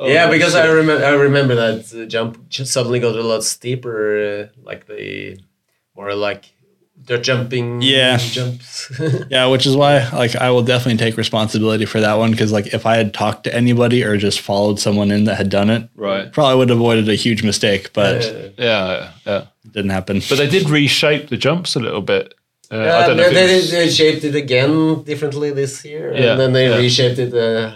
[0.00, 4.48] yeah, because I remember I remember that uh, jump just suddenly got a lot steeper,
[4.48, 5.40] uh, like the
[5.96, 6.52] more like
[7.06, 7.80] they're jumping.
[7.82, 8.16] Yeah.
[8.18, 8.90] jumps.
[9.30, 12.68] Yeah, which is why like I will definitely take responsibility for that one because like
[12.74, 15.88] if I had talked to anybody or just followed someone in that had done it,
[15.96, 16.30] Right.
[16.32, 19.44] probably would have avoided a huge mistake, but Uh, it Yeah, yeah.
[19.72, 20.20] didn't happen.
[20.28, 22.34] But they did reshape the jumps a little bit.
[22.70, 23.22] Uh, I yeah, don't know.
[23.22, 26.52] they, if they, it was- they shaped it again differently this year, Yeah, and then
[26.52, 26.76] they yeah.
[26.76, 27.72] reshaped it uh,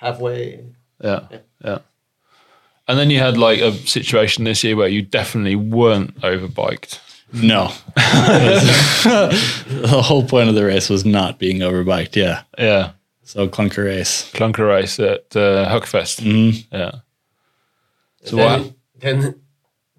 [0.00, 0.60] halfway.
[1.04, 1.20] yeah,
[1.64, 1.78] yeah.
[2.88, 6.98] And then you had like a situation this year where you definitely weren't overbiked.
[7.32, 12.16] No, the whole point of the race was not being overbiked.
[12.16, 12.92] Yeah, Yeah.
[13.22, 14.30] so clunker race.
[14.32, 16.20] Clunker race at uh, Huckfest.
[16.20, 16.66] Mhm.
[16.72, 16.92] Yeah.
[18.24, 18.72] So then, what?
[19.00, 19.40] then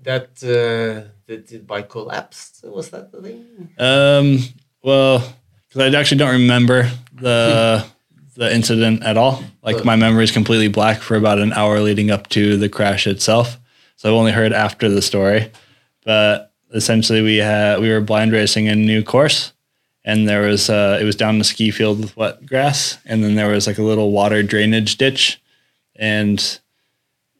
[0.03, 2.63] that uh, the, the bike collapsed.
[2.65, 3.69] Was that the thing?
[3.77, 4.39] Um,
[4.83, 5.19] well,
[5.67, 7.85] because I actually don't remember the
[8.35, 9.43] the incident at all.
[9.61, 13.05] Like my memory is completely black for about an hour leading up to the crash
[13.07, 13.57] itself.
[13.95, 15.51] So I've only heard after the story.
[16.05, 19.53] But essentially, we had we were blind racing a new course,
[20.03, 23.35] and there was uh, it was down the ski field with wet grass, and then
[23.35, 25.41] there was like a little water drainage ditch,
[25.95, 26.59] and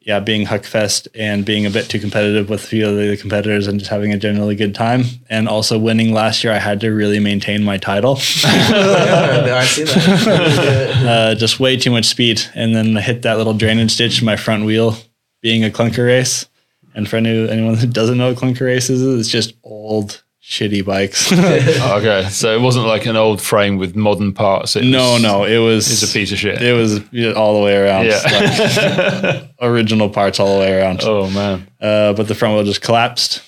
[0.05, 3.67] yeah, being Huckfest and being a bit too competitive with a few of the competitors
[3.67, 5.03] and just having a generally good time.
[5.29, 8.15] And also winning last year, I had to really maintain my title.
[8.43, 11.05] yeah, I see that.
[11.07, 12.41] uh, just way too much speed.
[12.53, 14.97] And then I hit that little drainage ditch, my front wheel
[15.41, 16.47] being a clunker race.
[16.95, 20.85] And for any, anyone who doesn't know what clunker races is, it's just old, shitty
[20.85, 21.31] bikes.
[21.31, 22.27] Okay.
[22.29, 24.75] So it wasn't like an old frame with modern parts.
[24.75, 26.61] It no, was, no, it was It's a piece of shit.
[26.61, 26.99] It was
[27.35, 28.05] all the way around.
[28.05, 28.21] Yeah.
[28.23, 31.01] Like, original parts all the way around.
[31.03, 31.67] oh man.
[31.81, 33.41] uh, but the front wheel just collapsed.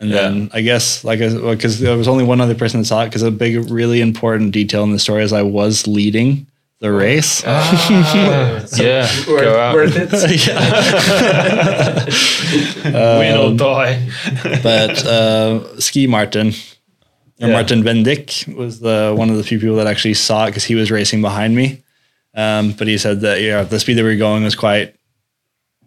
[0.00, 0.22] And Yeah.
[0.22, 3.22] then I guess like because there was only one other person that saw it because
[3.22, 6.46] a big really important detail in the story is I was leading
[6.84, 7.42] the race.
[8.78, 9.08] yeah.
[9.24, 9.74] Go worth, out.
[9.74, 10.12] worth it.
[12.84, 14.06] Win or die.
[14.62, 16.48] but uh, Ski Martin
[17.40, 17.52] or Yeah.
[17.52, 20.74] Martin Vendick was the one of the few people that actually saw it because he
[20.74, 21.82] was racing behind me.
[22.34, 24.94] Um, but he said that yeah, the speed that we were going was quite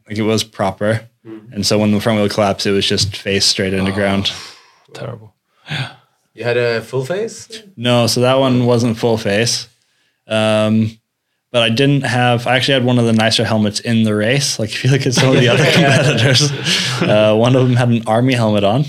[0.08, 1.08] like it was proper.
[1.52, 4.32] And so when the front wheel collapsed, it was just face straight into ground.
[4.94, 5.36] Terrible.
[5.70, 5.92] Yeah.
[6.34, 7.62] You had a full face.
[7.76, 9.68] No, so that one wasn't full face.
[10.28, 10.98] Um,
[11.52, 12.46] but I didn't have.
[12.46, 14.60] I actually had one of the nicer helmets in the race.
[14.60, 16.52] Like if you look at some of the other competitors,
[17.02, 18.84] uh, one of them had an army helmet on.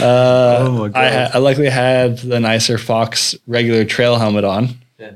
[0.00, 4.68] oh my I, ha- I luckily had the nicer Fox regular trail helmet on.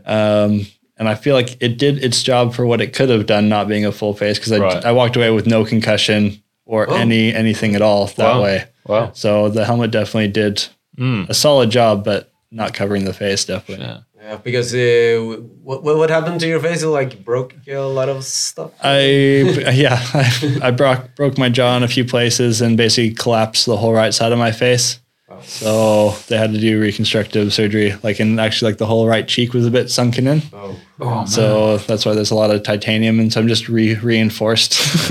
[0.04, 0.66] Um,
[0.98, 3.68] and I feel like it did its job for what it could have done, not
[3.68, 4.84] being a full face, because I, Right.
[4.84, 8.42] I walked away with no concussion or any anything at all that Wow.
[8.42, 8.64] way.
[8.86, 9.10] Wow.
[9.14, 10.64] So the helmet definitely did
[10.98, 13.86] a solid job, but not covering the face definitely.
[13.86, 14.00] Yeah.
[14.26, 16.82] Yeah, because uh, what what happened to your face?
[16.82, 18.72] You like broke a lot of stuff.
[18.82, 19.00] I
[19.72, 23.76] yeah, I, I broke broke my jaw in a few places and basically collapsed the
[23.76, 24.98] whole right side of my face.
[25.28, 25.40] Wow.
[25.42, 29.52] So they had to do reconstructive surgery, like and actually like the whole right cheek
[29.52, 30.42] was a bit sunken in.
[30.52, 31.24] Oh.
[31.26, 34.80] So that's why there's a lot of titanium, and so I'm just re- reinforced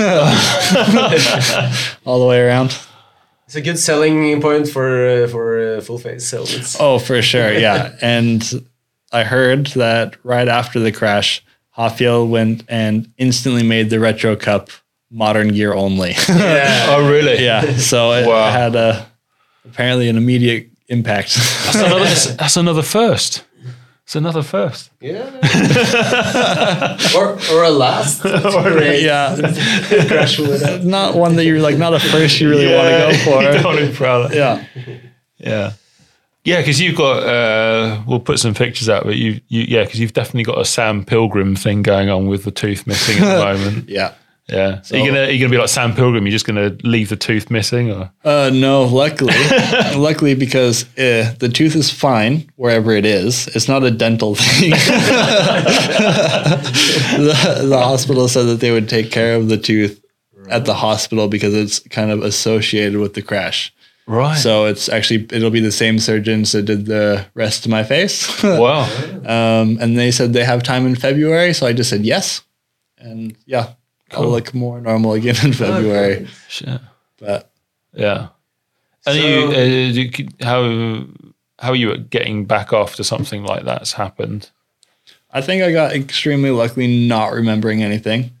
[2.04, 2.76] all the way around.
[3.46, 6.76] It's a good selling point for uh, for uh, full face helmets.
[6.80, 7.94] Oh, for sure, yeah.
[8.02, 8.42] and
[9.12, 11.44] I heard that right after the crash,
[11.76, 14.70] Hafjell went and instantly made the Retro Cup
[15.10, 16.14] modern gear only.
[16.28, 16.86] Yeah.
[16.90, 17.44] Oh really?
[17.44, 18.50] yeah, so it Wow.
[18.50, 19.06] had a
[19.64, 21.34] apparently an immediate impact.
[21.36, 23.44] That's another, that's, that's another first.
[24.06, 24.92] It's another first.
[25.00, 25.24] Yeah.
[27.16, 28.22] or or a last.
[28.22, 29.02] Great.
[29.02, 29.34] yeah,
[30.06, 30.38] Crash
[30.84, 33.42] not one that you're like, not a first you really want to go you for.
[33.62, 34.32] don't want proud of.
[34.32, 34.64] Yeah.
[35.38, 35.72] Yeah.
[36.44, 37.24] Yeah, because you've got.
[37.24, 40.64] Uh, we'll put some pictures out, but you, you yeah, because you've definitely got a
[40.64, 43.88] Sam Pilgrim thing going on with the tooth missing at the moment.
[43.88, 44.14] Yeah.
[44.48, 44.80] Yeah.
[44.82, 46.24] So, are you gonna are you gonna be like Sam Pilgrim?
[46.24, 49.34] You're just gonna leave the tooth missing, or Uh, no, luckily,
[49.96, 53.48] luckily because uh, the tooth is fine wherever it is.
[53.48, 54.70] It's not a dental thing.
[57.16, 60.00] the, the hospital said that they would take care of the tooth
[60.48, 63.74] at the hospital because it's kind of associated with the crash.
[64.06, 64.38] right?
[64.38, 68.42] So it's actually it'll be the same surgeons that did the rest of my face.
[68.44, 68.82] wow.
[69.24, 72.42] um, and they said they have time in February, so I just said yes,
[72.98, 73.72] and yeah,
[74.12, 76.28] I'll look more normal again in February.
[76.48, 76.80] Shit.
[77.18, 77.50] But
[77.92, 78.28] Yeah.
[79.06, 81.06] And So- you, uh, you, how
[81.58, 84.50] how are you at getting back after something like that's happened?
[85.32, 88.30] I think I got extremely lucky not remembering anything.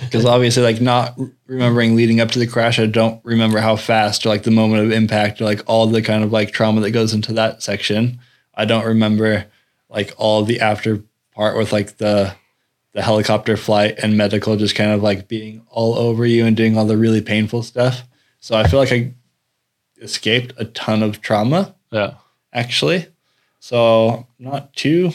[0.00, 1.16] Because obviously, like not
[1.46, 4.84] remembering leading up to the crash, I don't remember how fast or like the moment
[4.84, 8.18] of impact or like all the kind of like trauma that goes into that section.
[8.56, 9.46] I don't remember
[9.88, 12.34] like all the after part with like the
[12.92, 16.76] the helicopter flight and medical just kind of like being all over you and doing
[16.76, 18.02] all the really painful stuff.
[18.40, 19.12] So I feel like I
[20.02, 22.14] escaped a ton of trauma Yeah.
[22.52, 23.06] actually.
[23.60, 25.12] So not too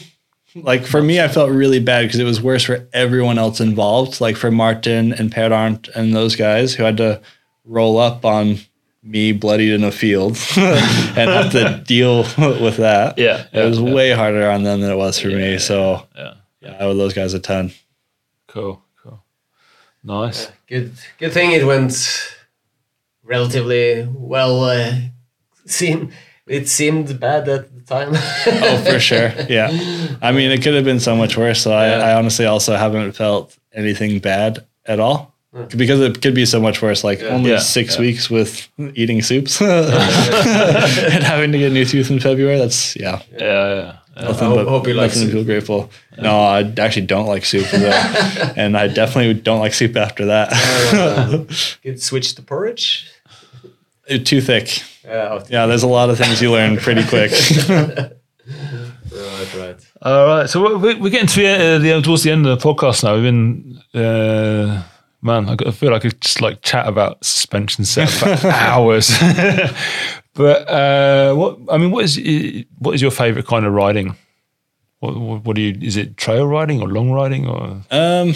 [0.54, 4.22] like for me, I felt really bad because it was worse for everyone else involved.
[4.22, 7.20] Like for Martin and Per Arndt and those guys who had to
[7.66, 8.58] roll up on
[9.02, 13.18] me bloodied in a field and have to deal with that.
[13.18, 13.94] Yeah, it was yeah, yeah.
[13.94, 15.58] way harder on them than it was for me.
[15.58, 16.34] So Yeah.
[16.66, 17.72] Yeah, I owe those guys a ton.
[18.48, 18.82] Cool.
[19.02, 19.22] Cool.
[20.04, 20.50] Nice.
[20.66, 22.36] Good, good thing it went
[23.24, 24.64] relatively well.
[24.64, 24.92] Uh,
[25.66, 26.12] seem
[26.46, 28.10] it seemed bad at the time.
[28.12, 29.32] Oh, for sure.
[29.48, 29.68] Yeah.
[30.22, 31.60] I mean, it could have been so much worse.
[31.62, 35.34] So I, I honestly also haven't felt anything bad at all
[35.76, 37.02] because it could be so much worse.
[37.02, 37.58] Like only Yeah.
[37.58, 42.58] six weeks with eating soups and having to get new tooth in February.
[42.58, 43.22] That's, yeah.
[43.36, 43.96] Yeah.
[44.16, 44.22] Yeah.
[44.22, 44.28] yeah.
[44.28, 45.90] Nothing hope- but hope you like nothing to feel grateful.
[46.18, 47.66] No, I actually don't like soup.
[47.70, 47.78] though.
[48.56, 50.48] and I definitely don't like soup after that.
[51.82, 53.10] Good switch to porridge.
[54.24, 54.82] Too thick.
[55.04, 57.32] Yeah, Yeah, there's a lot of things you learn pretty quick.
[57.68, 59.76] right, right.
[60.02, 60.48] All right.
[60.48, 63.14] So we're, we're getting to the, uh, the towards the end of the podcast now.
[63.14, 63.82] We've been.
[63.94, 64.82] Uh,
[65.22, 69.08] Man, I feel like I could just like chat about suspension set for hours.
[70.36, 72.16] But uh, what I mean, what is
[72.78, 74.14] what is your favorite kind of riding?
[75.00, 75.76] What, what, what do you?
[75.80, 77.82] Is it trail riding or long riding or?
[77.90, 78.34] Um,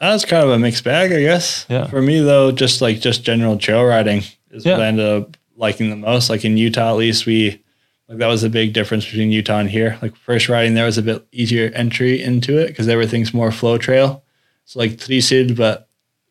[0.00, 1.66] that's kind of a mixed bag, I guess.
[1.68, 1.86] Yeah.
[1.86, 4.72] For me, though, just like just general trail riding is Yeah.
[4.78, 6.30] what I ended up liking the most.
[6.30, 7.62] Like in Utah, at least we
[8.08, 9.98] like that was a big difference between Utah and here.
[10.00, 13.76] Like first riding there was a bit easier entry into it because everything's more flow
[13.76, 14.24] trail.
[14.64, 15.88] So like Trysil, but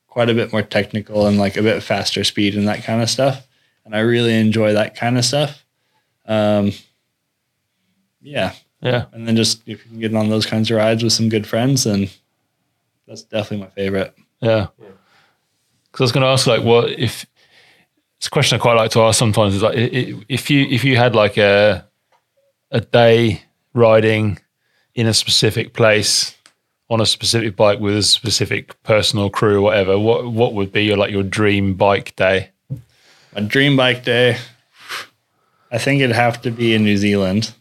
[0.07, 3.09] quite a bit more technical and like a bit faster speed and that kind of
[3.09, 3.45] stuff.
[3.89, 5.65] And I really enjoy that kind of stuff.
[6.27, 6.73] Um,
[8.21, 8.53] yeah,
[8.83, 11.27] Yeah, and then just if you can get on those kinds of rides with some
[11.27, 12.07] good friends, then
[13.07, 14.13] that's definitely my favorite.
[14.41, 14.67] yeah.
[14.77, 17.25] Because I was going to ask, like, what if?
[18.19, 19.55] It's a question I quite like to ask sometimes.
[19.55, 21.83] Is like, i- i- if you if you had like a
[22.69, 23.41] a day
[23.73, 24.37] riding
[24.93, 26.35] in a specific place
[26.91, 30.83] on a specific bike with a specific personal crew or whatever, what what would be
[30.83, 32.51] your like your dream bike day?
[33.33, 34.37] My dream bike day,
[35.71, 37.53] I think it'd have to be in New Zealand,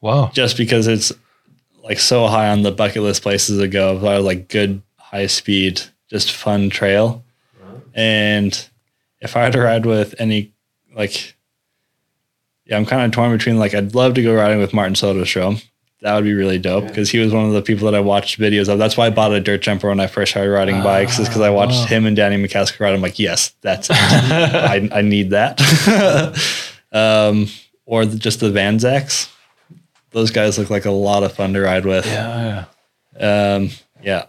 [0.00, 0.30] Wow.
[0.34, 1.12] just because it's
[1.82, 3.96] like so high on the bucket list places to go.
[4.06, 5.80] I like good high speed,
[6.10, 7.24] just fun trail.
[7.94, 8.68] And
[9.20, 10.52] if I had to ride with any,
[10.94, 11.34] like,
[12.66, 15.62] yeah, I'm kind of torn between like I'd love to go riding with Martin Soderstrom.
[16.02, 18.38] That would be really dope because he was one of the people that I watched
[18.38, 18.78] videos of.
[18.78, 21.40] That's why I bought a dirt jumper when I first started riding bikes, is because
[21.40, 22.94] I watched him and Danny MacAskill ride.
[22.94, 23.96] I'm like, yes, that's it.
[23.98, 25.58] I, I need that.
[26.92, 27.48] um,
[27.86, 29.32] or the, just the Vanzacks.
[30.10, 32.06] Those guys look like a lot of fun to ride with.
[32.06, 32.66] Yeah,
[33.18, 33.54] yeah.
[33.54, 33.70] Um,
[34.02, 34.26] yeah.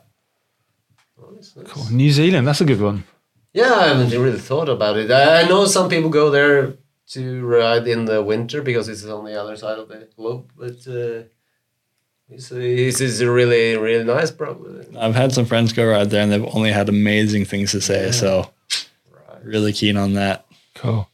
[1.66, 1.86] Cool.
[1.92, 3.04] New Zealand, that's a good one.
[3.54, 5.10] Yeah, I haven't really thought about it.
[5.12, 6.76] I I know some people go there
[7.08, 10.88] to ride in the winter because it's on the other side of the globe, but
[10.88, 11.24] uh,
[12.30, 14.86] it's, it's, it's really, really nice, probably.
[14.98, 18.12] I've had some friends go ride there and they've only had amazing things to say.
[18.12, 18.50] So
[19.44, 20.46] really keen on that.
[20.76, 21.10] Cool.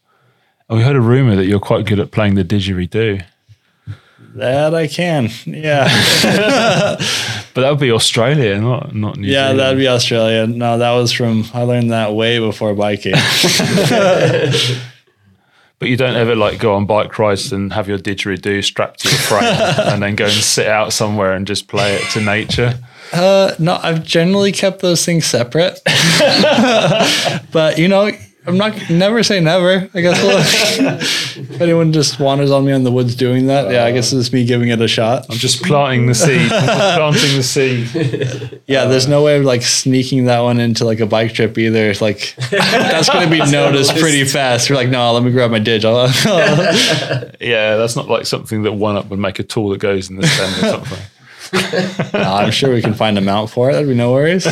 [0.67, 3.23] And we heard a rumor that you're quite good at playing the didgeridoo,
[4.35, 5.29] That I can.
[5.45, 5.85] Yeah.
[7.53, 9.59] but that would be Australia, not not New yeah, Zealand.
[9.59, 10.47] that'd be Australia.
[10.47, 13.13] No, that was from, I learned that way before biking.
[15.83, 19.09] But you don't ever like go on bike rides and have your didgeridoo strapped to
[19.09, 22.79] your frame and then go and sit out somewhere and just play it to nature.
[23.11, 25.81] Uh, no, I've generally kept those things separate.
[27.51, 28.13] but you know,
[28.45, 29.89] I'm not never say never.
[29.93, 30.77] I guess
[31.37, 34.33] if anyone just wanders on me in the woods doing that, yeah, I guess it's
[34.33, 35.25] me giving it a shot.
[35.29, 36.51] I'm just planting the seed.
[36.51, 38.61] I'm planting the seed.
[38.67, 41.89] Yeah, there's no way of like sneaking that one into like a bike trip either.
[41.89, 44.67] It's like that's going to be noticed pretty fast.
[44.67, 45.85] You're like, no, let me grab my dig.
[45.85, 46.07] I'll-
[47.39, 50.17] Yeah, that's not like something that one up would make a tool that goes in
[50.17, 50.99] the stem or something.
[52.19, 53.73] Nah, I'm sure we can find a mount for it.
[53.73, 54.45] That'd be no worries.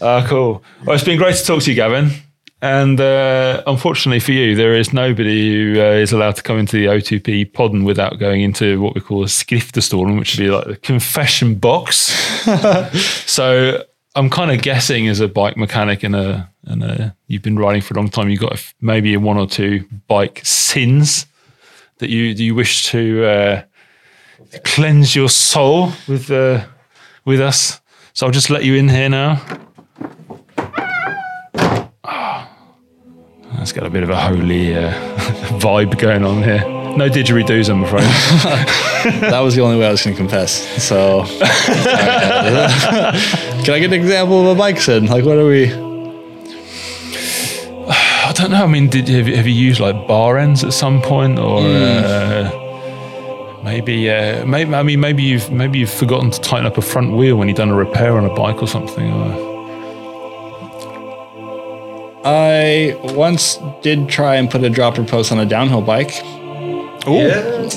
[0.00, 0.62] Ah, cool.
[0.84, 2.10] Well, it's been great to talk to you, Gavin.
[2.62, 6.76] And uh, unfortunately for you, there is nobody who uh, is allowed to come into
[6.78, 10.66] the OTB podden without going into what we call a skriftestol, which would be like
[10.66, 11.96] the confession box.
[13.30, 17.58] so I'm kind of guessing, as a bike mechanic and a and a, you've been
[17.58, 21.26] riding for a long time, you've got maybe a one or two bike sins
[21.98, 23.62] that you do you wish to uh,
[24.64, 26.64] cleanse your soul with uh,
[27.26, 27.80] with us.
[28.14, 29.42] So I'll just let you in here now.
[33.66, 34.92] That's got a bit of a holy uh,
[35.58, 36.60] vibe going on here.
[36.96, 38.04] No didgeridoos, I'm afraid.
[39.28, 40.52] That was the only way I was going to confess.
[40.84, 41.24] So,
[43.64, 45.06] can I get an example of a bike sin?
[45.06, 45.64] Like, what are we?
[47.90, 48.62] I don't know.
[48.62, 51.58] I mean, did have, you- have you used like bar ends at some point, or
[51.62, 52.50] uh,
[53.64, 54.72] maybe, uh, maybe?
[54.76, 57.56] I mean, maybe you've maybe you've forgotten to tighten up a front wheel when you've
[57.56, 59.10] done a repair on a bike or something.
[59.12, 59.45] Or,
[62.28, 66.10] I once did try and put a dropper post on a downhill bike.
[67.06, 67.68] Yeah.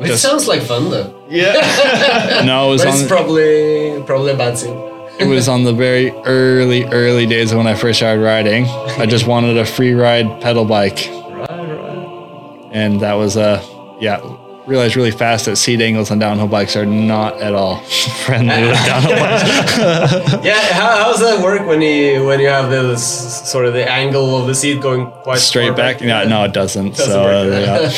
[0.00, 1.14] It sounds like fun though.
[1.28, 2.42] Yeah.
[2.44, 3.08] no, it was But it's on.
[3.08, 4.76] probably probably a bad scene.
[5.18, 8.66] It was on the very early, early days when I first started riding.
[8.66, 11.08] I just wanted a free ride pedal bike.
[11.10, 12.68] Right, right.
[12.72, 13.60] And that was a,
[14.00, 14.18] yeah,
[14.68, 17.78] realized really fast that seat angles on downhill bikes are not at all
[18.26, 20.44] friendly with downhill bikes.
[20.44, 23.90] Yeah, how, how does that work when you when you have this sort of the
[23.90, 26.00] angle of the seat going quite Straight far back?
[26.02, 26.96] Yeah, no, it doesn't.
[26.96, 27.90] Doesn't so, work, uh, yeah.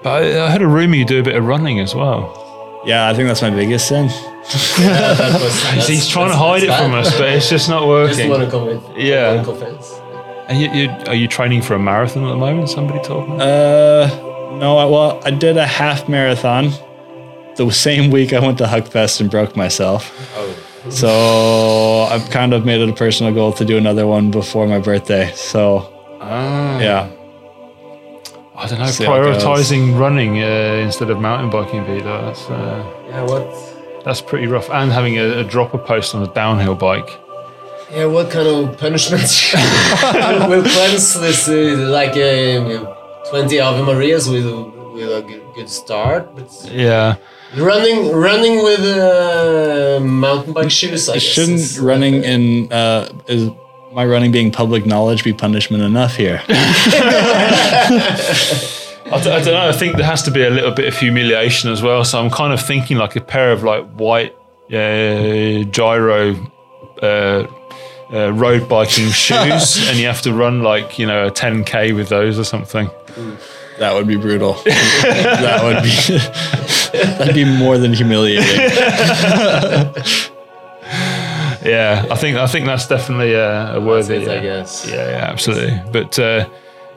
[0.02, 2.82] but I, I heard a rumor you do a bit of running as well.
[2.86, 4.06] yeah, I think that's my biggest sin.
[4.06, 5.40] That
[5.74, 8.16] was- He's trying to hide it that's from us, but it's just not working.
[8.16, 8.50] Just working.
[8.52, 9.42] want to come with Yeah.
[10.50, 10.72] One confess.
[10.72, 12.68] And you, you, are you training for a marathon at the moment?
[12.68, 13.36] Somebody told me.
[13.36, 14.06] Uh,
[14.58, 16.70] no, I, well, I did a half marathon
[17.56, 20.12] the same week I went to Huckfest and broke myself.
[20.36, 20.56] Oh.
[20.88, 24.78] So I've kind of made it a personal goal to do another one before my
[24.78, 25.30] birthday.
[25.34, 26.78] So Ah.
[26.80, 27.10] yeah,
[28.56, 28.86] I don't know.
[28.86, 29.42] See how it goes.
[29.42, 32.04] Prioritizing running uh, instead of mountain biking, Vida.
[32.04, 34.04] That's uh, Yeah, what?
[34.04, 34.70] that's pretty rough.
[34.70, 37.08] And having a, a dropper post on a downhill bike.
[37.92, 39.52] Yeah, what kind of punishments
[40.48, 41.48] will cleanse this?
[41.48, 42.94] Uh, like uh,
[43.30, 44.46] twenty Ave Marias with
[44.94, 47.16] with a good, good start, but Yeah.
[47.56, 51.08] running running with uh, mountain bike shoes.
[51.08, 53.50] I guess shouldn't is- running in uh, is
[53.92, 56.40] my running being public knowledge be punishment enough here?
[59.12, 59.68] I, d- I don't know.
[59.68, 62.04] I think there has to be a little bit of humiliation as well.
[62.04, 64.32] So I'm kind of thinking like a pair of like white
[64.72, 66.36] uh, Giro
[67.02, 67.46] uh,
[68.12, 72.08] uh, road biking shoes, and you have to run like you know a 10k with
[72.08, 72.90] those or something.
[73.78, 74.52] That would be brutal.
[74.64, 78.70] that would be that'd be more than humiliating.
[81.62, 84.16] Yeah, I think I think that's definitely a, a worthy.
[84.16, 84.88] it, I uh, guess.
[84.88, 85.80] Yeah, yeah, absolutely.
[85.92, 86.48] But uh,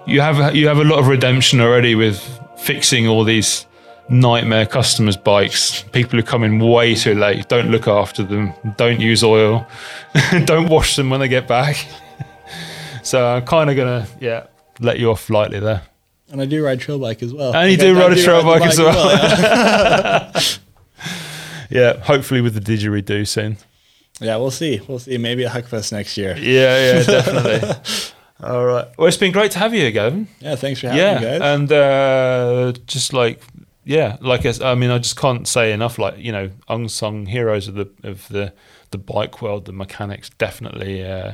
[0.06, 2.22] you have you have a lot of redemption already with
[2.58, 3.66] fixing all these
[4.10, 5.84] nightmare customers' bikes.
[5.92, 7.48] People who come in way too late.
[7.48, 8.54] Don't look after them.
[8.78, 9.68] Don't use oil.
[10.46, 11.86] don't wash them when they get back.
[13.04, 14.48] so I'm kind of gonna yeah
[14.80, 15.84] let you off lightly there.
[16.30, 17.56] And I do ride trail bike as well.
[17.56, 19.12] And you do ride a trail ride the bike as well.
[19.12, 20.42] yeah.
[21.70, 23.58] Yeah, hopefully with the didgeridoo soon.
[24.22, 24.80] Yeah, we'll see.
[24.88, 25.18] We'll see.
[25.18, 26.38] Maybe at Huckfest next year.
[26.38, 28.04] Yeah, yeah, definitely.
[28.44, 28.88] All right.
[28.96, 30.28] Well, it's been great to have you, Gavin.
[30.40, 31.42] Yeah, thanks for having yeah, me, guys.
[31.42, 33.42] and uh, just like
[33.86, 35.98] yeah, like I, I mean, I just can't say enough.
[36.00, 38.54] Like you know, unsung heroes of the of the
[38.92, 41.34] the bike world, the mechanics, definitely, uh,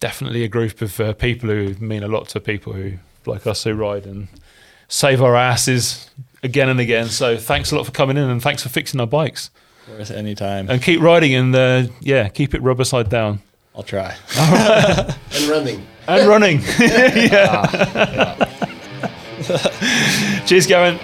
[0.00, 2.94] definitely a group of uh, people who mean a lot to people who
[3.26, 4.28] like us who ride and
[4.88, 6.10] save our asses
[6.42, 7.06] again and again.
[7.06, 9.50] So thanks a lot for coming in and thanks for fixing our bikes
[9.88, 10.68] Of course, anytime.
[10.70, 13.40] and keep riding and uh, yeah, keep it rubber side down
[13.74, 14.14] I'll try.
[14.38, 15.86] and running.
[16.06, 16.60] and running.
[16.80, 18.48] yeah.
[20.46, 20.98] Cheers, Gavin.